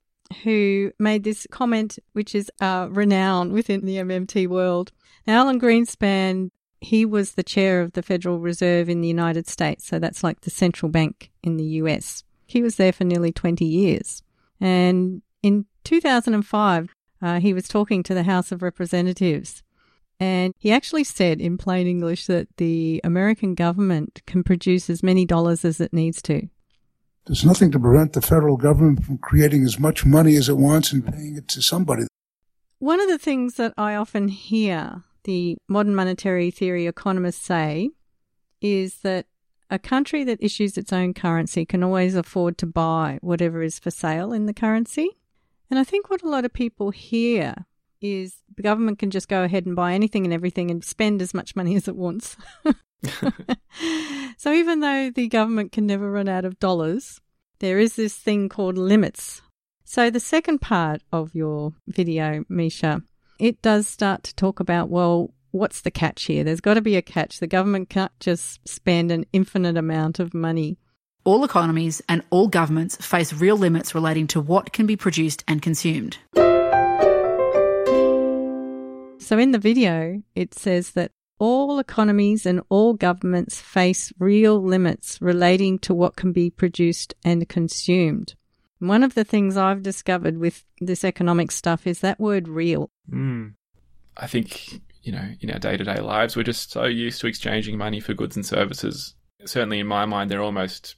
who 0.44 0.92
made 1.00 1.24
this 1.24 1.48
comment, 1.50 1.98
which 2.14 2.36
is 2.36 2.52
uh, 2.60 2.88
renowned 2.92 3.54
within 3.54 3.86
the 3.86 3.96
MMT 3.96 4.48
world. 4.48 4.92
Now, 5.26 5.40
Alan 5.40 5.60
Greenspan, 5.60 6.52
he 6.82 7.06
was 7.06 7.32
the 7.32 7.44
chair 7.44 7.82
of 7.82 7.94
the 7.94 8.04
Federal 8.04 8.40
Reserve 8.40 8.90
in 8.90 9.02
the 9.02 9.08
United 9.08 9.48
States, 9.48 9.88
so 9.88 10.00
that's 10.00 10.24
like 10.24 10.42
the 10.42 10.50
central 10.50 10.92
bank 10.92 11.32
in 11.42 11.58
the 11.58 11.64
US. 11.82 12.24
He 12.46 12.62
was 12.62 12.76
there 12.76 12.94
for 12.94 13.04
nearly 13.04 13.32
20 13.32 13.66
years. 13.66 14.22
And 14.60 15.22
in 15.42 15.66
2005, 15.84 16.94
uh, 17.22 17.40
he 17.40 17.54
was 17.54 17.68
talking 17.68 18.04
to 18.04 18.14
the 18.14 18.24
House 18.24 18.52
of 18.52 18.62
Representatives. 18.62 19.64
And 20.20 20.54
he 20.58 20.72
actually 20.72 21.04
said 21.04 21.40
in 21.40 21.58
plain 21.58 21.88
English 21.88 22.26
that 22.26 22.48
the 22.58 23.02
American 23.04 23.54
government 23.54 24.22
can 24.26 24.44
produce 24.44 24.90
as 24.90 25.04
many 25.04 25.26
dollars 25.26 25.64
as 25.64 25.80
it 25.80 25.94
needs 25.94 26.22
to. 26.24 26.48
There's 27.28 27.46
nothing 27.46 27.72
to 27.72 27.80
prevent 27.80 28.14
the 28.14 28.22
federal 28.22 28.58
government 28.58 29.06
from 29.06 29.18
creating 29.18 29.64
as 29.64 29.80
much 29.80 30.06
money 30.06 30.36
as 30.36 30.50
it 30.50 30.58
wants 30.58 30.92
and 30.92 31.06
paying 31.06 31.36
it 31.36 31.48
to 31.50 31.62
somebody. 31.62 32.08
One 32.80 33.02
of 33.02 33.10
the 33.10 33.18
things 33.18 33.56
that 33.56 33.74
I 33.78 33.96
often 33.96 34.30
hear 34.30 35.04
the 35.26 35.58
modern 35.68 35.94
monetary 35.94 36.52
theory 36.52 36.88
economists 36.88 37.46
say 37.46 37.90
is 38.62 39.00
that 39.00 39.26
a 39.70 39.78
country 39.78 40.24
that 40.24 40.42
issues 40.42 40.78
its 40.78 40.94
own 40.94 41.14
currency 41.14 41.66
can 41.66 41.84
always 41.84 42.16
afford 42.16 42.58
to 42.60 42.66
buy 42.66 43.20
whatever 43.22 43.62
is 43.62 43.78
for 43.78 43.92
sale 43.92 44.32
in 44.32 44.46
the 44.46 44.54
currency. 44.54 45.10
And 45.70 45.78
I 45.78 45.84
think 45.84 46.10
what 46.10 46.24
a 46.24 46.30
lot 46.30 46.46
of 46.46 46.54
people 46.54 46.92
hear 46.92 47.66
is 48.02 48.36
the 48.56 48.64
government 48.64 49.00
can 49.00 49.12
just 49.12 49.28
go 49.28 49.44
ahead 49.44 49.66
and 49.66 49.76
buy 49.76 49.94
anything 49.94 50.26
and 50.26 50.34
everything 50.34 50.72
and 50.72 50.84
spend 50.84 51.22
as 51.22 51.34
much 51.34 51.56
money 51.56 51.76
as 51.76 51.88
it 51.88 51.96
wants. 51.96 52.38
so 54.38 54.52
even 54.52 54.80
though 54.80 55.12
the 55.12 55.28
government 55.28 55.72
can 55.72 55.86
never 55.86 56.12
run 56.12 56.28
out 56.28 56.46
of 56.46 56.60
dollars, 56.60 57.22
there 57.60 57.80
is 57.80 57.96
this 57.96 58.16
thing 58.16 58.50
called 58.50 58.78
limits. 58.78 59.42
So 59.84 60.10
the 60.10 60.20
second 60.20 60.60
part 60.60 61.02
of 61.12 61.34
your 61.34 61.74
video, 61.88 62.44
Mischa, 62.50 63.04
it 63.40 63.62
does 63.62 63.88
start 63.88 64.24
to 64.24 64.36
talk 64.36 64.60
about, 64.60 64.90
well, 64.90 65.34
what's 65.52 65.82
the 65.82 65.92
catch 65.92 66.24
here? 66.24 66.44
There's 66.44 66.62
got 66.62 66.74
to 66.74 66.82
be 66.82 66.96
a 66.96 67.02
catch. 67.02 67.40
The 67.40 67.48
government 67.48 67.90
can't 67.90 68.12
just 68.20 68.68
spend 68.68 69.12
an 69.12 69.26
infinite 69.32 69.78
amount 69.78 70.20
of 70.20 70.34
money. 70.34 70.78
All 71.24 71.44
economies 71.44 72.02
and 72.08 72.24
all 72.30 72.48
governments 72.48 72.96
face 72.98 73.34
real 73.34 73.58
limits 73.58 73.94
relating 73.94 74.28
to 74.28 74.42
what 74.42 74.72
can 74.72 74.86
be 74.86 74.96
produced 74.96 75.44
and 75.48 75.62
consumed. 75.62 76.18
So 79.28 79.38
in 79.38 79.52
the 79.52 79.60
video, 79.60 80.24
it 80.36 80.54
says 80.54 80.92
that 80.92 81.12
all 81.38 81.80
economies 81.80 82.46
and 82.46 82.62
all 82.70 82.94
governments 82.94 83.60
face 83.60 84.14
real 84.20 84.58
limits 84.64 85.22
relating 85.22 85.80
to 85.80 85.94
what 85.94 86.16
can 86.16 86.32
be 86.32 86.50
produced 86.50 87.14
and 87.26 87.50
consumed. 87.50 88.36
One 88.80 89.04
of 89.04 89.16
the 89.16 89.26
things 89.26 89.58
I've 89.58 89.84
discovered 89.84 90.38
with 90.38 90.64
this 90.80 91.04
economic 91.04 91.52
stuff 91.52 91.86
is 91.86 92.00
that 92.00 92.22
word 92.22 92.48
real. 92.48 92.90
Mm. 93.12 93.56
I 94.16 94.28
think, 94.28 94.80
you 95.04 95.12
know, 95.12 95.30
in 95.42 95.52
our 95.52 95.60
day 95.60 95.76
to 95.76 95.84
day 95.84 96.00
lives, 96.00 96.38
we're 96.38 96.44
just 96.44 96.72
so 96.72 96.86
used 96.86 97.20
to 97.20 97.28
exchanging 97.28 97.78
money 97.78 98.00
for 98.00 98.14
goods 98.14 98.38
and 98.38 98.46
services. 98.46 99.14
Certainly 99.44 99.80
in 99.82 99.88
my 99.88 100.06
mind, 100.06 100.32
they're 100.32 100.42
almost 100.42 100.96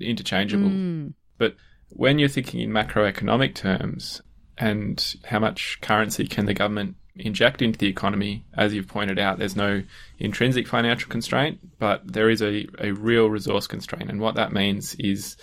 interchangeable. 0.00 0.70
Mm. 0.70 1.14
But 1.38 1.54
when 1.90 2.18
you're 2.18 2.28
thinking 2.28 2.62
in 2.62 2.70
macroeconomic 2.70 3.54
terms 3.54 4.22
and 4.58 5.14
how 5.26 5.38
much 5.38 5.78
currency 5.80 6.26
can 6.26 6.46
the 6.46 6.52
government 6.52 6.96
inject 7.20 7.62
into 7.62 7.78
the 7.78 7.88
economy, 7.88 8.44
as 8.54 8.74
you've 8.74 8.88
pointed 8.88 9.18
out, 9.18 9.38
there's 9.38 9.56
no 9.56 9.82
intrinsic 10.18 10.66
financial 10.66 11.08
constraint, 11.08 11.58
but 11.78 12.00
there 12.12 12.30
is 12.30 12.42
a, 12.42 12.66
a 12.78 12.92
real 12.92 13.28
resource 13.28 13.66
constraint. 13.66 14.10
And 14.10 14.20
what 14.20 14.34
that 14.34 14.52
means 14.52 14.94
is 14.96 15.36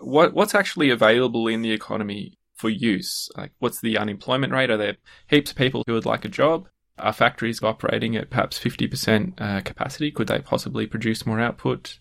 what 0.00 0.34
what's 0.34 0.54
actually 0.54 0.90
available 0.90 1.48
in 1.48 1.62
the 1.62 1.72
economy 1.72 2.38
for 2.54 2.68
use? 2.68 3.28
Like 3.36 3.52
what's 3.58 3.80
the 3.80 3.98
unemployment 3.98 4.52
rate? 4.52 4.70
Are 4.70 4.76
there 4.76 4.96
heaps 5.28 5.50
of 5.50 5.56
people 5.56 5.84
who 5.86 5.94
would 5.94 6.06
like 6.06 6.24
a 6.24 6.28
job? 6.28 6.68
Are 6.98 7.12
factories 7.12 7.62
operating 7.62 8.16
at 8.16 8.30
perhaps 8.30 8.58
50% 8.58 9.38
uh, 9.38 9.60
capacity? 9.60 10.10
Could 10.10 10.28
they 10.28 10.38
possibly 10.38 10.86
produce 10.86 11.26
more 11.26 11.40
output? 11.40 11.98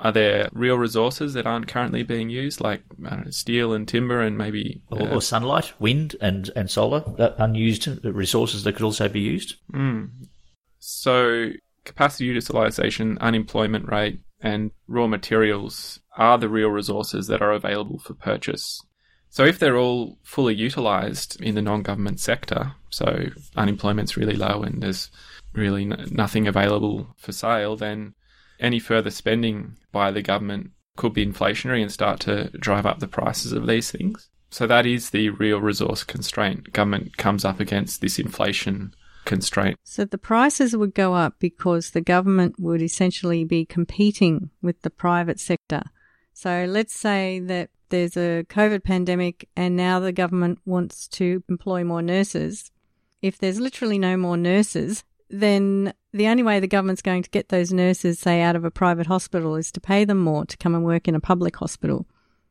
Are 0.00 0.12
there 0.12 0.48
real 0.52 0.78
resources 0.78 1.34
that 1.34 1.46
aren't 1.46 1.68
currently 1.68 2.02
being 2.02 2.30
used, 2.30 2.60
like 2.60 2.82
know, 2.98 3.24
steel 3.30 3.72
and 3.72 3.86
timber 3.86 4.20
and 4.20 4.38
maybe. 4.38 4.80
Uh, 4.92 4.96
or, 4.96 5.14
or, 5.14 5.22
sunlight, 5.22 5.72
wind, 5.80 6.14
and, 6.20 6.50
and 6.54 6.70
solar, 6.70 7.00
that 7.16 7.34
unused 7.38 8.04
resources 8.04 8.62
that 8.62 8.74
could 8.74 8.84
also 8.84 9.08
be 9.08 9.20
used? 9.20 9.56
Mm. 9.72 10.10
So, 10.78 11.50
capacity 11.84 12.26
utilization, 12.26 13.18
unemployment 13.18 13.90
rate, 13.90 14.20
and 14.40 14.70
raw 14.86 15.08
materials 15.08 16.00
are 16.16 16.38
the 16.38 16.48
real 16.48 16.68
resources 16.68 17.26
that 17.26 17.42
are 17.42 17.52
available 17.52 17.98
for 17.98 18.14
purchase. 18.14 18.80
So, 19.30 19.44
if 19.44 19.58
they're 19.58 19.78
all 19.78 20.18
fully 20.22 20.54
utilized 20.54 21.40
in 21.42 21.56
the 21.56 21.62
non 21.62 21.82
government 21.82 22.20
sector, 22.20 22.72
so 22.90 23.26
unemployment's 23.56 24.16
really 24.16 24.36
low 24.36 24.62
and 24.62 24.82
there's 24.82 25.10
really 25.52 25.82
n- 25.82 26.08
nothing 26.10 26.46
available 26.46 27.14
for 27.16 27.32
sale, 27.32 27.76
then 27.76 28.14
any 28.60 28.78
further 28.78 29.10
spending 29.10 29.76
by 29.92 30.10
the 30.10 30.22
government 30.22 30.70
could 30.96 31.14
be 31.14 31.24
inflationary 31.24 31.80
and 31.80 31.92
start 31.92 32.20
to 32.20 32.50
drive 32.58 32.86
up 32.86 32.98
the 32.98 33.08
prices 33.08 33.52
of 33.52 33.66
these 33.66 33.90
things. 33.90 34.28
So 34.50 34.66
that 34.66 34.86
is 34.86 35.10
the 35.10 35.30
real 35.30 35.60
resource 35.60 36.04
constraint. 36.04 36.72
Government 36.72 37.16
comes 37.16 37.44
up 37.44 37.60
against 37.60 38.00
this 38.00 38.18
inflation 38.18 38.94
constraint. 39.24 39.78
So 39.84 40.04
the 40.04 40.18
prices 40.18 40.76
would 40.76 40.94
go 40.94 41.14
up 41.14 41.34
because 41.38 41.90
the 41.90 42.00
government 42.00 42.56
would 42.58 42.80
essentially 42.80 43.44
be 43.44 43.64
competing 43.64 44.50
with 44.62 44.80
the 44.82 44.90
private 44.90 45.38
sector. 45.38 45.82
So 46.32 46.64
let's 46.66 46.94
say 46.94 47.38
that 47.40 47.70
there's 47.90 48.16
a 48.16 48.44
COVID 48.48 48.84
pandemic 48.84 49.48
and 49.56 49.76
now 49.76 50.00
the 50.00 50.12
government 50.12 50.60
wants 50.64 51.08
to 51.08 51.42
employ 51.48 51.84
more 51.84 52.02
nurses. 52.02 52.70
If 53.20 53.38
there's 53.38 53.60
literally 53.60 53.98
no 53.98 54.16
more 54.16 54.36
nurses, 54.36 55.04
then 55.28 55.92
the 56.12 56.26
only 56.28 56.42
way 56.42 56.60
the 56.60 56.66
government's 56.66 57.02
going 57.02 57.22
to 57.22 57.30
get 57.30 57.48
those 57.48 57.72
nurses, 57.72 58.18
say, 58.18 58.40
out 58.40 58.56
of 58.56 58.64
a 58.64 58.70
private 58.70 59.06
hospital 59.06 59.56
is 59.56 59.70
to 59.72 59.80
pay 59.80 60.04
them 60.04 60.18
more 60.18 60.46
to 60.46 60.56
come 60.56 60.74
and 60.74 60.84
work 60.84 61.06
in 61.08 61.14
a 61.14 61.20
public 61.20 61.56
hospital. 61.56 62.06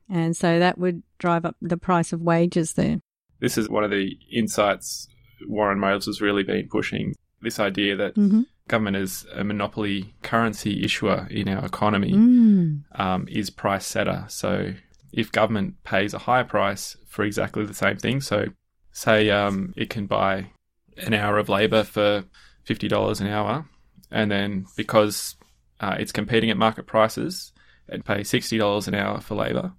And 0.10 0.38
so 0.38 0.60
that 0.60 0.78
would 0.78 1.04
drive 1.18 1.46
up 1.46 1.56
the 1.62 1.78
price 1.78 2.14
of 2.14 2.22
wages 2.22 2.74
there. 2.74 3.00
This 3.40 3.58
is 3.58 3.70
one 3.70 3.84
of 3.84 3.92
the 3.92 4.18
insights 4.32 5.08
Warren 5.46 5.80
Mosler 5.80 6.08
has 6.08 6.22
really 6.22 6.44
been 6.44 6.68
pushing 6.70 7.16
this 7.42 7.60
idea 7.60 7.96
that 7.96 8.16
mm-hmm. 8.16 8.42
government 8.68 8.98
is 8.98 9.26
a 9.34 9.44
monopoly 9.44 10.16
currency 10.24 10.84
issuer 10.84 11.28
in 11.30 11.48
our 11.50 11.66
economy, 11.66 12.14
mm. 12.14 12.84
um, 13.00 13.28
is 13.30 13.50
price 13.50 13.86
setter. 13.86 14.26
So 14.28 14.74
if 15.12 15.32
government 15.32 15.84
pays 15.84 16.14
a 16.14 16.20
higher 16.20 16.44
price 16.44 16.98
for 17.08 17.24
exactly 17.24 17.66
the 17.66 17.74
same 17.74 17.98
thing, 17.98 18.22
so 18.22 18.46
say 18.92 19.30
um, 19.30 19.74
it 19.78 19.90
can 19.90 20.08
buy 20.08 20.52
an 20.98 21.14
hour 21.14 21.38
of 21.38 21.50
labour 21.50 21.84
for 21.84 22.24
$50 22.68 23.22
an 23.22 23.28
hour, 23.28 23.66
and 24.12 24.32
then 24.32 24.66
because 24.76 25.36
uh, 25.80 25.96
it's 26.00 26.12
competing 26.12 26.50
at 26.50 26.58
market 26.58 26.88
prices, 26.88 27.54
and 27.90 28.06
pay 28.06 28.22
$60 28.22 28.88
an 28.88 28.96
hour 28.96 29.22
for 29.22 29.36
labour. 29.36 29.74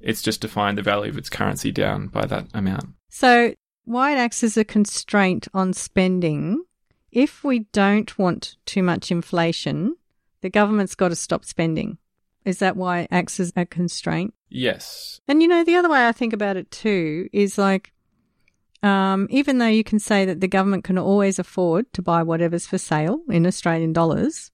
It's 0.00 0.22
just 0.22 0.40
defined 0.40 0.78
the 0.78 0.82
value 0.82 1.10
of 1.10 1.18
its 1.18 1.30
currency 1.30 1.72
down 1.72 2.08
by 2.08 2.26
that 2.26 2.48
amount. 2.52 2.90
So, 3.08 3.54
why 3.84 4.12
it 4.12 4.18
acts 4.18 4.42
as 4.44 4.56
a 4.56 4.64
constraint 4.64 5.48
on 5.54 5.72
spending. 5.72 6.62
If 7.10 7.44
we 7.44 7.60
don't 7.72 8.18
want 8.18 8.56
too 8.66 8.82
much 8.82 9.10
inflation, 9.10 9.96
the 10.42 10.50
government's 10.50 10.94
got 10.94 11.08
to 11.08 11.16
stop 11.16 11.44
spending. 11.44 11.98
Is 12.44 12.58
that 12.58 12.76
why 12.76 13.00
it 13.00 13.08
acts 13.10 13.40
as 13.40 13.52
a 13.56 13.64
constraint? 13.64 14.34
Yes. 14.48 15.20
And 15.26 15.40
you 15.40 15.48
know, 15.48 15.64
the 15.64 15.76
other 15.76 15.88
way 15.88 16.06
I 16.06 16.12
think 16.12 16.32
about 16.32 16.56
it 16.56 16.70
too 16.70 17.28
is 17.32 17.58
like 17.58 17.92
um, 18.82 19.26
even 19.30 19.58
though 19.58 19.66
you 19.66 19.84
can 19.84 19.98
say 19.98 20.24
that 20.24 20.40
the 20.40 20.48
government 20.48 20.84
can 20.84 20.98
always 20.98 21.38
afford 21.38 21.92
to 21.94 22.02
buy 22.02 22.22
whatever's 22.22 22.66
for 22.66 22.78
sale 22.78 23.20
in 23.28 23.46
Australian 23.46 23.92
dollars, 23.92 24.50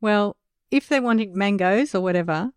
well, 0.00 0.36
if 0.70 0.88
they're 0.88 1.02
wanting 1.02 1.36
mangoes 1.36 1.94
or 1.94 2.00
whatever, 2.00 2.52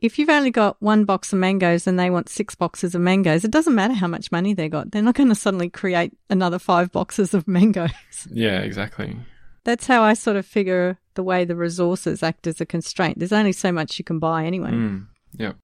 if 0.00 0.18
you've 0.18 0.28
only 0.28 0.50
got 0.50 0.80
one 0.80 1.04
box 1.04 1.32
of 1.32 1.38
mangoes 1.38 1.86
and 1.86 1.98
they 1.98 2.10
want 2.10 2.28
six 2.28 2.54
boxes 2.54 2.94
of 2.94 3.00
mangoes, 3.00 3.44
it 3.44 3.50
doesn't 3.50 3.74
matter 3.74 3.94
how 3.94 4.06
much 4.06 4.30
money 4.30 4.54
they 4.54 4.68
got. 4.68 4.90
They're 4.90 5.02
not 5.02 5.14
going 5.14 5.30
to 5.30 5.34
suddenly 5.34 5.70
create 5.70 6.12
another 6.28 6.58
five 6.58 6.92
boxes 6.92 7.34
of 7.34 7.48
mangoes. 7.48 7.90
Yeah, 8.30 8.60
exactly. 8.60 9.16
That's 9.64 9.86
how 9.86 10.02
I 10.02 10.14
sort 10.14 10.36
of 10.36 10.46
figure 10.46 10.98
the 11.14 11.24
way 11.24 11.44
the 11.44 11.56
resources 11.56 12.22
act 12.22 12.46
as 12.46 12.60
a 12.60 12.66
constraint. 12.66 13.18
There's 13.18 13.32
only 13.32 13.52
so 13.52 13.72
much 13.72 13.98
you 13.98 14.04
can 14.04 14.18
buy 14.18 14.44
anyway. 14.44 14.70
Mm, 14.70 15.06
yep. 15.38 15.56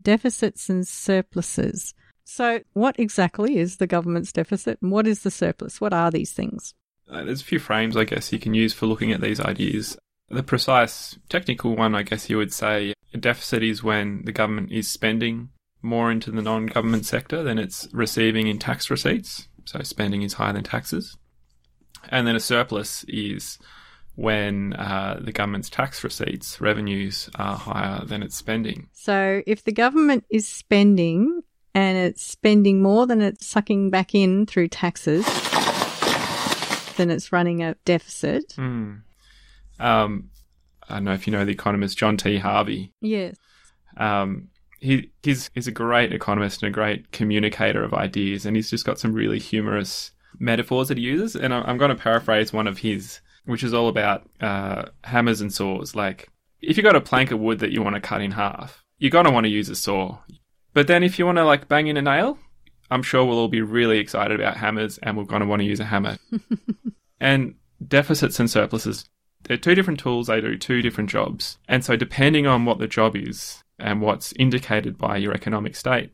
deficits 0.01 0.69
and 0.69 0.85
surpluses. 0.85 1.93
So, 2.25 2.59
what 2.73 2.99
exactly 2.99 3.57
is 3.57 3.77
the 3.77 3.87
government's 3.87 4.33
deficit 4.33 4.79
and 4.81 4.91
what 4.91 5.07
is 5.07 5.23
the 5.23 5.31
surplus? 5.31 5.79
What 5.79 5.93
are 5.93 6.11
these 6.11 6.33
things? 6.33 6.73
Uh, 7.11 7.25
there's 7.25 7.41
a 7.41 7.45
few 7.45 7.59
frames, 7.59 7.97
I 7.97 8.05
guess, 8.05 8.31
you 8.31 8.39
can 8.39 8.53
use 8.53 8.73
for 8.73 8.85
looking 8.85 9.11
at 9.11 9.21
these 9.21 9.39
ideas. 9.39 9.97
The 10.29 10.43
precise 10.43 11.19
technical 11.27 11.75
one, 11.75 11.93
I 11.93 12.03
guess 12.03 12.29
you 12.29 12.37
would 12.37 12.53
say, 12.53 12.93
a 13.13 13.17
deficit 13.17 13.63
is 13.63 13.83
when 13.83 14.23
the 14.23 14.31
government 14.31 14.71
is 14.71 14.87
spending 14.87 15.49
more 15.81 16.09
into 16.09 16.31
the 16.31 16.41
non 16.41 16.67
government 16.67 17.05
sector 17.05 17.43
than 17.43 17.57
it's 17.57 17.89
receiving 17.91 18.47
in 18.47 18.59
tax 18.59 18.89
receipts. 18.89 19.49
So 19.65 19.81
spending 19.81 20.21
is 20.21 20.33
higher 20.33 20.53
than 20.53 20.63
taxes. 20.63 21.17
And 22.09 22.25
then 22.25 22.35
a 22.35 22.39
surplus 22.39 23.03
is 23.07 23.59
when 24.15 24.73
uh, 24.73 25.19
the 25.21 25.31
government's 25.31 25.69
tax 25.69 26.03
receipts, 26.03 26.61
revenues, 26.61 27.29
are 27.35 27.57
higher 27.57 28.05
than 28.05 28.23
its 28.23 28.35
spending. 28.35 28.89
So, 28.93 29.41
if 29.47 29.63
the 29.63 29.71
government 29.71 30.25
is 30.29 30.47
spending 30.47 31.41
and 31.73 31.97
it's 31.97 32.21
spending 32.21 32.81
more 32.81 33.07
than 33.07 33.21
it's 33.21 33.45
sucking 33.45 33.89
back 33.89 34.13
in 34.13 34.45
through 34.45 34.67
taxes, 34.69 35.25
then 37.01 37.11
it's 37.11 37.31
running 37.31 37.63
a 37.63 37.75
deficit. 37.83 38.53
Mm. 38.57 39.01
Um, 39.79 40.29
I 40.87 40.95
don't 40.95 41.03
know 41.05 41.13
if 41.13 41.27
you 41.27 41.31
know 41.31 41.43
the 41.43 41.51
economist 41.51 41.97
John 41.97 42.17
T. 42.17 42.37
Harvey. 42.37 42.93
Yes. 43.01 43.35
Um, 43.97 44.49
he, 44.79 45.11
he's, 45.23 45.49
he's 45.53 45.67
a 45.67 45.71
great 45.71 46.13
economist 46.13 46.63
and 46.63 46.69
a 46.69 46.73
great 46.73 47.11
communicator 47.11 47.83
of 47.83 47.93
ideas, 47.93 48.45
and 48.45 48.55
he's 48.55 48.69
just 48.69 48.85
got 48.85 48.99
some 48.99 49.13
really 49.13 49.39
humorous 49.39 50.11
metaphors 50.39 50.87
that 50.87 50.97
he 50.97 51.03
uses. 51.03 51.35
And 51.35 51.53
I'm 51.53 51.77
going 51.77 51.89
to 51.89 52.01
paraphrase 52.01 52.53
one 52.53 52.67
of 52.67 52.79
his, 52.79 53.19
which 53.45 53.63
is 53.63 53.73
all 53.73 53.89
about 53.89 54.29
uh, 54.39 54.85
hammers 55.03 55.41
and 55.41 55.53
saws. 55.53 55.95
Like, 55.95 56.29
if 56.61 56.77
you've 56.77 56.83
got 56.83 56.95
a 56.95 57.01
plank 57.01 57.31
of 57.31 57.39
wood 57.39 57.59
that 57.59 57.71
you 57.71 57.81
want 57.81 57.95
to 57.95 58.01
cut 58.01 58.21
in 58.21 58.31
half, 58.31 58.83
you're 58.97 59.11
going 59.11 59.25
to 59.25 59.31
want 59.31 59.45
to 59.45 59.51
use 59.51 59.69
a 59.69 59.75
saw. 59.75 60.19
But 60.73 60.87
then 60.87 61.03
if 61.03 61.19
you 61.19 61.25
want 61.25 61.37
to 61.37 61.45
like 61.45 61.67
bang 61.67 61.87
in 61.87 61.97
a 61.97 62.01
nail, 62.01 62.37
I'm 62.91 63.03
sure 63.03 63.23
we'll 63.23 63.39
all 63.39 63.47
be 63.47 63.61
really 63.61 63.99
excited 63.99 64.39
about 64.39 64.57
hammers 64.57 64.97
and 64.99 65.17
we're 65.17 65.23
going 65.23 65.39
to 65.39 65.47
want 65.47 65.61
to 65.61 65.65
use 65.65 65.79
a 65.79 65.85
hammer. 65.85 66.17
and 67.19 67.55
deficits 67.87 68.39
and 68.39 68.51
surpluses, 68.51 69.09
they're 69.43 69.57
two 69.57 69.75
different 69.75 69.99
tools, 69.99 70.27
they 70.27 70.41
do 70.41 70.57
two 70.57 70.81
different 70.81 71.09
jobs. 71.09 71.57
And 71.69 71.85
so 71.85 71.95
depending 71.95 72.47
on 72.47 72.65
what 72.65 72.79
the 72.79 72.87
job 72.87 73.15
is 73.15 73.63
and 73.79 74.01
what's 74.01 74.33
indicated 74.33 74.97
by 74.97 75.17
your 75.17 75.33
economic 75.33 75.75
state, 75.77 76.11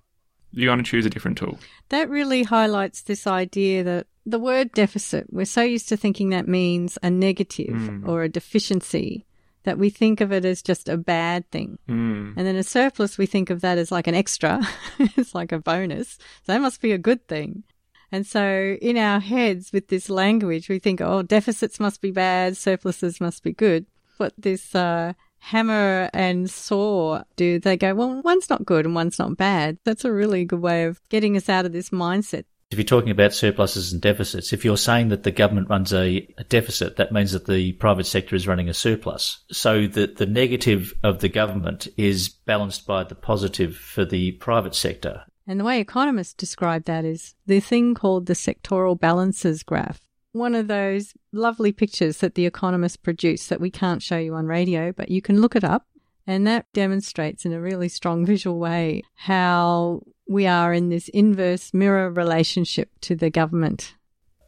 you're 0.52 0.68
going 0.68 0.84
to 0.84 0.90
choose 0.90 1.06
a 1.06 1.10
different 1.10 1.38
tool. 1.38 1.58
That 1.90 2.10
really 2.10 2.44
highlights 2.44 3.02
this 3.02 3.28
idea 3.28 3.84
that 3.84 4.08
the 4.26 4.40
word 4.40 4.72
deficit, 4.74 5.28
we're 5.32 5.46
so 5.46 5.64
used 5.64 5.90
to 5.90 5.98
thinking 5.98 6.30
that 6.30 6.48
means 6.48 6.98
a 7.02 7.10
negative 7.10 7.76
mm. 7.76 8.08
or 8.08 8.24
a 8.24 8.30
deficiency 8.30 9.26
that 9.68 9.78
we 9.78 9.90
think 9.90 10.22
of 10.22 10.32
it 10.32 10.46
as 10.46 10.62
just 10.62 10.88
a 10.88 10.96
bad 10.96 11.52
thing. 11.52 11.78
Mm. 11.90 12.38
And 12.38 12.48
then 12.48 12.56
a 12.56 12.64
surplus, 12.64 13.18
we 13.18 13.26
think 13.26 13.50
of 13.50 13.60
that 13.60 13.78
as 13.78 13.92
like 13.92 14.08
an 14.08 14.16
extra. 14.16 14.62
it's 15.00 15.36
like 15.36 15.52
a 15.52 15.60
bonus. 15.60 16.18
So 16.46 16.54
that 16.54 16.62
must 16.62 16.80
be 16.82 16.94
a 16.94 16.98
good 16.98 17.28
thing. 17.28 17.64
And 18.10 18.26
so 18.26 18.78
in 18.82 18.96
our 18.96 19.20
heads 19.20 19.74
with 19.74 19.90
this 19.90 20.10
language, 20.10 20.70
we 20.70 20.80
think, 20.80 21.02
oh, 21.02 21.22
deficits 21.22 21.82
must 21.82 22.00
be 22.00 22.12
bad, 22.12 22.56
surpluses 22.56 23.20
must 23.20 23.44
be 23.44 23.52
good. 23.52 23.88
What 24.16 24.32
this 24.38 24.74
uh, 24.74 25.12
hammer 25.40 26.10
and 26.14 26.50
saw 26.50 27.24
do, 27.36 27.60
they 27.60 27.76
go, 27.76 27.94
well, 27.94 28.22
one's 28.22 28.50
not 28.50 28.66
good 28.66 28.86
and 28.86 28.96
one's 28.96 29.20
not 29.20 29.36
bad. 29.36 29.80
That's 29.84 30.06
a 30.06 30.14
really 30.14 30.46
good 30.46 30.62
way 30.62 30.86
of 30.86 31.02
getting 31.10 31.36
us 31.36 31.50
out 31.50 31.66
of 31.66 31.74
this 31.74 31.90
mindset 31.90 32.46
if 32.70 32.78
you're 32.78 32.86
talking 32.86 33.12
about 33.12 33.34
surpluses 33.34 33.94
and 33.94 34.02
deficits, 34.02 34.52
if 34.52 34.66
you're 34.66 34.78
saying 34.78 35.08
that 35.10 35.24
the 35.24 35.32
government 35.32 35.70
runs 35.70 35.94
a, 35.94 36.28
a, 36.38 36.44
deficit, 36.44 36.98
that 36.98 37.14
means 37.14 37.32
that 37.32 37.46
the 37.48 37.72
private 37.74 38.06
sector 38.06 38.36
is 38.36 38.48
running 38.48 38.68
a 38.68 38.74
surplus. 38.74 39.40
So 39.52 39.88
that 39.88 40.18
the 40.18 40.26
negative 40.26 40.94
of 41.04 41.20
the 41.20 41.30
government 41.30 41.88
is 41.96 42.28
balanced 42.28 42.86
by 42.86 43.06
the 43.06 43.16
positive 43.16 43.76
for 43.78 44.04
the 44.04 44.34
private 44.34 44.76
sector. 44.76 45.24
And 45.48 45.60
the 45.60 45.64
way 45.64 45.80
economists 45.80 46.34
describe 46.34 46.84
that 46.86 47.06
is 47.06 47.36
the 47.46 47.62
thing 47.62 47.96
called 47.96 48.26
the 48.26 48.34
sectoral 48.34 49.00
balances 49.00 49.64
graph. 49.64 50.02
One 50.34 50.54
of 50.54 50.68
those 50.68 51.14
lovely 51.32 51.72
pictures 51.72 52.18
that 52.18 52.36
the 52.36 52.46
economists 52.46 52.98
produce 52.98 53.48
that 53.48 53.62
we 53.62 53.72
can't 53.72 54.04
show 54.04 54.18
you 54.18 54.36
on 54.36 54.46
radio, 54.46 54.92
but 54.92 55.10
you 55.10 55.22
can 55.22 55.40
look 55.40 55.56
it 55.56 55.64
up. 55.64 55.88
And 56.28 56.46
that 56.46 56.66
demonstrates 56.74 57.46
in 57.46 57.54
a 57.54 57.62
really 57.62 57.88
strong 57.88 58.26
visual 58.26 58.60
way 58.60 59.04
how 59.16 60.02
we 60.30 60.48
are 60.48 60.74
in 60.74 60.90
this 60.90 61.08
inverse 61.10 61.74
mirror 61.74 62.12
relationship 62.12 62.90
to 63.02 63.16
the 63.16 63.30
government. 63.30 63.96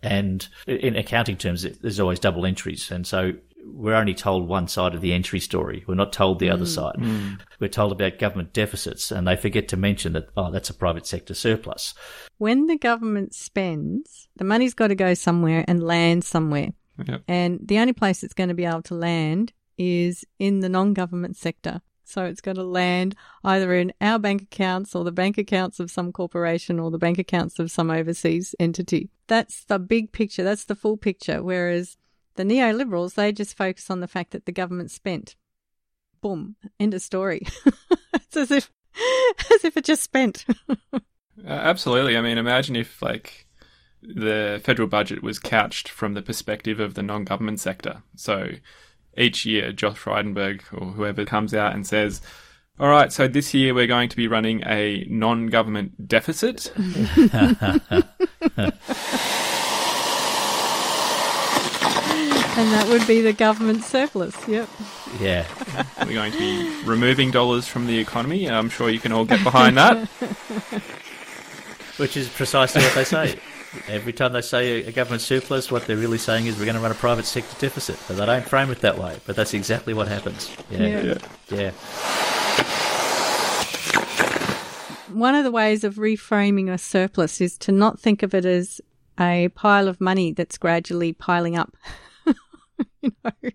And 0.02 0.48
in 0.66 0.96
accounting 0.96 1.38
terms, 1.38 1.64
there's 1.64 2.00
always 2.00 2.20
double 2.20 2.46
entries. 2.46 2.90
And 2.90 3.06
so 3.06 3.34
we're 3.66 3.96
only 3.96 4.14
told 4.14 4.48
one 4.48 4.68
side 4.68 4.96
of 4.96 5.02
the 5.02 5.14
entry 5.14 5.40
story. 5.40 5.84
We're 5.88 5.96
not 5.96 6.14
told 6.14 6.40
the 6.40 6.48
mm. 6.48 6.54
other 6.54 6.66
side. 6.66 6.96
Mm. 6.96 7.40
We're 7.60 7.68
told 7.68 7.92
about 7.92 8.20
government 8.20 8.54
deficits, 8.54 9.12
and 9.12 9.28
they 9.28 9.36
forget 9.36 9.68
to 9.70 9.78
mention 9.78 10.14
that, 10.14 10.30
oh, 10.38 10.52
that's 10.52 10.70
a 10.70 10.74
private 10.74 11.06
sector 11.06 11.34
surplus. 11.34 11.94
When 12.38 12.68
the 12.68 12.78
government 12.78 13.34
spends, 13.34 14.30
the 14.38 14.46
money's 14.46 14.74
got 14.74 14.88
to 14.88 14.96
go 14.96 15.14
somewhere 15.14 15.66
and 15.68 15.84
land 15.84 16.24
somewhere. 16.24 16.70
Yep. 17.06 17.24
And 17.28 17.60
the 17.64 17.80
only 17.80 17.94
place 17.94 18.24
it's 18.24 18.34
going 18.34 18.50
to 18.50 18.56
be 18.56 18.66
able 18.66 18.82
to 18.84 18.96
land 18.96 19.54
is 19.78 20.26
in 20.38 20.60
the 20.60 20.70
non 20.70 20.94
government 20.94 21.38
sector. 21.38 21.82
So 22.10 22.26
it's 22.26 22.42
going 22.42 22.58
to 22.58 22.64
land 22.64 23.16
either 23.44 23.74
in 23.74 23.94
our 24.02 24.18
bank 24.18 24.42
accounts 24.42 24.96
or 24.96 25.04
the 25.04 25.12
bank 25.12 25.38
accounts 25.38 25.80
of 25.80 25.92
some 25.92 26.12
corporation 26.12 26.80
or 26.80 26.90
the 26.90 26.98
bank 26.98 27.20
accounts 27.20 27.60
of 27.60 27.72
some 27.72 27.92
overseas 27.92 28.56
entity. 28.60 29.10
That's 29.28 29.64
the 29.66 29.78
big 29.78 30.12
picture. 30.12 30.44
That's 30.44 30.66
the 30.66 30.76
full 30.76 30.98
picture. 30.98 31.44
Whereas 31.44 31.98
the 32.36 32.44
neoliberals, 32.44 33.14
they 33.14 33.32
just 33.32 33.56
focus 33.56 33.90
on 33.90 34.00
the 34.00 34.08
fact 34.08 34.32
that 34.32 34.46
the 34.46 34.52
government 34.52 34.92
spent. 34.92 35.36
Boom. 36.22 36.56
End 36.80 36.94
of 36.94 37.02
story. 37.02 37.46
it's 38.14 38.38
as 38.38 38.50
if, 38.50 38.72
as 39.54 39.64
if 39.64 39.78
it 39.78 39.86
just 39.86 40.04
spent. 40.04 40.46
uh, 40.70 40.98
absolutely. 41.46 42.18
I 42.18 42.22
mean, 42.22 42.38
imagine 42.38 42.76
if 42.76 43.02
like 43.02 43.48
the 44.02 44.62
federal 44.64 44.88
budget 44.88 45.22
was 45.22 45.40
couched 45.40 45.90
from 45.90 46.14
the 46.14 46.22
perspective 46.22 46.80
of 46.80 46.94
the 46.96 47.04
non-government 47.04 47.60
sector. 47.60 48.02
So 48.16 48.52
each 49.18 49.46
year 49.46 49.72
Josh 49.72 49.98
Frydenberg 49.98 50.62
or 50.72 50.88
whoever 50.92 51.26
comes 51.26 51.54
out 51.54 51.74
and 51.74 51.86
says, 51.86 52.22
all 52.80 52.88
right, 52.88 53.12
so 53.12 53.28
this 53.28 53.54
year 53.54 53.74
we're 53.74 53.88
going 53.88 54.08
to 54.08 54.16
be 54.16 54.30
running 54.30 54.64
a 54.66 55.06
non 55.10 55.48
government 55.48 56.08
deficit. 56.08 56.72
and 62.60 62.72
that 62.74 62.88
would 62.88 63.06
be 63.06 63.22
the 63.22 63.34
government 63.34 63.84
surplus, 63.84 64.36
yep. 64.48 64.70
Yeah. 65.20 65.46
we're 66.06 66.14
going 66.14 66.32
to 66.32 66.38
be 66.38 66.84
removing 66.86 67.32
dollars 67.32 67.68
from 67.68 67.86
the 67.86 67.98
economy. 68.00 68.50
I'm 68.50 68.70
sure 68.70 68.90
you 68.90 69.00
can 69.00 69.12
all 69.12 69.26
get 69.26 69.44
behind 69.44 69.78
that. 69.78 70.08
Which 71.98 72.16
is 72.16 72.30
precisely 72.30 72.82
what 72.82 72.96
they 72.96 73.04
say. 73.04 73.40
Every 73.88 74.14
time 74.14 74.34
they 74.34 74.42
say 74.42 74.84
a 74.84 74.92
government 74.92 75.22
surplus, 75.22 75.72
what 75.72 75.86
they're 75.86 75.98
really 75.98 76.18
saying 76.18 76.48
is 76.48 76.58
we're 76.58 76.66
going 76.66 76.76
to 76.76 76.82
run 76.82 76.92
a 76.92 76.96
private 76.96 77.26
sector 77.26 77.56
deficit. 77.60 78.00
But 78.08 78.18
they 78.18 78.26
don't 78.26 78.48
frame 78.48 78.72
it 78.72 78.80
that 78.82 78.98
way. 78.98 79.20
But 79.26 79.36
that's 79.36 79.54
exactly 79.54 79.94
what 79.94 80.08
happens. 80.08 80.56
Yeah. 80.72 80.88
Yeah. 80.88 81.18
yeah. 81.50 81.72
One 85.14 85.36
of 85.36 85.44
the 85.44 85.52
ways 85.52 85.84
of 85.84 85.96
reframing 85.96 86.72
a 86.72 86.78
surplus 86.78 87.42
is 87.42 87.58
to 87.60 87.72
not 87.72 88.00
think 88.00 88.24
of 88.24 88.34
it 88.34 88.46
as 88.46 88.80
a 89.20 89.50
pile 89.50 89.88
of 89.88 90.00
money 90.00 90.32
that's 90.34 90.58
gradually 90.58 91.14
piling 91.14 91.56
up. 91.58 91.76
you 93.02 93.12
know? 93.24 93.50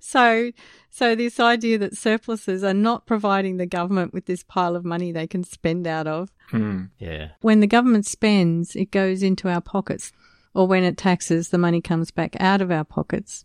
So, 0.00 0.52
so 0.90 1.14
this 1.14 1.38
idea 1.38 1.78
that 1.78 1.96
surpluses 1.96 2.64
are 2.64 2.74
not 2.74 3.06
providing 3.06 3.56
the 3.56 3.66
government 3.66 4.12
with 4.12 4.26
this 4.26 4.42
pile 4.42 4.74
of 4.74 4.84
money 4.84 5.12
they 5.12 5.26
can 5.26 5.44
spend 5.44 5.86
out 5.86 6.06
of. 6.06 6.30
Hmm. 6.50 6.84
Yeah. 6.98 7.30
When 7.40 7.60
the 7.60 7.66
government 7.66 8.06
spends, 8.06 8.76
it 8.76 8.90
goes 8.90 9.22
into 9.22 9.48
our 9.48 9.60
pockets. 9.60 10.12
Or 10.54 10.66
when 10.66 10.82
it 10.82 10.96
taxes, 10.96 11.50
the 11.50 11.58
money 11.58 11.80
comes 11.80 12.10
back 12.10 12.36
out 12.40 12.60
of 12.60 12.70
our 12.70 12.84
pockets. 12.84 13.44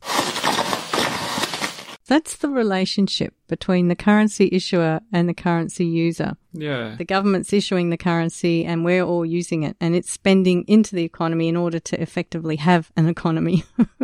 That's 2.07 2.35
the 2.35 2.49
relationship 2.49 3.33
between 3.47 3.87
the 3.87 3.95
currency 3.95 4.49
issuer 4.51 5.01
and 5.11 5.27
the 5.27 5.33
currency 5.33 5.85
user. 5.85 6.37
Yeah. 6.53 6.95
The 6.95 7.05
government's 7.05 7.51
issuing 7.51 7.89
the 7.89 7.97
currency 7.97 8.63
and 8.63 8.85
we're 8.85 9.03
all 9.03 9.25
using 9.25 9.63
it 9.63 9.75
and 9.81 9.95
it's 9.95 10.11
spending 10.11 10.65
into 10.67 10.95
the 10.95 11.03
economy 11.03 11.47
in 11.47 11.57
order 11.57 11.79
to 11.79 11.99
effectively 11.99 12.57
have 12.57 12.91
an 12.95 13.07
economy. 13.07 13.63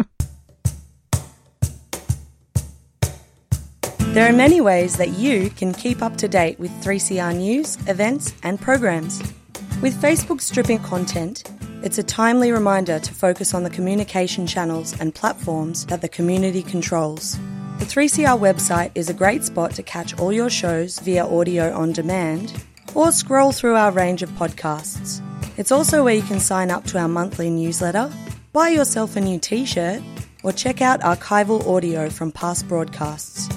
There 4.13 4.27
are 4.27 4.33
many 4.33 4.59
ways 4.59 4.97
that 4.97 5.11
you 5.11 5.49
can 5.51 5.73
keep 5.73 6.01
up 6.01 6.17
to 6.17 6.27
date 6.27 6.59
with 6.59 6.69
3CR 6.83 7.33
news, 7.33 7.77
events, 7.87 8.33
and 8.43 8.59
programs. 8.59 9.21
With 9.81 10.01
Facebook 10.01 10.41
stripping 10.41 10.79
content, 10.79 11.49
it's 11.81 11.97
a 11.97 12.03
timely 12.03 12.51
reminder 12.51 12.99
to 12.99 13.13
focus 13.13 13.53
on 13.53 13.63
the 13.63 13.69
communication 13.69 14.45
channels 14.45 14.99
and 14.99 15.15
platforms 15.15 15.85
that 15.85 16.01
the 16.01 16.09
community 16.09 16.61
controls. 16.61 17.39
The 17.79 17.85
3CR 17.85 18.37
website 18.37 18.91
is 18.95 19.09
a 19.09 19.13
great 19.13 19.45
spot 19.45 19.71
to 19.75 19.83
catch 19.83 20.19
all 20.19 20.33
your 20.33 20.49
shows 20.49 20.99
via 20.99 21.25
audio 21.25 21.73
on 21.73 21.93
demand 21.93 22.65
or 22.93 23.13
scroll 23.13 23.53
through 23.53 23.75
our 23.75 23.91
range 23.91 24.23
of 24.23 24.29
podcasts. 24.31 25.21
It's 25.55 25.71
also 25.71 26.03
where 26.03 26.15
you 26.15 26.23
can 26.23 26.41
sign 26.41 26.69
up 26.69 26.83
to 26.87 26.99
our 26.99 27.07
monthly 27.07 27.49
newsletter, 27.49 28.11
buy 28.51 28.67
yourself 28.67 29.15
a 29.15 29.21
new 29.21 29.39
t 29.39 29.65
shirt, 29.65 30.03
or 30.43 30.51
check 30.51 30.81
out 30.81 30.99
archival 30.99 31.65
audio 31.65 32.09
from 32.09 32.33
past 32.33 32.67
broadcasts. 32.67 33.47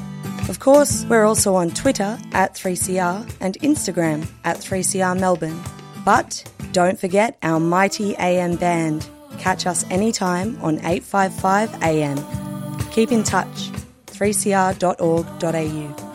Of 0.49 0.61
course, 0.61 1.07
we're 1.09 1.25
also 1.25 1.55
on 1.55 1.71
Twitter 1.71 2.19
at 2.33 2.55
3CR 2.55 3.35
and 3.41 3.59
Instagram 3.61 4.27
at 4.45 4.59
3CR 4.59 5.19
Melbourne. 5.19 5.59
But 6.05 6.45
don't 6.73 7.01
forget 7.01 7.39
our 7.43 7.59
mighty 7.59 8.15
AM 8.17 8.57
band. 8.57 9.09
Catch 9.39 9.67
us 9.67 9.85
anytime 9.91 10.59
on 10.61 10.79
855 10.81 11.83
AM. 11.83 12.19
Keep 12.91 13.11
in 13.11 13.23
touch. 13.23 13.71
3cr.org.au. 14.07 16.11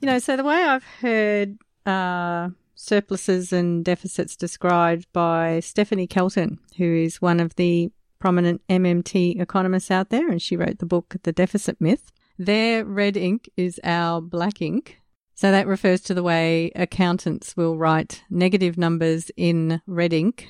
You 0.00 0.06
know, 0.06 0.18
so 0.18 0.36
the 0.36 0.44
way 0.44 0.64
I've 0.64 0.84
heard 0.84 1.58
uh, 1.84 2.48
surpluses 2.78 3.52
and 3.52 3.84
deficits 3.84 4.36
described 4.36 5.06
by 5.12 5.58
Stephanie 5.58 6.06
Kelton, 6.06 6.60
who 6.76 6.84
is 6.84 7.20
one 7.20 7.40
of 7.40 7.56
the 7.56 7.90
prominent 8.20 8.62
MMT 8.68 9.40
economists 9.40 9.90
out 9.90 10.10
there, 10.10 10.30
and 10.30 10.40
she 10.40 10.56
wrote 10.56 10.78
the 10.78 10.86
book 10.86 11.16
The 11.24 11.32
Deficit 11.32 11.80
Myth. 11.80 12.12
Their 12.38 12.84
red 12.84 13.16
ink 13.16 13.50
is 13.56 13.80
our 13.82 14.20
black 14.20 14.62
ink. 14.62 15.00
So 15.34 15.50
that 15.50 15.66
refers 15.66 16.00
to 16.02 16.14
the 16.14 16.22
way 16.22 16.70
accountants 16.76 17.56
will 17.56 17.76
write 17.76 18.22
negative 18.30 18.78
numbers 18.78 19.30
in 19.36 19.82
red 19.86 20.12
ink 20.12 20.48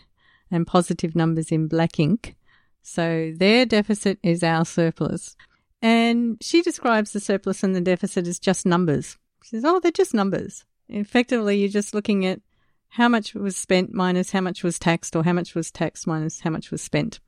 and 0.51 0.67
positive 0.67 1.17
numbers 1.17 1.51
in 1.51 1.67
black 1.67 1.99
ink. 1.99 2.37
So 2.83 3.33
their 3.35 3.65
deficit 3.65 4.19
is 4.23 4.43
our 4.43 4.67
surplus. 4.67 5.35
And 5.81 6.37
she 6.43 6.61
describes 6.61 7.13
the 7.13 7.21
surplus 7.21 7.63
and 7.63 7.75
the 7.75 7.81
deficit 7.81 8.27
as 8.27 8.39
just 8.39 8.67
numbers. 8.67 9.17
She 9.43 9.51
says, 9.51 9.65
oh, 9.65 9.81
they're 9.81 9.93
just 9.93 10.15
numbers. 10.15 10.65
Effectively, 10.89 11.59
you're 11.59 11.69
just 11.69 11.95
looking 11.95 12.25
at 12.25 12.41
how 12.91 13.09
much 13.09 13.35
was 13.35 13.57
spent 13.57 13.93
minus 13.93 14.31
how 14.31 14.41
much 14.41 14.63
was 14.63 14.79
taxed, 14.79 15.15
or 15.15 15.25
how 15.25 15.33
much 15.33 15.55
was 15.55 15.71
taxed 15.71 16.07
minus 16.07 16.41
how 16.41 16.51
much 16.51 16.71
was 16.71 16.83
spent. 16.83 17.21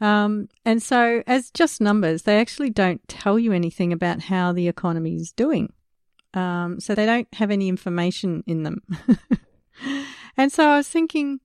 Um, 0.00 0.48
and 0.64 0.82
so, 0.82 1.22
as 1.26 1.50
just 1.50 1.80
numbers, 1.80 2.22
they 2.22 2.40
actually 2.40 2.70
don't 2.70 3.06
tell 3.08 3.38
you 3.38 3.52
anything 3.52 3.92
about 3.92 4.22
how 4.22 4.52
the 4.52 4.68
economy 4.68 5.16
is 5.16 5.32
doing. 5.32 5.72
Um, 6.32 6.80
so, 6.80 6.94
they 6.94 7.06
don't 7.06 7.28
have 7.34 7.50
any 7.50 7.68
information 7.68 8.42
in 8.46 8.62
them. 8.62 8.82
and 10.36 10.50
so, 10.50 10.68
I 10.68 10.76
was 10.78 10.88
thinking, 10.88 11.40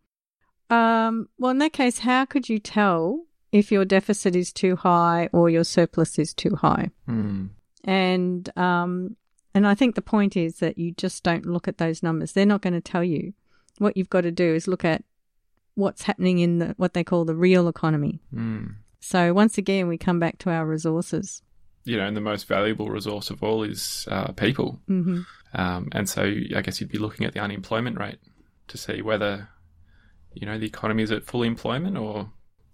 um, 0.69 1.27
well, 1.37 1.51
in 1.51 1.57
that 1.57 1.73
case, 1.73 1.99
how 1.99 2.25
could 2.25 2.47
you 2.47 2.59
tell 2.59 3.25
if 3.51 3.71
your 3.71 3.85
deficit 3.85 4.35
is 4.35 4.53
too 4.53 4.75
high 4.75 5.29
or 5.33 5.49
your 5.49 5.63
surplus 5.63 6.17
is 6.17 6.33
too 6.33 6.55
high? 6.55 6.91
Hmm. 7.07 7.47
And 7.83 8.57
um, 8.57 9.15
and 9.55 9.65
I 9.65 9.73
think 9.73 9.95
the 9.95 10.01
point 10.01 10.35
is 10.35 10.59
that 10.59 10.77
you 10.77 10.91
just 10.91 11.23
don't 11.23 11.45
look 11.45 11.67
at 11.67 11.77
those 11.77 12.03
numbers. 12.03 12.33
They're 12.33 12.45
not 12.45 12.61
going 12.61 12.73
to 12.73 12.81
tell 12.81 13.03
you. 13.03 13.33
What 13.77 13.97
you've 13.97 14.09
got 14.09 14.21
to 14.21 14.31
do 14.31 14.53
is 14.53 14.67
look 14.67 14.85
at 14.85 15.03
what's 15.75 16.03
happening 16.03 16.39
in 16.39 16.59
the 16.59 16.75
what 16.77 16.93
they 16.93 17.03
call 17.03 17.25
the 17.25 17.35
real 17.35 17.67
economy. 17.67 18.21
Hmm. 18.31 18.65
So 18.99 19.33
once 19.33 19.57
again, 19.57 19.87
we 19.87 19.97
come 19.97 20.19
back 20.19 20.37
to 20.39 20.49
our 20.49 20.65
resources. 20.65 21.41
You 21.85 21.97
know, 21.97 22.05
and 22.05 22.17
the 22.17 22.21
most 22.21 22.47
valuable 22.47 22.89
resource 22.89 23.29
of 23.29 23.43
all 23.43 23.63
is 23.63 24.07
uh, 24.11 24.31
people. 24.33 24.81
hmm 24.87 25.21
Um, 25.53 25.89
and 25.93 26.09
so 26.09 26.23
I 26.23 26.61
guess 26.61 26.81
you'd 26.81 26.91
be 26.91 26.97
looking 26.97 27.25
at 27.25 27.33
the 27.33 27.39
unemployment 27.39 27.97
rate 27.97 28.19
to 28.67 28.77
see 28.77 29.01
whether, 29.01 29.47
you 30.33 30.45
know, 30.45 30.57
the 30.57 30.65
economy 30.65 31.03
is 31.03 31.11
at 31.11 31.23
full 31.23 31.43
employment 31.43 31.97
or 31.97 32.29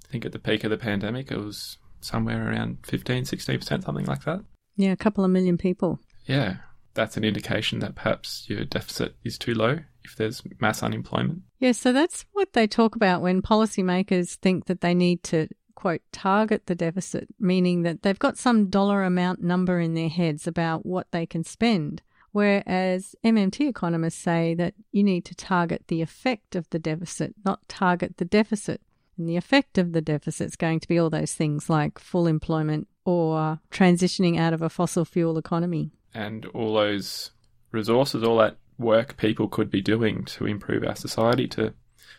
I 0.08 0.12
think 0.12 0.26
at 0.26 0.32
the 0.32 0.40
peak 0.40 0.64
of 0.64 0.72
the 0.72 0.78
pandemic 0.78 1.32
it 1.32 1.38
was 1.38 1.78
somewhere 2.00 2.50
around 2.50 2.78
15, 2.84 3.26
16%, 3.26 3.84
something 3.84 4.06
like 4.06 4.24
that. 4.24 4.42
Yeah, 4.78 4.92
a 4.94 4.98
couple 4.98 5.24
of 5.24 5.30
million 5.30 5.58
people. 5.58 6.00
Yeah, 6.26 6.58
that's 6.94 7.18
an 7.18 7.24
indication 7.24 7.80
that 7.80 7.96
perhaps 7.96 8.46
your 8.48 8.66
deficit 8.66 9.16
is 9.24 9.38
too 9.38 9.54
low 9.54 9.80
if 10.04 10.16
there's 10.16 10.42
mass 10.60 10.84
unemployment. 10.84 11.42
Yeah, 11.60 11.74
so 11.74 11.94
that's 11.94 12.26
what 12.34 12.54
they 12.54 12.68
talk 12.68 12.96
about 12.96 13.22
when 13.22 13.42
policymakers 13.42 14.36
think 14.36 14.66
that 14.66 14.82
they 14.82 14.94
need 14.94 15.24
to, 15.24 15.48
quote, 15.76 16.02
target 16.12 16.66
the 16.66 16.76
deficit, 16.76 17.28
meaning 17.39 17.84
that 17.84 18.02
they've 18.02 18.18
got 18.18 18.38
some 18.38 18.70
dollar 18.70 19.04
amount 19.04 19.42
number 19.42 19.80
in 19.80 19.94
their 19.94 20.10
heads 20.10 20.48
about 20.48 20.86
what 20.86 21.12
they 21.12 21.26
can 21.26 21.44
spend. 21.44 22.02
Whereas 22.32 23.16
MMT 23.26 23.68
economists 23.68 24.20
say 24.20 24.56
that 24.56 24.74
you 24.92 25.04
need 25.04 25.26
to 25.26 25.36
target 25.36 25.84
the 25.88 26.02
effect 26.02 26.56
of 26.56 26.70
the 26.70 26.80
deficit, 26.80 27.36
not 27.44 27.68
target 27.68 28.18
the 28.18 28.26
deficit. 28.26 28.82
And 29.18 29.28
the 29.28 29.36
effect 29.36 29.78
of 29.78 29.92
the 29.92 30.02
deficit 30.02 30.48
is 30.48 30.56
going 30.56 30.80
to 30.80 30.88
be 30.88 30.98
all 30.98 31.10
those 31.10 31.34
things 31.34 31.70
like 31.70 32.00
full 32.00 32.28
employment 32.28 32.88
or 33.04 33.60
transitioning 33.70 34.39
out 34.39 34.54
of 34.54 34.62
a 34.62 34.70
fossil 34.70 35.06
fuel 35.06 35.38
economy. 35.38 35.92
And 36.14 36.45
all 36.47 36.74
those 36.74 37.32
resources, 37.72 38.24
all 38.24 38.38
that 38.38 38.57
work 38.78 39.18
people 39.18 39.47
could 39.47 39.70
be 39.70 39.82
doing 39.82 40.26
to 40.26 40.45
improve 40.45 40.84
our 40.84 40.95
society, 40.95 41.47
to 41.49 41.74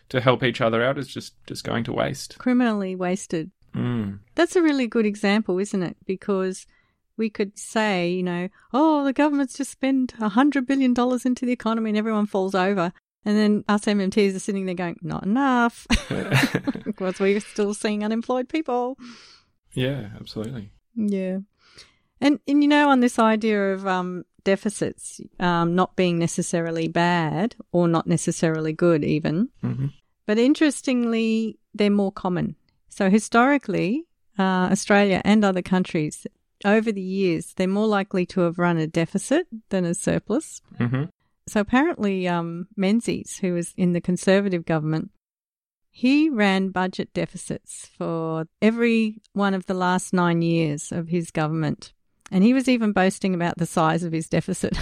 to 0.09 0.19
help 0.19 0.43
each 0.43 0.61
other 0.61 0.83
out, 0.83 0.97
is 0.97 1.07
just, 1.07 1.33
just 1.47 1.63
going 1.63 1.83
to 1.85 1.93
waste. 1.93 2.37
Criminally 2.37 2.95
wasted. 2.95 3.51
Mm. 3.73 4.19
That's 4.35 4.55
a 4.55 4.61
really 4.61 4.85
good 4.85 5.05
example, 5.05 5.59
isn't 5.59 5.81
it? 5.81 5.97
Because 6.05 6.67
we 7.17 7.29
could 7.29 7.57
say, 7.57 8.09
you 8.09 8.23
know, 8.23 8.49
oh, 8.73 9.03
the 9.03 9.13
government's 9.13 9.55
just 9.55 9.71
spent 9.71 10.13
a 10.19 10.29
hundred 10.29 10.67
billion 10.67 10.93
dollars 10.93 11.25
into 11.25 11.45
the 11.45 11.51
economy 11.51 11.91
and 11.91 11.97
everyone 11.97 12.25
falls 12.25 12.55
over. 12.55 12.91
And 13.25 13.37
then 13.37 13.63
us 13.69 13.85
MMTs 13.85 14.35
are 14.35 14.39
sitting 14.39 14.65
there 14.65 14.75
going, 14.75 14.97
not 15.01 15.23
enough. 15.23 15.87
because 16.83 17.19
we're 17.19 17.39
still 17.39 17.73
seeing 17.73 18.03
unemployed 18.03 18.49
people. 18.49 18.97
Yeah, 19.71 20.09
absolutely. 20.19 20.71
Yeah. 20.95 21.39
And, 22.23 22.39
and 22.47 22.63
you 22.63 22.69
know, 22.69 22.89
on 22.89 23.01
this 23.01 23.19
idea 23.19 23.73
of 23.73 23.85
um, 23.85 24.23
deficits 24.45 25.19
um, 25.41 25.75
not 25.75 25.97
being 25.97 26.17
necessarily 26.17 26.87
bad 26.87 27.55
or 27.73 27.89
not 27.89 28.07
necessarily 28.07 28.73
good, 28.73 29.03
even, 29.03 29.49
hmm 29.61 29.87
but 30.25 30.39
interestingly, 30.39 31.59
they're 31.73 31.89
more 31.89 32.13
common. 32.13 32.55
So 32.87 33.09
historically, 33.09 34.05
uh, 34.39 34.71
Australia 34.71 35.21
and 35.25 35.43
other 35.43 35.61
countries, 35.61 36.25
over 36.63 36.93
the 36.93 37.01
years, 37.01 37.53
they're 37.53 37.67
more 37.67 37.87
likely 37.87 38.25
to 38.27 38.39
have 38.39 38.57
run 38.57 38.77
a 38.77 38.87
deficit 38.87 39.47
than 39.67 39.83
a 39.83 39.93
surplus. 39.93 40.61
hmm 40.77 41.03
So 41.45 41.59
apparently, 41.59 42.25
um, 42.25 42.67
Menzies, 42.77 43.39
who 43.39 43.53
was 43.53 43.73
in 43.75 43.91
the 43.91 43.99
Conservative 43.99 44.63
government, 44.63 45.11
he 45.91 46.29
ran 46.29 46.69
budget 46.69 47.13
deficits 47.13 47.89
for 47.97 48.47
every 48.61 49.21
one 49.33 49.53
of 49.53 49.65
the 49.65 49.73
last 49.73 50.13
nine 50.13 50.41
years 50.41 50.93
of 50.93 51.09
his 51.09 51.31
government. 51.31 51.91
And 52.31 52.43
he 52.43 52.53
was 52.53 52.67
even 52.67 52.91
boasting 52.91 53.35
about 53.35 53.57
the 53.57 53.65
size 53.65 54.03
of 54.03 54.11
his 54.11 54.27
deficit. 54.27 54.77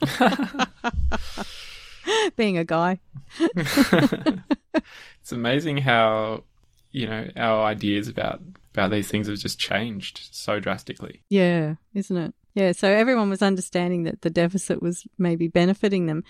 Being 2.36 2.58
a 2.58 2.64
guy. 2.64 2.98
it's 3.38 5.32
amazing 5.32 5.78
how 5.78 6.44
you 6.90 7.06
know 7.06 7.28
our 7.36 7.64
ideas 7.64 8.08
about 8.08 8.40
about 8.72 8.90
these 8.90 9.08
things 9.08 9.28
have 9.28 9.38
just 9.38 9.58
changed 9.58 10.28
so 10.32 10.60
drastically. 10.60 11.22
Yeah, 11.28 11.74
isn't 11.94 12.16
it? 12.16 12.34
Yeah, 12.54 12.72
so 12.72 12.88
everyone 12.88 13.30
was 13.30 13.42
understanding 13.42 14.04
that 14.04 14.22
the 14.22 14.30
deficit 14.30 14.82
was 14.82 15.06
maybe 15.18 15.48
benefiting 15.48 16.06
them. 16.06 16.24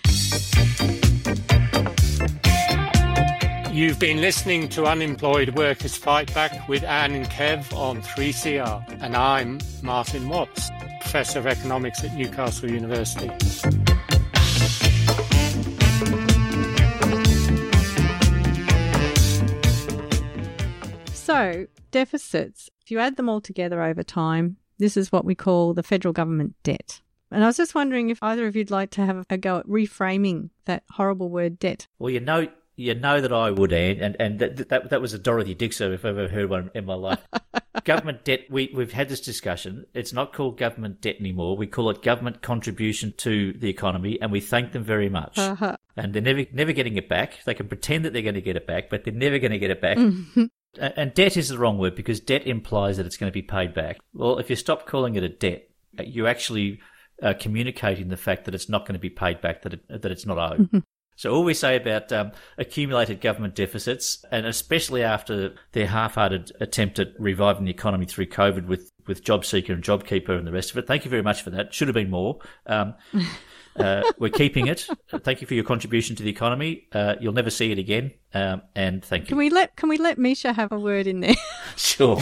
You've 3.72 4.00
been 4.00 4.20
listening 4.20 4.68
to 4.70 4.86
Unemployed 4.86 5.50
Workers 5.50 5.96
Fight 5.96 6.34
Back 6.34 6.68
with 6.68 6.82
Anne 6.82 7.12
and 7.12 7.26
Kev 7.26 7.72
on 7.72 8.02
3CR, 8.02 9.00
and 9.00 9.14
I'm 9.14 9.60
Martin 9.80 10.28
Watts, 10.28 10.68
Professor 11.00 11.38
of 11.38 11.46
Economics 11.46 12.02
at 12.02 12.12
Newcastle 12.16 12.68
University. 12.68 13.30
So, 21.12 21.66
deficits, 21.92 22.70
if 22.82 22.90
you 22.90 22.98
add 22.98 23.14
them 23.14 23.28
all 23.28 23.40
together 23.40 23.84
over 23.84 24.02
time, 24.02 24.56
this 24.78 24.96
is 24.96 25.12
what 25.12 25.24
we 25.24 25.36
call 25.36 25.74
the 25.74 25.84
federal 25.84 26.12
government 26.12 26.56
debt. 26.64 27.02
And 27.30 27.44
I 27.44 27.46
was 27.46 27.56
just 27.56 27.76
wondering 27.76 28.10
if 28.10 28.20
either 28.20 28.48
of 28.48 28.56
you'd 28.56 28.72
like 28.72 28.90
to 28.92 29.06
have 29.06 29.24
a 29.30 29.38
go 29.38 29.58
at 29.58 29.66
reframing 29.68 30.50
that 30.64 30.82
horrible 30.90 31.28
word 31.28 31.60
debt. 31.60 31.86
Well, 32.00 32.10
you 32.10 32.18
know, 32.18 32.48
you 32.80 32.94
know 32.94 33.20
that 33.20 33.32
I 33.32 33.50
would, 33.50 33.72
Anne, 33.72 33.98
and 34.00 34.16
and 34.18 34.38
that 34.38 34.68
that, 34.68 34.90
that 34.90 35.00
was 35.00 35.12
a 35.14 35.18
Dorothy 35.18 35.54
Dixer 35.54 35.92
if 35.92 36.04
I've 36.04 36.16
ever 36.18 36.28
heard 36.28 36.50
one 36.50 36.70
in 36.74 36.86
my 36.86 36.94
life. 36.94 37.20
government 37.84 38.24
debt. 38.24 38.40
We 38.50 38.72
we've 38.74 38.92
had 38.92 39.08
this 39.08 39.20
discussion. 39.20 39.84
It's 39.94 40.12
not 40.12 40.32
called 40.32 40.58
government 40.58 41.00
debt 41.00 41.16
anymore. 41.20 41.56
We 41.56 41.66
call 41.66 41.90
it 41.90 42.02
government 42.02 42.42
contribution 42.42 43.14
to 43.18 43.52
the 43.52 43.68
economy, 43.68 44.18
and 44.20 44.32
we 44.32 44.40
thank 44.40 44.72
them 44.72 44.84
very 44.84 45.08
much. 45.08 45.38
Uh-huh. 45.38 45.76
And 45.96 46.12
they're 46.14 46.22
never 46.22 46.44
never 46.52 46.72
getting 46.72 46.96
it 46.96 47.08
back. 47.08 47.38
They 47.44 47.54
can 47.54 47.68
pretend 47.68 48.04
that 48.04 48.12
they're 48.12 48.22
going 48.22 48.34
to 48.34 48.40
get 48.40 48.56
it 48.56 48.66
back, 48.66 48.90
but 48.90 49.04
they're 49.04 49.12
never 49.14 49.38
going 49.38 49.52
to 49.52 49.58
get 49.58 49.70
it 49.70 49.80
back. 49.80 49.98
A- 50.78 50.98
And 50.98 51.14
debt 51.14 51.36
is 51.36 51.48
the 51.48 51.58
wrong 51.58 51.78
word 51.78 51.94
because 51.94 52.20
debt 52.20 52.46
implies 52.46 52.96
that 52.96 53.06
it's 53.06 53.16
going 53.16 53.30
to 53.30 53.34
be 53.34 53.42
paid 53.42 53.74
back. 53.74 53.98
Well, 54.14 54.38
if 54.38 54.48
you 54.50 54.56
stop 54.56 54.86
calling 54.86 55.16
it 55.16 55.22
a 55.22 55.28
debt, 55.28 55.68
you're 56.02 56.28
actually 56.28 56.80
uh, 57.22 57.34
communicating 57.38 58.08
the 58.08 58.16
fact 58.16 58.44
that 58.46 58.54
it's 58.54 58.68
not 58.68 58.86
going 58.86 58.94
to 58.94 59.00
be 59.00 59.10
paid 59.10 59.40
back, 59.40 59.62
that 59.62 59.74
it, 59.74 60.02
that 60.02 60.10
it's 60.12 60.24
not 60.26 60.38
owed. 60.38 60.82
So 61.20 61.34
all 61.34 61.44
we 61.44 61.52
say 61.52 61.76
about 61.76 62.10
um, 62.12 62.32
accumulated 62.56 63.20
government 63.20 63.54
deficits, 63.54 64.24
and 64.32 64.46
especially 64.46 65.02
after 65.02 65.54
their 65.72 65.86
half-hearted 65.86 66.52
attempt 66.60 66.98
at 66.98 67.08
reviving 67.18 67.66
the 67.66 67.70
economy 67.70 68.06
through 68.06 68.28
COVID 68.28 68.66
with, 68.66 68.90
with 69.06 69.22
JobSeeker 69.22 69.68
and 69.68 69.84
JobKeeper 69.84 70.30
and 70.30 70.46
the 70.46 70.52
rest 70.52 70.70
of 70.70 70.78
it, 70.78 70.86
thank 70.86 71.04
you 71.04 71.10
very 71.10 71.22
much 71.22 71.42
for 71.42 71.50
that. 71.50 71.74
Should 71.74 71.88
have 71.88 71.94
been 71.94 72.08
more. 72.10 72.38
Um, 72.66 72.94
Uh, 73.76 74.02
we're 74.18 74.28
keeping 74.28 74.66
it. 74.66 74.84
Thank 75.20 75.40
you 75.40 75.46
for 75.46 75.54
your 75.54 75.62
contribution 75.62 76.16
to 76.16 76.24
the 76.24 76.28
economy. 76.28 76.88
Uh, 76.92 77.14
you'll 77.20 77.32
never 77.32 77.50
see 77.50 77.70
it 77.70 77.78
again. 77.78 78.10
Um, 78.34 78.62
and 78.74 79.02
thank 79.02 79.22
you. 79.22 79.28
Can 79.28 79.38
we 79.38 79.48
let 79.48 79.76
Can 79.76 79.88
we 79.88 79.96
let 79.96 80.18
Mischa 80.18 80.52
have 80.52 80.72
a 80.72 80.78
word 80.78 81.06
in 81.06 81.20
there? 81.20 81.36
Sure. 81.76 82.20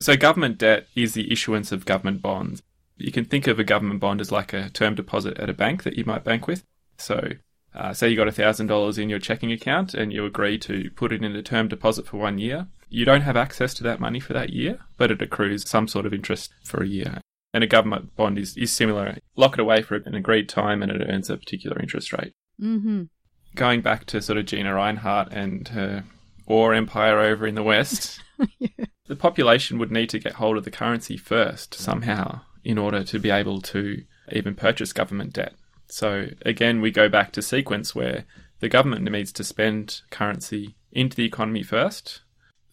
So, 0.00 0.16
government 0.16 0.58
debt 0.58 0.88
is 0.96 1.14
the 1.14 1.30
issuance 1.30 1.70
of 1.70 1.84
government 1.84 2.22
bonds. 2.22 2.60
You 3.02 3.12
can 3.12 3.24
think 3.24 3.46
of 3.46 3.58
a 3.58 3.64
government 3.64 4.00
bond 4.00 4.20
as 4.20 4.30
like 4.30 4.52
a 4.52 4.70
term 4.70 4.94
deposit 4.94 5.38
at 5.38 5.50
a 5.50 5.54
bank 5.54 5.82
that 5.82 5.96
you 5.96 6.04
might 6.04 6.24
bank 6.24 6.46
with. 6.46 6.64
So, 6.98 7.30
uh, 7.74 7.92
say 7.92 8.08
you 8.08 8.16
got 8.16 8.28
$1,000 8.28 8.98
in 8.98 9.10
your 9.10 9.18
checking 9.18 9.50
account 9.50 9.92
and 9.94 10.12
you 10.12 10.24
agree 10.24 10.58
to 10.58 10.90
put 10.94 11.12
it 11.12 11.24
in 11.24 11.34
a 11.34 11.42
term 11.42 11.68
deposit 11.68 12.06
for 12.06 12.18
one 12.18 12.38
year. 12.38 12.68
You 12.88 13.04
don't 13.04 13.22
have 13.22 13.36
access 13.36 13.74
to 13.74 13.82
that 13.84 14.00
money 14.00 14.20
for 14.20 14.34
that 14.34 14.50
year, 14.50 14.78
but 14.98 15.10
it 15.10 15.22
accrues 15.22 15.68
some 15.68 15.88
sort 15.88 16.06
of 16.06 16.14
interest 16.14 16.52
for 16.62 16.82
a 16.82 16.86
year. 16.86 17.20
And 17.54 17.64
a 17.64 17.66
government 17.66 18.14
bond 18.14 18.38
is, 18.38 18.56
is 18.56 18.70
similar. 18.70 19.18
Lock 19.36 19.54
it 19.54 19.60
away 19.60 19.82
for 19.82 19.96
an 19.96 20.14
agreed 20.14 20.48
time 20.48 20.82
and 20.82 20.92
it 20.92 21.06
earns 21.08 21.28
a 21.28 21.36
particular 21.36 21.78
interest 21.80 22.12
rate. 22.12 22.32
mm-hmm. 22.60 23.04
Going 23.54 23.82
back 23.82 24.06
to 24.06 24.22
sort 24.22 24.38
of 24.38 24.46
Gina 24.46 24.72
Rinehart 24.72 25.28
and 25.32 25.68
her 25.68 26.04
ore 26.46 26.72
empire 26.72 27.18
over 27.18 27.46
in 27.46 27.54
the 27.54 27.62
West, 27.62 28.22
the 29.06 29.16
population 29.16 29.78
would 29.78 29.90
need 29.90 30.08
to 30.10 30.18
get 30.18 30.34
hold 30.34 30.56
of 30.56 30.64
the 30.64 30.70
currency 30.70 31.18
first 31.18 31.74
somehow 31.74 32.40
in 32.64 32.78
order 32.78 33.04
to 33.04 33.18
be 33.18 33.30
able 33.30 33.60
to 33.60 34.02
even 34.30 34.54
purchase 34.54 34.92
government 34.92 35.32
debt. 35.32 35.54
So 35.88 36.28
again, 36.46 36.80
we 36.80 36.90
go 36.90 37.08
back 37.08 37.32
to 37.32 37.42
sequence 37.42 37.94
where 37.94 38.24
the 38.60 38.68
government 38.68 39.10
needs 39.10 39.32
to 39.32 39.44
spend 39.44 40.02
currency 40.10 40.76
into 40.92 41.16
the 41.16 41.24
economy 41.24 41.62
first. 41.62 42.22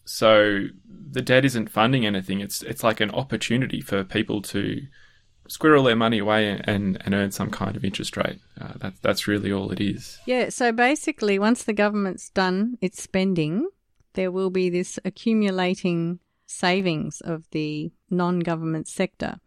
So 0.04 0.66
the 0.88 1.22
debt 1.22 1.44
isn't 1.44 1.70
funding 1.70 2.06
anything. 2.06 2.40
It's 2.40 2.62
it's 2.62 2.82
like 2.82 3.00
an 3.00 3.10
opportunity 3.10 3.80
for 3.80 4.04
people 4.04 4.42
to 4.42 4.82
squirrel 5.48 5.84
their 5.84 5.96
money 5.96 6.18
away 6.18 6.48
and, 6.48 6.96
and 7.04 7.14
earn 7.14 7.32
some 7.32 7.50
kind 7.50 7.76
of 7.76 7.84
interest 7.84 8.16
rate. 8.16 8.38
Uh, 8.60 8.72
that, 8.76 8.94
that's 9.02 9.26
really 9.26 9.52
all 9.52 9.70
it 9.72 9.80
is. 9.80 10.18
Yeah, 10.24 10.48
so 10.48 10.70
basically, 10.72 11.38
once 11.38 11.64
the 11.64 11.72
government's 11.72 12.30
done 12.30 12.78
its 12.80 13.02
spending, 13.02 13.68
there 14.14 14.30
will 14.30 14.50
be 14.50 14.70
this 14.70 14.98
accumulating 15.04 16.20
savings 16.46 17.20
of 17.20 17.48
the 17.50 17.92
non 18.08 18.40
government 18.40 18.88
sector. 18.88 19.40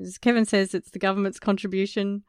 As 0.00 0.18
Kevin 0.18 0.44
says, 0.44 0.74
it's 0.74 0.90
the 0.90 0.98
government's 0.98 1.38
contribution. 1.38 2.22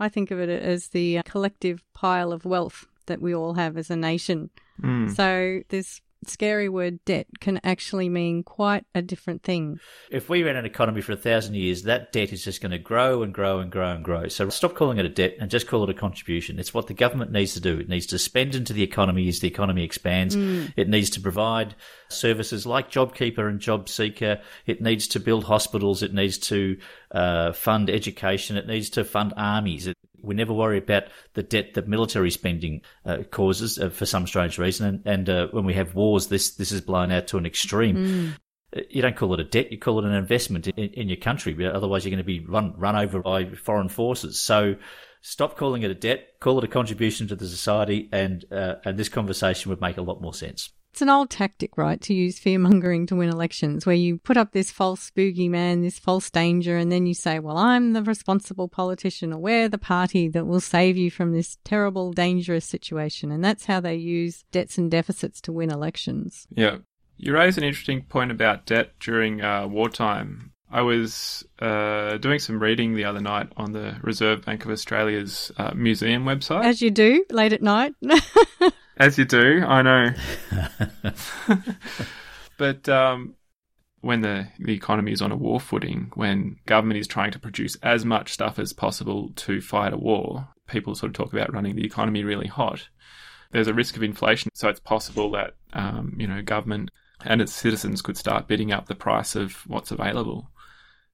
I 0.00 0.08
think 0.08 0.30
of 0.30 0.40
it 0.40 0.48
as 0.48 0.88
the 0.88 1.20
collective 1.24 1.82
pile 1.94 2.32
of 2.32 2.44
wealth 2.44 2.86
that 3.06 3.20
we 3.20 3.34
all 3.34 3.54
have 3.54 3.76
as 3.76 3.90
a 3.90 3.96
nation. 3.96 4.50
Mm. 4.82 5.14
So 5.14 5.60
this 5.68 6.00
scary 6.28 6.68
word 6.68 7.04
debt 7.04 7.26
can 7.40 7.60
actually 7.64 8.08
mean 8.08 8.42
quite 8.42 8.84
a 8.94 9.02
different 9.02 9.42
thing. 9.42 9.78
If 10.10 10.28
we 10.28 10.42
ran 10.42 10.56
an 10.56 10.64
economy 10.64 11.00
for 11.00 11.12
a 11.12 11.16
thousand 11.16 11.54
years, 11.54 11.84
that 11.84 12.12
debt 12.12 12.32
is 12.32 12.44
just 12.44 12.60
going 12.60 12.72
to 12.72 12.78
grow 12.78 13.22
and 13.22 13.32
grow 13.32 13.60
and 13.60 13.70
grow 13.70 13.92
and 13.92 14.04
grow. 14.04 14.28
So 14.28 14.48
stop 14.48 14.74
calling 14.74 14.98
it 14.98 15.06
a 15.06 15.08
debt 15.08 15.36
and 15.40 15.50
just 15.50 15.66
call 15.66 15.84
it 15.84 15.90
a 15.90 15.94
contribution. 15.94 16.58
It's 16.58 16.74
what 16.74 16.86
the 16.86 16.94
government 16.94 17.32
needs 17.32 17.54
to 17.54 17.60
do. 17.60 17.78
It 17.78 17.88
needs 17.88 18.06
to 18.06 18.18
spend 18.18 18.54
into 18.54 18.72
the 18.72 18.82
economy 18.82 19.28
as 19.28 19.40
the 19.40 19.48
economy 19.48 19.84
expands. 19.84 20.34
It 20.76 20.88
needs 20.88 21.10
to 21.10 21.20
provide 21.20 21.74
services 22.08 22.66
like 22.66 22.90
JobKeeper 22.90 23.48
and 23.48 23.60
JobSeeker. 23.60 24.40
It 24.66 24.80
needs 24.80 25.08
to 25.08 25.20
build 25.20 25.44
hospitals. 25.44 26.02
It 26.02 26.14
needs 26.14 26.38
to 26.38 26.78
uh, 27.10 27.52
fund 27.52 27.90
education. 27.90 28.56
It 28.56 28.66
needs 28.66 28.90
to 28.90 29.04
fund 29.04 29.34
armies. 29.36 29.86
It, 29.86 29.96
we 30.24 30.34
never 30.34 30.52
worry 30.52 30.78
about 30.78 31.04
the 31.34 31.42
debt 31.42 31.74
that 31.74 31.88
military 31.88 32.30
spending 32.30 32.82
uh, 33.04 33.18
causes 33.30 33.78
uh, 33.78 33.90
for 33.90 34.06
some 34.06 34.26
strange 34.26 34.58
reason. 34.58 34.86
And, 34.86 35.06
and 35.06 35.28
uh, 35.28 35.48
when 35.52 35.64
we 35.64 35.74
have 35.74 35.94
wars, 35.94 36.28
this 36.28 36.54
this 36.56 36.72
is 36.72 36.80
blown 36.80 37.12
out 37.12 37.26
to 37.28 37.38
an 37.38 37.46
extreme. 37.46 38.34
Uh, 38.76 38.80
You 38.90 39.02
don't 39.02 39.16
call 39.16 39.34
it 39.34 39.40
a 39.40 39.44
debt; 39.44 39.70
you 39.70 39.78
call 39.78 39.98
it 40.00 40.04
an 40.04 40.14
investment 40.14 40.66
in, 40.66 40.74
in 40.76 41.08
your 41.08 41.16
country. 41.16 41.54
Otherwise, 41.66 42.04
you're 42.04 42.10
going 42.16 42.18
to 42.18 42.24
be 42.24 42.40
run 42.40 42.74
run 42.76 42.96
over 42.96 43.20
by 43.20 43.44
foreign 43.54 43.88
forces. 43.88 44.40
So, 44.40 44.76
stop 45.20 45.56
calling 45.56 45.82
it 45.82 45.90
a 45.90 45.94
debt. 45.94 46.40
Call 46.40 46.58
it 46.58 46.64
a 46.64 46.68
contribution 46.68 47.28
to 47.28 47.36
the 47.36 47.46
society, 47.46 48.08
and 48.12 48.44
uh, 48.50 48.74
and 48.84 48.98
this 48.98 49.08
conversation 49.08 49.70
would 49.70 49.80
make 49.80 49.96
a 49.96 50.02
lot 50.02 50.20
more 50.20 50.34
sense. 50.34 50.70
It's 50.94 51.02
an 51.02 51.08
old 51.08 51.28
tactic, 51.28 51.76
right, 51.76 52.00
to 52.02 52.14
use 52.14 52.38
fear 52.38 52.56
mongering 52.56 53.04
to 53.06 53.16
win 53.16 53.28
elections, 53.28 53.84
where 53.84 53.96
you 53.96 54.18
put 54.18 54.36
up 54.36 54.52
this 54.52 54.70
false 54.70 55.10
boogeyman, 55.10 55.82
this 55.82 55.98
false 55.98 56.30
danger, 56.30 56.76
and 56.76 56.92
then 56.92 57.04
you 57.04 57.14
say, 57.14 57.40
well, 57.40 57.58
I'm 57.58 57.94
the 57.94 58.02
responsible 58.04 58.68
politician, 58.68 59.32
or 59.32 59.40
we're 59.40 59.68
the 59.68 59.76
party 59.76 60.28
that 60.28 60.46
will 60.46 60.60
save 60.60 60.96
you 60.96 61.10
from 61.10 61.32
this 61.32 61.58
terrible, 61.64 62.12
dangerous 62.12 62.64
situation. 62.64 63.32
And 63.32 63.44
that's 63.44 63.64
how 63.64 63.80
they 63.80 63.96
use 63.96 64.44
debts 64.52 64.78
and 64.78 64.88
deficits 64.88 65.40
to 65.40 65.52
win 65.52 65.72
elections. 65.72 66.46
Yeah. 66.54 66.76
You 67.16 67.34
raise 67.34 67.58
an 67.58 67.64
interesting 67.64 68.02
point 68.02 68.30
about 68.30 68.64
debt 68.64 68.92
during 69.00 69.42
uh, 69.42 69.66
wartime. 69.66 70.52
I 70.70 70.82
was 70.82 71.44
uh, 71.58 72.18
doing 72.18 72.38
some 72.38 72.60
reading 72.60 72.94
the 72.94 73.06
other 73.06 73.20
night 73.20 73.48
on 73.56 73.72
the 73.72 73.96
Reserve 74.00 74.44
Bank 74.44 74.64
of 74.64 74.70
Australia's 74.70 75.50
uh, 75.56 75.72
museum 75.74 76.24
website. 76.24 76.64
As 76.64 76.80
you 76.80 76.92
do 76.92 77.24
late 77.30 77.52
at 77.52 77.62
night. 77.62 77.94
As 78.96 79.18
you 79.18 79.24
do, 79.24 79.64
I 79.66 79.82
know. 79.82 80.10
but 82.58 82.88
um, 82.88 83.34
when 84.00 84.20
the, 84.20 84.48
the 84.58 84.74
economy 84.74 85.12
is 85.12 85.22
on 85.22 85.32
a 85.32 85.36
war 85.36 85.58
footing, 85.58 86.12
when 86.14 86.56
government 86.66 87.00
is 87.00 87.08
trying 87.08 87.32
to 87.32 87.38
produce 87.38 87.76
as 87.82 88.04
much 88.04 88.32
stuff 88.32 88.58
as 88.58 88.72
possible 88.72 89.32
to 89.36 89.60
fight 89.60 89.92
a 89.92 89.98
war, 89.98 90.48
people 90.68 90.94
sort 90.94 91.10
of 91.10 91.16
talk 91.16 91.32
about 91.32 91.52
running 91.52 91.74
the 91.74 91.84
economy 91.84 92.22
really 92.22 92.46
hot. 92.46 92.88
There's 93.50 93.68
a 93.68 93.74
risk 93.74 93.96
of 93.96 94.02
inflation, 94.02 94.50
so 94.54 94.68
it's 94.68 94.80
possible 94.80 95.30
that 95.32 95.54
um, 95.72 96.14
you 96.18 96.26
know 96.26 96.42
government 96.42 96.90
and 97.24 97.40
its 97.40 97.52
citizens 97.52 98.02
could 98.02 98.16
start 98.16 98.48
bidding 98.48 98.72
up 98.72 98.86
the 98.86 98.94
price 98.94 99.34
of 99.34 99.66
what's 99.66 99.90
available. 99.90 100.50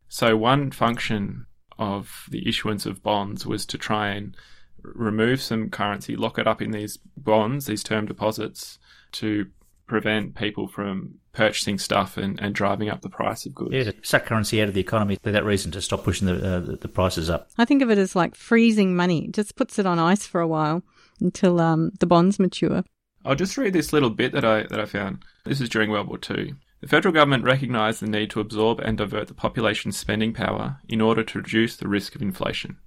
So 0.09 0.37
one 0.37 0.71
function 0.71 1.47
of 1.79 2.27
the 2.31 2.49
issuance 2.49 2.87
of 2.87 3.03
bonds 3.03 3.47
was 3.47 3.65
to 3.67 3.79
try 3.79 4.11
and 4.11 4.37
remove 4.83 5.41
some 5.41 5.71
currency, 5.71 6.17
lock 6.17 6.39
it 6.39 6.47
up 6.47 6.63
in 6.63 6.71
these 6.71 6.99
bonds, 7.17 7.67
these 7.67 7.83
term 7.83 8.07
deposits, 8.07 8.79
to 9.13 9.47
prevent 9.87 10.37
people 10.37 10.69
from 10.69 11.15
purchasing 11.33 11.79
stuff 11.79 12.17
and, 12.17 12.41
and 12.41 12.55
driving 12.55 12.89
up 12.89 13.03
the 13.03 13.09
price 13.09 13.45
of 13.45 13.55
goods. 13.55 13.73
Yeah, 13.73 13.85
to 13.85 13.95
suck 14.03 14.27
currency 14.27 14.63
out 14.63 14.69
of 14.69 14.75
the 14.75 14.81
economy 14.81 15.19
for 15.23 15.33
that 15.33 15.45
reason 15.45 15.73
to 15.73 15.83
stop 15.83 16.05
pushing 16.05 16.27
the 16.27 16.35
uh, 16.35 16.61
the, 16.61 16.77
the 16.77 16.89
prices 16.89 17.29
up. 17.29 17.51
I 17.59 17.65
think 17.65 17.83
of 17.83 17.91
it 17.91 17.99
as 17.99 18.17
like 18.17 18.35
freezing 18.35 18.95
money. 18.97 19.27
It 19.27 19.33
just 19.33 19.57
puts 19.57 19.79
it 19.79 19.87
on 19.87 19.99
ice 19.99 20.27
for 20.27 20.41
a 20.41 20.49
while 20.49 20.83
until 21.21 21.61
um, 21.61 21.91
the 21.99 22.07
bonds 22.07 22.39
mature. 22.39 22.85
I'll 23.25 23.35
just 23.35 23.59
read 23.59 23.73
this 23.73 23.93
little 23.93 24.11
bit 24.11 24.33
that 24.33 24.45
I 24.45 24.63
that 24.65 24.81
I 24.81 24.87
found. 24.87 25.25
This 25.45 25.61
is 25.61 25.69
during 25.69 25.91
World 25.91 26.09
War 26.09 26.19
II. 26.31 26.55
The 26.81 26.89
federal 26.89 27.13
government 27.13 27.45
recognised 27.45 28.01
the 28.01 28.07
need 28.07 28.31
to 28.31 28.41
absorb 28.41 28.81
and 28.81 28.97
divert 28.97 29.29
the 29.29 29.35
population's 29.35 29.99
spending 29.99 30.33
power 30.33 30.79
in 30.89 31.03
order 31.03 31.23
to 31.23 31.39
reduce 31.39 31.77
the 31.77 31.89
risk 31.89 32.15
of 32.15 32.23
inflation. 32.23 32.79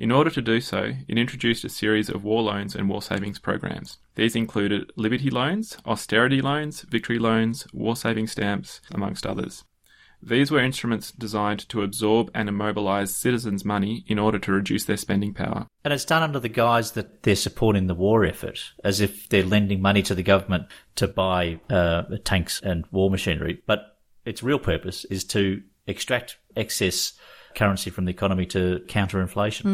In 0.00 0.12
order 0.12 0.30
to 0.30 0.40
do 0.40 0.60
so, 0.60 0.92
it 1.08 1.18
introduced 1.18 1.64
a 1.64 1.68
series 1.68 2.08
of 2.08 2.22
war 2.22 2.40
loans 2.40 2.76
and 2.76 2.88
war 2.88 3.02
savings 3.02 3.40
programs. 3.40 3.98
These 4.14 4.36
included 4.36 4.92
Liberty 4.94 5.28
loans, 5.28 5.76
austerity 5.84 6.40
loans, 6.40 6.82
victory 6.82 7.18
loans, 7.18 7.66
war 7.72 7.96
saving 7.96 8.28
stamps, 8.28 8.80
amongst 8.92 9.26
others. 9.26 9.64
These 10.22 10.52
were 10.52 10.60
instruments 10.60 11.10
designed 11.10 11.68
to 11.68 11.82
absorb 11.82 12.30
and 12.32 12.48
immobilise 12.48 13.08
citizens' 13.08 13.64
money 13.64 14.04
in 14.06 14.20
order 14.20 14.38
to 14.38 14.52
reduce 14.52 14.84
their 14.84 14.96
spending 14.96 15.34
power. 15.34 15.66
And 15.84 15.92
it's 15.92 16.04
done 16.04 16.22
under 16.22 16.38
the 16.38 16.48
guise 16.48 16.92
that 16.92 17.24
they're 17.24 17.34
supporting 17.34 17.88
the 17.88 17.94
war 17.94 18.24
effort, 18.24 18.60
as 18.84 19.00
if 19.00 19.28
they're 19.28 19.44
lending 19.44 19.82
money 19.82 20.02
to 20.02 20.14
the 20.14 20.22
government 20.22 20.66
to 20.96 21.08
buy 21.08 21.58
uh, 21.70 22.04
tanks 22.22 22.60
and 22.62 22.84
war 22.92 23.10
machinery. 23.10 23.62
But 23.66 23.98
its 24.24 24.44
real 24.44 24.60
purpose 24.60 25.04
is 25.06 25.24
to 25.24 25.62
extract 25.88 26.36
excess 26.56 27.14
currency 27.54 27.90
from 27.90 28.04
the 28.04 28.10
economy 28.10 28.46
to 28.46 28.84
counter 28.88 29.20
inflation. 29.20 29.68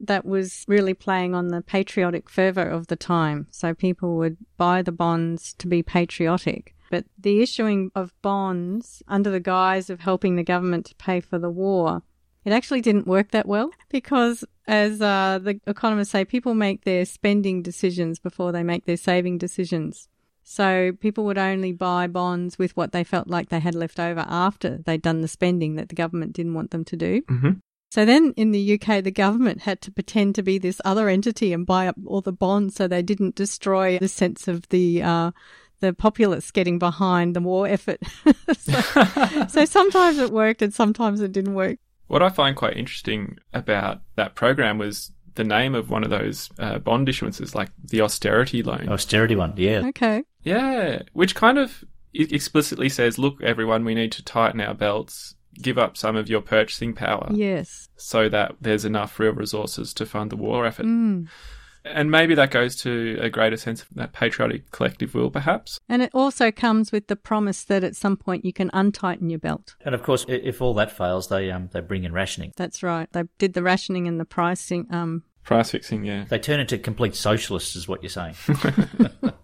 that 0.00 0.24
was 0.24 0.64
really 0.68 0.94
playing 0.94 1.34
on 1.34 1.48
the 1.48 1.62
patriotic 1.62 2.28
fervour 2.28 2.68
of 2.68 2.88
the 2.88 2.96
time. 2.96 3.46
So 3.50 3.74
people 3.74 4.16
would 4.16 4.36
buy 4.56 4.82
the 4.82 4.92
bonds 4.92 5.54
to 5.54 5.66
be 5.66 5.82
patriotic. 5.82 6.74
But 6.90 7.04
the 7.18 7.42
issuing 7.42 7.90
of 7.94 8.12
bonds 8.22 9.02
under 9.08 9.30
the 9.30 9.40
guise 9.40 9.90
of 9.90 10.00
helping 10.00 10.36
the 10.36 10.44
government 10.44 10.86
to 10.86 10.94
pay 10.96 11.20
for 11.20 11.38
the 11.38 11.50
war, 11.50 12.02
it 12.44 12.52
actually 12.52 12.80
didn't 12.80 13.08
work 13.08 13.32
that 13.32 13.48
well 13.48 13.70
because, 13.88 14.44
as 14.68 15.02
uh, 15.02 15.40
the 15.42 15.60
economists 15.66 16.10
say, 16.10 16.24
people 16.24 16.54
make 16.54 16.84
their 16.84 17.04
spending 17.04 17.60
decisions 17.60 18.20
before 18.20 18.52
they 18.52 18.62
make 18.62 18.84
their 18.84 18.96
saving 18.96 19.38
decisions. 19.38 20.08
So 20.48 20.92
people 21.00 21.24
would 21.24 21.38
only 21.38 21.72
buy 21.72 22.06
bonds 22.06 22.56
with 22.56 22.76
what 22.76 22.92
they 22.92 23.02
felt 23.02 23.26
like 23.26 23.48
they 23.48 23.58
had 23.58 23.74
left 23.74 23.98
over 23.98 24.24
after 24.28 24.78
they'd 24.78 25.02
done 25.02 25.20
the 25.20 25.28
spending 25.28 25.74
that 25.74 25.88
the 25.88 25.96
government 25.96 26.34
didn't 26.34 26.54
want 26.54 26.70
them 26.70 26.84
to 26.84 26.96
do. 26.96 27.20
Mm-hmm. 27.22 27.50
So 27.90 28.04
then 28.04 28.32
in 28.36 28.52
the 28.52 28.74
UK, 28.74 29.02
the 29.02 29.10
government 29.10 29.62
had 29.62 29.80
to 29.82 29.90
pretend 29.90 30.36
to 30.36 30.44
be 30.44 30.58
this 30.58 30.80
other 30.84 31.08
entity 31.08 31.52
and 31.52 31.66
buy 31.66 31.88
up 31.88 31.96
all 32.06 32.20
the 32.20 32.32
bonds 32.32 32.76
so 32.76 32.86
they 32.86 33.02
didn't 33.02 33.34
destroy 33.34 33.98
the 33.98 34.06
sense 34.06 34.46
of 34.46 34.68
the, 34.68 35.02
uh, 35.02 35.32
the 35.80 35.92
populace 35.92 36.52
getting 36.52 36.78
behind 36.78 37.34
the 37.34 37.40
war 37.40 37.66
effort. 37.66 37.98
so, 38.56 38.80
so 39.48 39.64
sometimes 39.64 40.18
it 40.18 40.30
worked 40.30 40.62
and 40.62 40.72
sometimes 40.72 41.20
it 41.20 41.32
didn't 41.32 41.54
work. 41.54 41.80
What 42.06 42.22
I 42.22 42.28
find 42.28 42.54
quite 42.54 42.76
interesting 42.76 43.38
about 43.52 44.00
that 44.14 44.36
program 44.36 44.78
was 44.78 45.10
the 45.36 45.44
name 45.44 45.74
of 45.74 45.88
one 45.88 46.04
of 46.04 46.10
those 46.10 46.50
uh, 46.58 46.78
bond 46.78 47.08
issuances, 47.08 47.54
like 47.54 47.70
the 47.82 48.00
austerity 48.00 48.62
loan. 48.62 48.88
Austerity 48.88 49.36
one, 49.36 49.54
yeah. 49.56 49.86
Okay. 49.88 50.24
Yeah, 50.42 51.02
which 51.12 51.34
kind 51.34 51.58
of 51.58 51.84
e- 52.12 52.26
explicitly 52.30 52.88
says, 52.88 53.18
look, 53.18 53.42
everyone, 53.42 53.84
we 53.84 53.94
need 53.94 54.12
to 54.12 54.24
tighten 54.24 54.60
our 54.60 54.74
belts, 54.74 55.34
give 55.62 55.78
up 55.78 55.96
some 55.96 56.16
of 56.16 56.28
your 56.28 56.40
purchasing 56.42 56.92
power 56.92 57.28
Yes. 57.32 57.88
so 57.96 58.28
that 58.28 58.56
there's 58.60 58.84
enough 58.84 59.18
real 59.18 59.32
resources 59.32 59.94
to 59.94 60.04
fund 60.06 60.30
the 60.30 60.36
war 60.36 60.66
effort. 60.66 60.86
Mm. 60.86 61.28
And 61.86 62.10
maybe 62.10 62.34
that 62.34 62.50
goes 62.50 62.76
to 62.82 63.18
a 63.20 63.30
greater 63.30 63.56
sense 63.56 63.82
of 63.82 63.88
that 63.94 64.12
patriotic 64.12 64.70
collective 64.70 65.14
will, 65.14 65.30
perhaps. 65.30 65.80
And 65.88 66.02
it 66.02 66.10
also 66.12 66.50
comes 66.50 66.92
with 66.92 67.06
the 67.06 67.16
promise 67.16 67.64
that 67.64 67.84
at 67.84 67.96
some 67.96 68.16
point 68.16 68.44
you 68.44 68.52
can 68.52 68.70
untighten 68.72 69.30
your 69.30 69.38
belt. 69.38 69.76
And 69.84 69.94
of 69.94 70.02
course, 70.02 70.24
if 70.28 70.60
all 70.60 70.74
that 70.74 70.90
fails, 70.90 71.28
they 71.28 71.50
um 71.50 71.68
they 71.72 71.80
bring 71.80 72.04
in 72.04 72.12
rationing. 72.12 72.52
That's 72.56 72.82
right. 72.82 73.08
They 73.12 73.24
did 73.38 73.54
the 73.54 73.62
rationing 73.62 74.06
and 74.08 74.20
the 74.20 74.24
pricing. 74.24 74.86
Um, 74.90 75.22
Price 75.44 75.70
fixing, 75.70 76.04
yeah. 76.04 76.24
They 76.28 76.40
turn 76.40 76.58
into 76.58 76.76
complete 76.76 77.14
socialists, 77.14 77.76
is 77.76 77.86
what 77.86 78.02
you're 78.02 78.10
saying. 78.10 78.34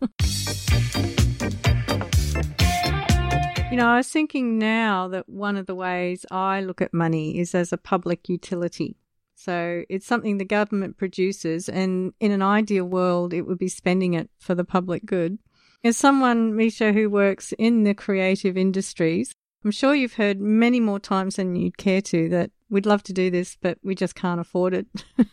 You 3.72 3.78
know, 3.78 3.88
I 3.88 3.96
was 3.96 4.08
thinking 4.10 4.58
now 4.58 5.08
that 5.08 5.26
one 5.30 5.56
of 5.56 5.64
the 5.64 5.74
ways 5.74 6.26
I 6.30 6.60
look 6.60 6.82
at 6.82 6.92
money 6.92 7.38
is 7.38 7.54
as 7.54 7.72
a 7.72 7.78
public 7.78 8.28
utility. 8.28 8.98
So 9.42 9.82
it's 9.88 10.06
something 10.06 10.38
the 10.38 10.44
government 10.44 10.96
produces, 10.96 11.68
and 11.68 12.12
in 12.20 12.30
an 12.30 12.42
ideal 12.42 12.84
world, 12.84 13.34
it 13.34 13.42
would 13.42 13.58
be 13.58 13.68
spending 13.68 14.14
it 14.14 14.30
for 14.38 14.54
the 14.54 14.64
public 14.64 15.04
good. 15.04 15.38
As 15.82 15.96
someone, 15.96 16.52
Mischa, 16.52 16.94
who 16.94 17.10
works 17.10 17.52
in 17.58 17.82
the 17.82 17.94
creative 17.94 18.56
industries, 18.56 19.34
I'm 19.64 19.72
sure 19.72 19.94
you've 19.94 20.14
heard 20.14 20.40
many 20.40 20.78
more 20.78 21.00
times 21.00 21.36
than 21.36 21.56
you'd 21.56 21.76
care 21.76 22.02
to 22.02 22.28
that 22.28 22.50
we'd 22.70 22.86
love 22.86 23.02
to 23.04 23.12
do 23.12 23.30
this, 23.30 23.56
but 23.60 23.78
we 23.82 23.94
just 23.94 24.14
can't 24.14 24.40
afford 24.40 24.74
it. 24.74 24.86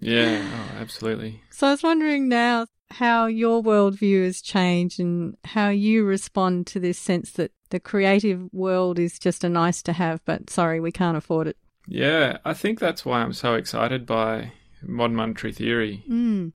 Yeah, 0.00 0.40
oh, 0.42 0.80
absolutely. 0.80 1.42
So 1.50 1.66
I 1.66 1.70
was 1.72 1.82
wondering 1.82 2.28
now 2.28 2.66
how 2.90 3.26
your 3.26 3.62
worldview 3.62 4.24
has 4.24 4.40
changed 4.40 5.00
and 5.00 5.36
how 5.44 5.70
you 5.70 6.04
respond 6.04 6.68
to 6.68 6.80
this 6.80 6.98
sense 6.98 7.32
that 7.32 7.50
the 7.70 7.80
creative 7.80 8.48
world 8.52 8.98
is 8.98 9.18
just 9.18 9.42
a 9.42 9.48
nice 9.48 9.82
to 9.82 9.92
have, 9.92 10.24
but 10.24 10.50
sorry, 10.50 10.78
we 10.78 10.92
can't 10.92 11.16
afford 11.16 11.48
it. 11.48 11.56
Yeah, 11.88 12.38
I 12.44 12.54
think 12.54 12.78
that's 12.78 13.04
why 13.04 13.20
I'm 13.20 13.32
so 13.32 13.54
excited 13.54 14.06
by 14.06 14.52
modern 14.82 15.16
monetary 15.16 15.52
theory. 15.52 16.04
Mm. 16.08 16.52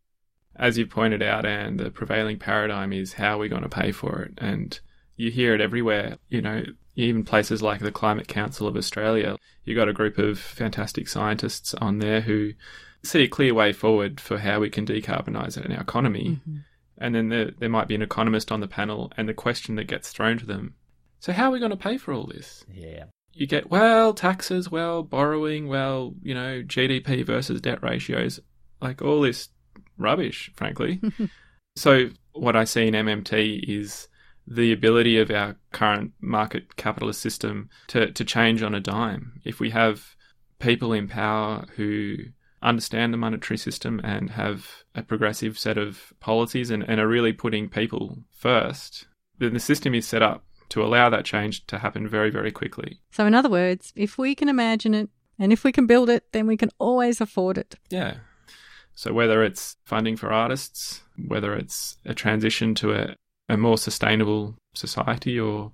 As 0.55 0.77
you 0.77 0.85
pointed 0.85 1.23
out, 1.23 1.45
and 1.45 1.79
the 1.79 1.89
prevailing 1.89 2.37
paradigm 2.37 2.93
is 2.93 3.13
how 3.13 3.39
we're 3.39 3.49
going 3.49 3.63
to 3.63 3.69
pay 3.69 3.91
for 3.91 4.21
it. 4.21 4.33
And 4.37 4.79
you 5.15 5.31
hear 5.31 5.55
it 5.55 5.61
everywhere. 5.61 6.17
You 6.29 6.41
know, 6.41 6.63
even 6.95 7.23
places 7.23 7.63
like 7.63 7.79
the 7.79 7.91
Climate 7.91 8.27
Council 8.27 8.67
of 8.67 8.77
Australia, 8.77 9.37
you 9.65 9.75
got 9.75 9.89
a 9.89 9.93
group 9.93 10.19
of 10.19 10.37
fantastic 10.37 11.07
scientists 11.07 11.73
on 11.75 11.97
there 11.97 12.21
who 12.21 12.53
see 13.03 13.23
a 13.23 13.27
clear 13.27 13.53
way 13.53 13.73
forward 13.73 14.21
for 14.21 14.37
how 14.37 14.59
we 14.59 14.69
can 14.69 14.85
decarbonise 14.85 15.57
our 15.57 15.81
economy. 15.81 16.39
And 16.99 17.15
then 17.15 17.29
there, 17.29 17.51
there 17.57 17.69
might 17.69 17.87
be 17.87 17.95
an 17.95 18.03
economist 18.03 18.51
on 18.51 18.59
the 18.59 18.67
panel, 18.67 19.11
and 19.17 19.27
the 19.27 19.33
question 19.33 19.75
that 19.75 19.87
gets 19.87 20.11
thrown 20.11 20.37
to 20.37 20.45
them 20.45 20.75
so, 21.23 21.31
how 21.31 21.47
are 21.47 21.51
we 21.51 21.59
going 21.59 21.71
to 21.71 21.77
pay 21.77 21.97
for 21.97 22.13
all 22.13 22.27
this? 22.27 22.65
yeah. 22.69 23.05
You 23.33 23.47
get 23.47 23.69
well 23.69 24.13
taxes, 24.13 24.69
well 24.71 25.03
borrowing, 25.03 25.67
well 25.67 26.13
you 26.21 26.33
know 26.33 26.61
GDP 26.63 27.25
versus 27.25 27.61
debt 27.61 27.81
ratios, 27.81 28.39
like 28.81 29.01
all 29.01 29.21
this 29.21 29.49
rubbish, 29.97 30.51
frankly. 30.55 31.01
so 31.75 32.09
what 32.33 32.55
I 32.55 32.63
see 32.63 32.87
in 32.87 32.93
MMT 32.93 33.63
is 33.67 34.07
the 34.45 34.73
ability 34.73 35.17
of 35.17 35.31
our 35.31 35.55
current 35.71 36.11
market 36.19 36.75
capitalist 36.75 37.21
system 37.21 37.69
to 37.87 38.11
to 38.11 38.25
change 38.25 38.61
on 38.61 38.75
a 38.75 38.79
dime. 38.79 39.41
If 39.43 39.59
we 39.59 39.69
have 39.71 40.15
people 40.59 40.93
in 40.93 41.07
power 41.07 41.65
who 41.75 42.17
understand 42.61 43.13
the 43.13 43.17
monetary 43.17 43.57
system 43.57 43.99
and 44.03 44.31
have 44.31 44.83
a 44.95 45.03
progressive 45.03 45.59
set 45.59 45.77
of 45.77 46.13
policies 46.21 46.71
and, 46.71 46.83
and 46.87 46.99
are 46.99 47.07
really 47.07 47.33
putting 47.33 47.67
people 47.67 48.19
first, 48.31 49.05
then 49.39 49.53
the 49.53 49.59
system 49.59 49.93
is 49.93 50.07
set 50.07 50.21
up 50.21 50.45
to 50.73 50.83
allow 50.83 51.07
that 51.07 51.23
change 51.23 51.65
to 51.67 51.77
happen 51.77 52.07
very, 52.07 52.31
very 52.31 52.51
quickly. 52.51 52.99
So, 53.11 53.27
in 53.27 53.35
other 53.35 53.49
words, 53.49 53.93
if 53.95 54.17
we 54.17 54.33
can 54.33 54.49
imagine 54.49 54.95
it 54.95 55.09
and 55.37 55.53
if 55.53 55.63
we 55.63 55.71
can 55.71 55.85
build 55.85 56.09
it, 56.09 56.23
then 56.31 56.47
we 56.47 56.57
can 56.57 56.71
always 56.79 57.21
afford 57.21 57.59
it. 57.59 57.75
Yeah. 57.91 58.15
So 58.95 59.13
whether 59.13 59.43
it's 59.43 59.75
funding 59.85 60.17
for 60.17 60.31
artists, 60.31 61.01
whether 61.27 61.53
it's 61.53 61.97
a 62.05 62.15
transition 62.15 62.73
to 62.75 62.93
a, 62.93 63.15
a 63.49 63.57
more 63.57 63.77
sustainable 63.77 64.55
society 64.73 65.39
or 65.39 65.71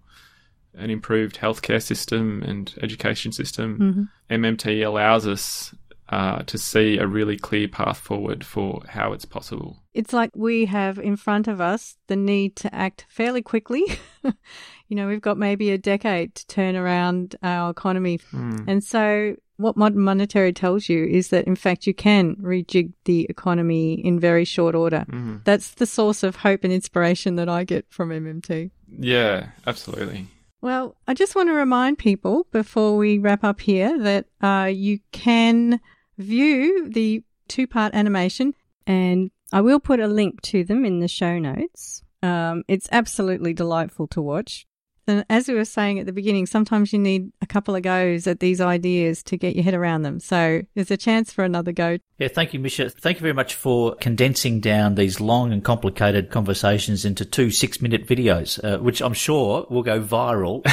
an 0.73 0.89
improved 0.89 1.37
healthcare 1.37 1.81
system 1.81 2.43
and 2.43 2.73
education 2.81 3.31
system, 3.31 4.09
MMT 4.29 4.85
allows 4.85 5.27
us 5.27 5.73
uh, 6.09 6.43
to 6.43 6.57
see 6.57 6.97
a 6.97 7.07
really 7.07 7.37
clear 7.37 7.67
path 7.67 7.97
forward 7.97 8.45
for 8.45 8.81
how 8.87 9.13
it's 9.13 9.25
possible. 9.25 9.77
It's 9.99 10.13
like 10.13 10.31
we 10.33 10.63
have 10.63 10.97
in 10.97 11.17
front 11.17 11.49
of 11.49 11.59
us 11.59 11.97
the 12.07 12.15
need 12.15 12.55
to 12.55 12.73
act 12.73 13.05
fairly 13.09 13.41
quickly. 13.41 13.83
you 14.23 14.95
know, 14.95 15.09
we've 15.09 15.19
got 15.19 15.37
maybe 15.37 15.71
a 15.71 15.77
decade 15.77 16.35
to 16.35 16.47
turn 16.47 16.77
around 16.77 17.35
our 17.43 17.69
economy. 17.69 18.21
And 18.65 18.81
so, 18.81 19.35
what 19.57 19.75
modern 19.75 19.99
monetary 19.99 20.53
tells 20.53 20.87
you 20.87 21.03
is 21.03 21.27
that, 21.31 21.43
in 21.47 21.57
fact, 21.57 21.85
you 21.85 21.93
can 21.93 22.37
rejig 22.37 22.93
the 23.03 23.27
economy 23.29 23.95
in 23.95 24.21
very 24.21 24.45
short 24.45 24.73
order. 24.73 25.03
That's 25.43 25.71
the 25.71 25.85
source 25.85 26.23
of 26.23 26.37
hope 26.37 26.63
and 26.63 26.71
inspiration 26.71 27.35
that 27.35 27.49
I 27.49 27.65
get 27.65 27.85
from 27.89 28.11
MMT. 28.11 28.71
Yeah, 28.97 29.49
absolutely. 29.67 30.27
Well, 30.61 30.95
I 31.09 31.13
just 31.13 31.35
want 31.35 31.49
to 31.49 31.53
remind 31.53 31.97
people 31.97 32.47
before 32.53 32.95
we 32.95 33.19
wrap 33.19 33.43
up 33.43 33.59
here 33.59 33.99
that 33.99 34.27
uh, 34.41 34.67
you 34.71 34.99
can 35.11 35.81
view 36.17 36.87
the 36.89 37.21
two 37.49 37.67
part 37.67 37.93
animation, 37.93 38.53
and 38.87 39.29
I 39.51 39.61
will 39.61 39.79
put 39.79 39.99
a 39.99 40.07
link 40.07 40.41
to 40.43 40.63
them 40.63 40.85
in 40.85 40.99
the 40.99 41.07
show 41.07 41.39
notes. 41.39 42.03
Um, 42.21 42.63
it's 42.67 42.87
absolutely 42.91 43.53
delightful 43.53 44.07
to 44.07 44.21
watch. 44.21 44.65
And 45.07 45.25
as 45.27 45.47
we 45.47 45.55
were 45.55 45.65
saying 45.65 45.97
at 45.97 46.05
the 46.05 46.13
beginning, 46.13 46.45
sometimes 46.45 46.93
you 46.93 46.99
need 46.99 47.31
a 47.41 47.47
couple 47.47 47.75
of 47.75 47.81
goes 47.81 48.27
at 48.27 48.39
these 48.39 48.61
ideas 48.61 49.23
to 49.23 49.37
get 49.37 49.55
your 49.55 49.63
head 49.63 49.73
around 49.73 50.03
them. 50.03 50.19
So 50.19 50.61
there's 50.75 50.91
a 50.91 50.97
chance 50.97 51.33
for 51.33 51.43
another 51.43 51.71
go. 51.71 51.97
Yeah, 52.19 52.27
thank 52.27 52.53
you, 52.53 52.59
Mischa. 52.59 52.91
Thank 52.93 53.17
you 53.17 53.21
very 53.21 53.33
much 53.33 53.55
for 53.55 53.95
condensing 53.95 54.59
down 54.59 54.95
these 54.95 55.19
long 55.19 55.51
and 55.51 55.63
complicated 55.63 56.29
conversations 56.29 57.05
into 57.05 57.25
two 57.25 57.49
six 57.49 57.81
minute 57.81 58.05
videos, 58.05 58.63
uh, 58.63 58.77
which 58.77 59.01
I'm 59.01 59.13
sure 59.13 59.65
will 59.69 59.83
go 59.83 59.99
viral. 59.99 60.63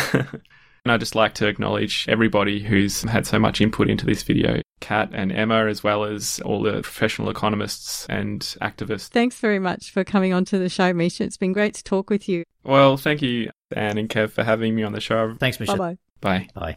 And 0.87 0.93
I'd 0.93 1.01
just 1.01 1.17
like 1.17 1.35
to 1.35 1.49
acknowledge 1.49 2.07
everybody 2.09 2.63
who's 2.63 3.03
had 3.03 3.27
so 3.27 3.41
much 3.41 3.61
input 3.61 3.91
into 3.91 4.07
this 4.07 4.23
video. 4.23 4.61
Kat 4.81 5.11
and 5.13 5.33
Emma, 5.33 5.67
as 5.67 5.83
well 5.83 6.05
as 6.05 6.41
all 6.45 6.63
the 6.63 6.83
professional 6.83 7.31
economists 7.31 8.07
and 8.09 8.41
activists. 8.61 9.09
Thanks 9.09 9.39
very 9.39 9.59
much 9.59 9.91
for 9.91 10.05
coming 10.05 10.33
on 10.33 10.45
to 10.47 10.59
the 10.59 10.69
show, 10.69 10.93
Mischa. 10.93 11.23
It's 11.23 11.37
been 11.37 11.53
great 11.53 11.75
to 11.75 11.85
talk 11.85 12.11
with 12.11 12.29
you. 12.29 12.45
Well, 12.63 12.97
thank 12.97 13.23
you, 13.23 13.51
Anne 13.73 13.99
and 13.99 14.09
Kev, 14.09 14.31
for 14.31 14.45
having 14.45 14.75
me 14.75 14.83
on 14.83 14.93
the 14.93 15.01
show. 15.01 15.35
Thanks, 15.39 15.59
Mischa. 15.59 15.77
Bye 15.79 15.97
bye. 16.21 16.49
Bye. 16.55 16.77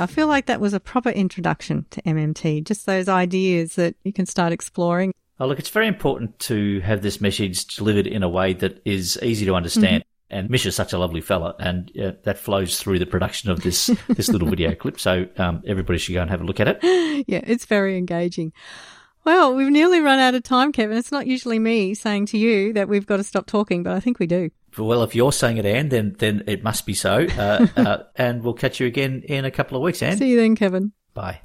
I 0.00 0.06
feel 0.06 0.28
like 0.28 0.46
that 0.46 0.60
was 0.60 0.74
a 0.74 0.80
proper 0.80 1.10
introduction 1.10 1.84
to 1.90 2.02
MMT, 2.02 2.62
just 2.62 2.86
those 2.86 3.08
ideas 3.08 3.74
that 3.74 3.96
you 4.04 4.12
can 4.12 4.26
start 4.26 4.52
exploring. 4.52 5.12
Oh, 5.40 5.46
look, 5.46 5.58
it's 5.58 5.70
very 5.70 5.88
important 5.88 6.38
to 6.40 6.80
have 6.80 7.02
this 7.02 7.20
message 7.20 7.66
delivered 7.76 8.06
in 8.06 8.22
a 8.22 8.28
way 8.28 8.52
that 8.54 8.80
is 8.84 9.18
easy 9.22 9.44
to 9.46 9.54
understand. 9.54 10.04
And 10.30 10.50
Mischa's 10.50 10.76
such 10.76 10.92
a 10.92 10.98
lovely 10.98 11.22
fella, 11.22 11.54
and 11.58 11.90
uh, 11.98 12.12
that 12.24 12.38
flows 12.38 12.78
through 12.78 12.98
the 12.98 13.06
production 13.06 13.50
of 13.50 13.62
this 13.62 13.86
this 14.08 14.28
little 14.28 14.48
video 14.48 14.74
clip. 14.74 15.00
So 15.00 15.26
um, 15.38 15.62
everybody 15.66 15.98
should 15.98 16.12
go 16.12 16.20
and 16.20 16.30
have 16.30 16.42
a 16.42 16.44
look 16.44 16.60
at 16.60 16.68
it. 16.68 16.78
yeah, 17.26 17.40
it's 17.44 17.64
very 17.64 17.96
engaging. 17.96 18.52
Well, 19.24 19.54
we've 19.54 19.70
nearly 19.70 20.00
run 20.00 20.18
out 20.18 20.34
of 20.34 20.42
time, 20.42 20.72
Kevin. 20.72 20.96
It's 20.96 21.12
not 21.12 21.26
usually 21.26 21.58
me 21.58 21.94
saying 21.94 22.26
to 22.26 22.38
you 22.38 22.72
that 22.74 22.88
we've 22.88 23.04
got 23.04 23.18
to 23.18 23.24
stop 23.24 23.46
talking, 23.46 23.82
but 23.82 23.92
I 23.92 24.00
think 24.00 24.18
we 24.18 24.26
do. 24.26 24.50
Well, 24.76 25.02
if 25.02 25.14
you're 25.14 25.32
saying 25.32 25.56
it, 25.56 25.66
Anne, 25.66 25.88
then 25.88 26.14
then 26.18 26.44
it 26.46 26.62
must 26.62 26.86
be 26.86 26.94
so. 26.94 27.26
Uh, 27.26 27.66
uh, 27.76 27.98
and 28.16 28.42
we'll 28.42 28.54
catch 28.54 28.80
you 28.80 28.86
again 28.86 29.22
in 29.26 29.44
a 29.44 29.50
couple 29.50 29.76
of 29.76 29.82
weeks, 29.82 30.02
Anne. 30.02 30.16
See 30.18 30.30
you 30.30 30.36
then, 30.36 30.56
Kevin. 30.56 30.92
Bye. 31.14 31.40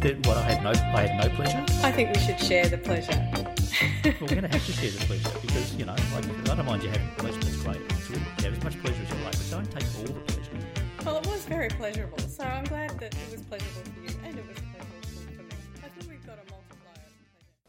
then 0.00 0.20
what? 0.24 0.36
I 0.36 0.42
had 0.42 0.62
no, 0.62 0.70
I 0.70 1.06
had 1.06 1.24
no 1.30 1.34
pleasure. 1.34 1.64
I 1.86 1.90
think 1.90 2.14
we 2.14 2.20
should 2.20 2.38
share 2.38 2.68
the 2.68 2.76
pleasure. 2.76 3.12
Well, 3.32 3.54
we're 4.20 4.28
going 4.28 4.42
to 4.48 4.48
have 4.48 4.66
to 4.66 4.72
share 4.72 4.90
the 4.90 5.04
pleasure 5.06 5.30
because 5.40 5.74
you 5.76 5.86
know, 5.86 5.94
like, 6.14 6.24
I 6.50 6.54
don't 6.56 6.66
mind 6.66 6.82
you 6.82 6.90
having 6.90 7.08
pleasure. 7.16 7.38
That's 7.40 7.56
great. 7.62 7.80
It's 7.88 8.10
really, 8.10 8.22
have 8.42 8.52
as 8.58 8.62
much 8.64 8.78
pleasure 8.82 9.02
as 9.02 9.08
you 9.10 9.24
like, 9.24 9.32
but 9.32 9.50
don't 9.50 9.70
take 9.70 9.84
all 9.98 10.04
the 10.14 10.20
pleasure. 10.20 10.50
Well, 11.06 11.16
it 11.18 11.26
was 11.26 11.44
very 11.46 11.68
pleasurable, 11.68 12.18
so 12.18 12.44
I'm 12.44 12.64
glad 12.64 12.98
that 13.00 13.14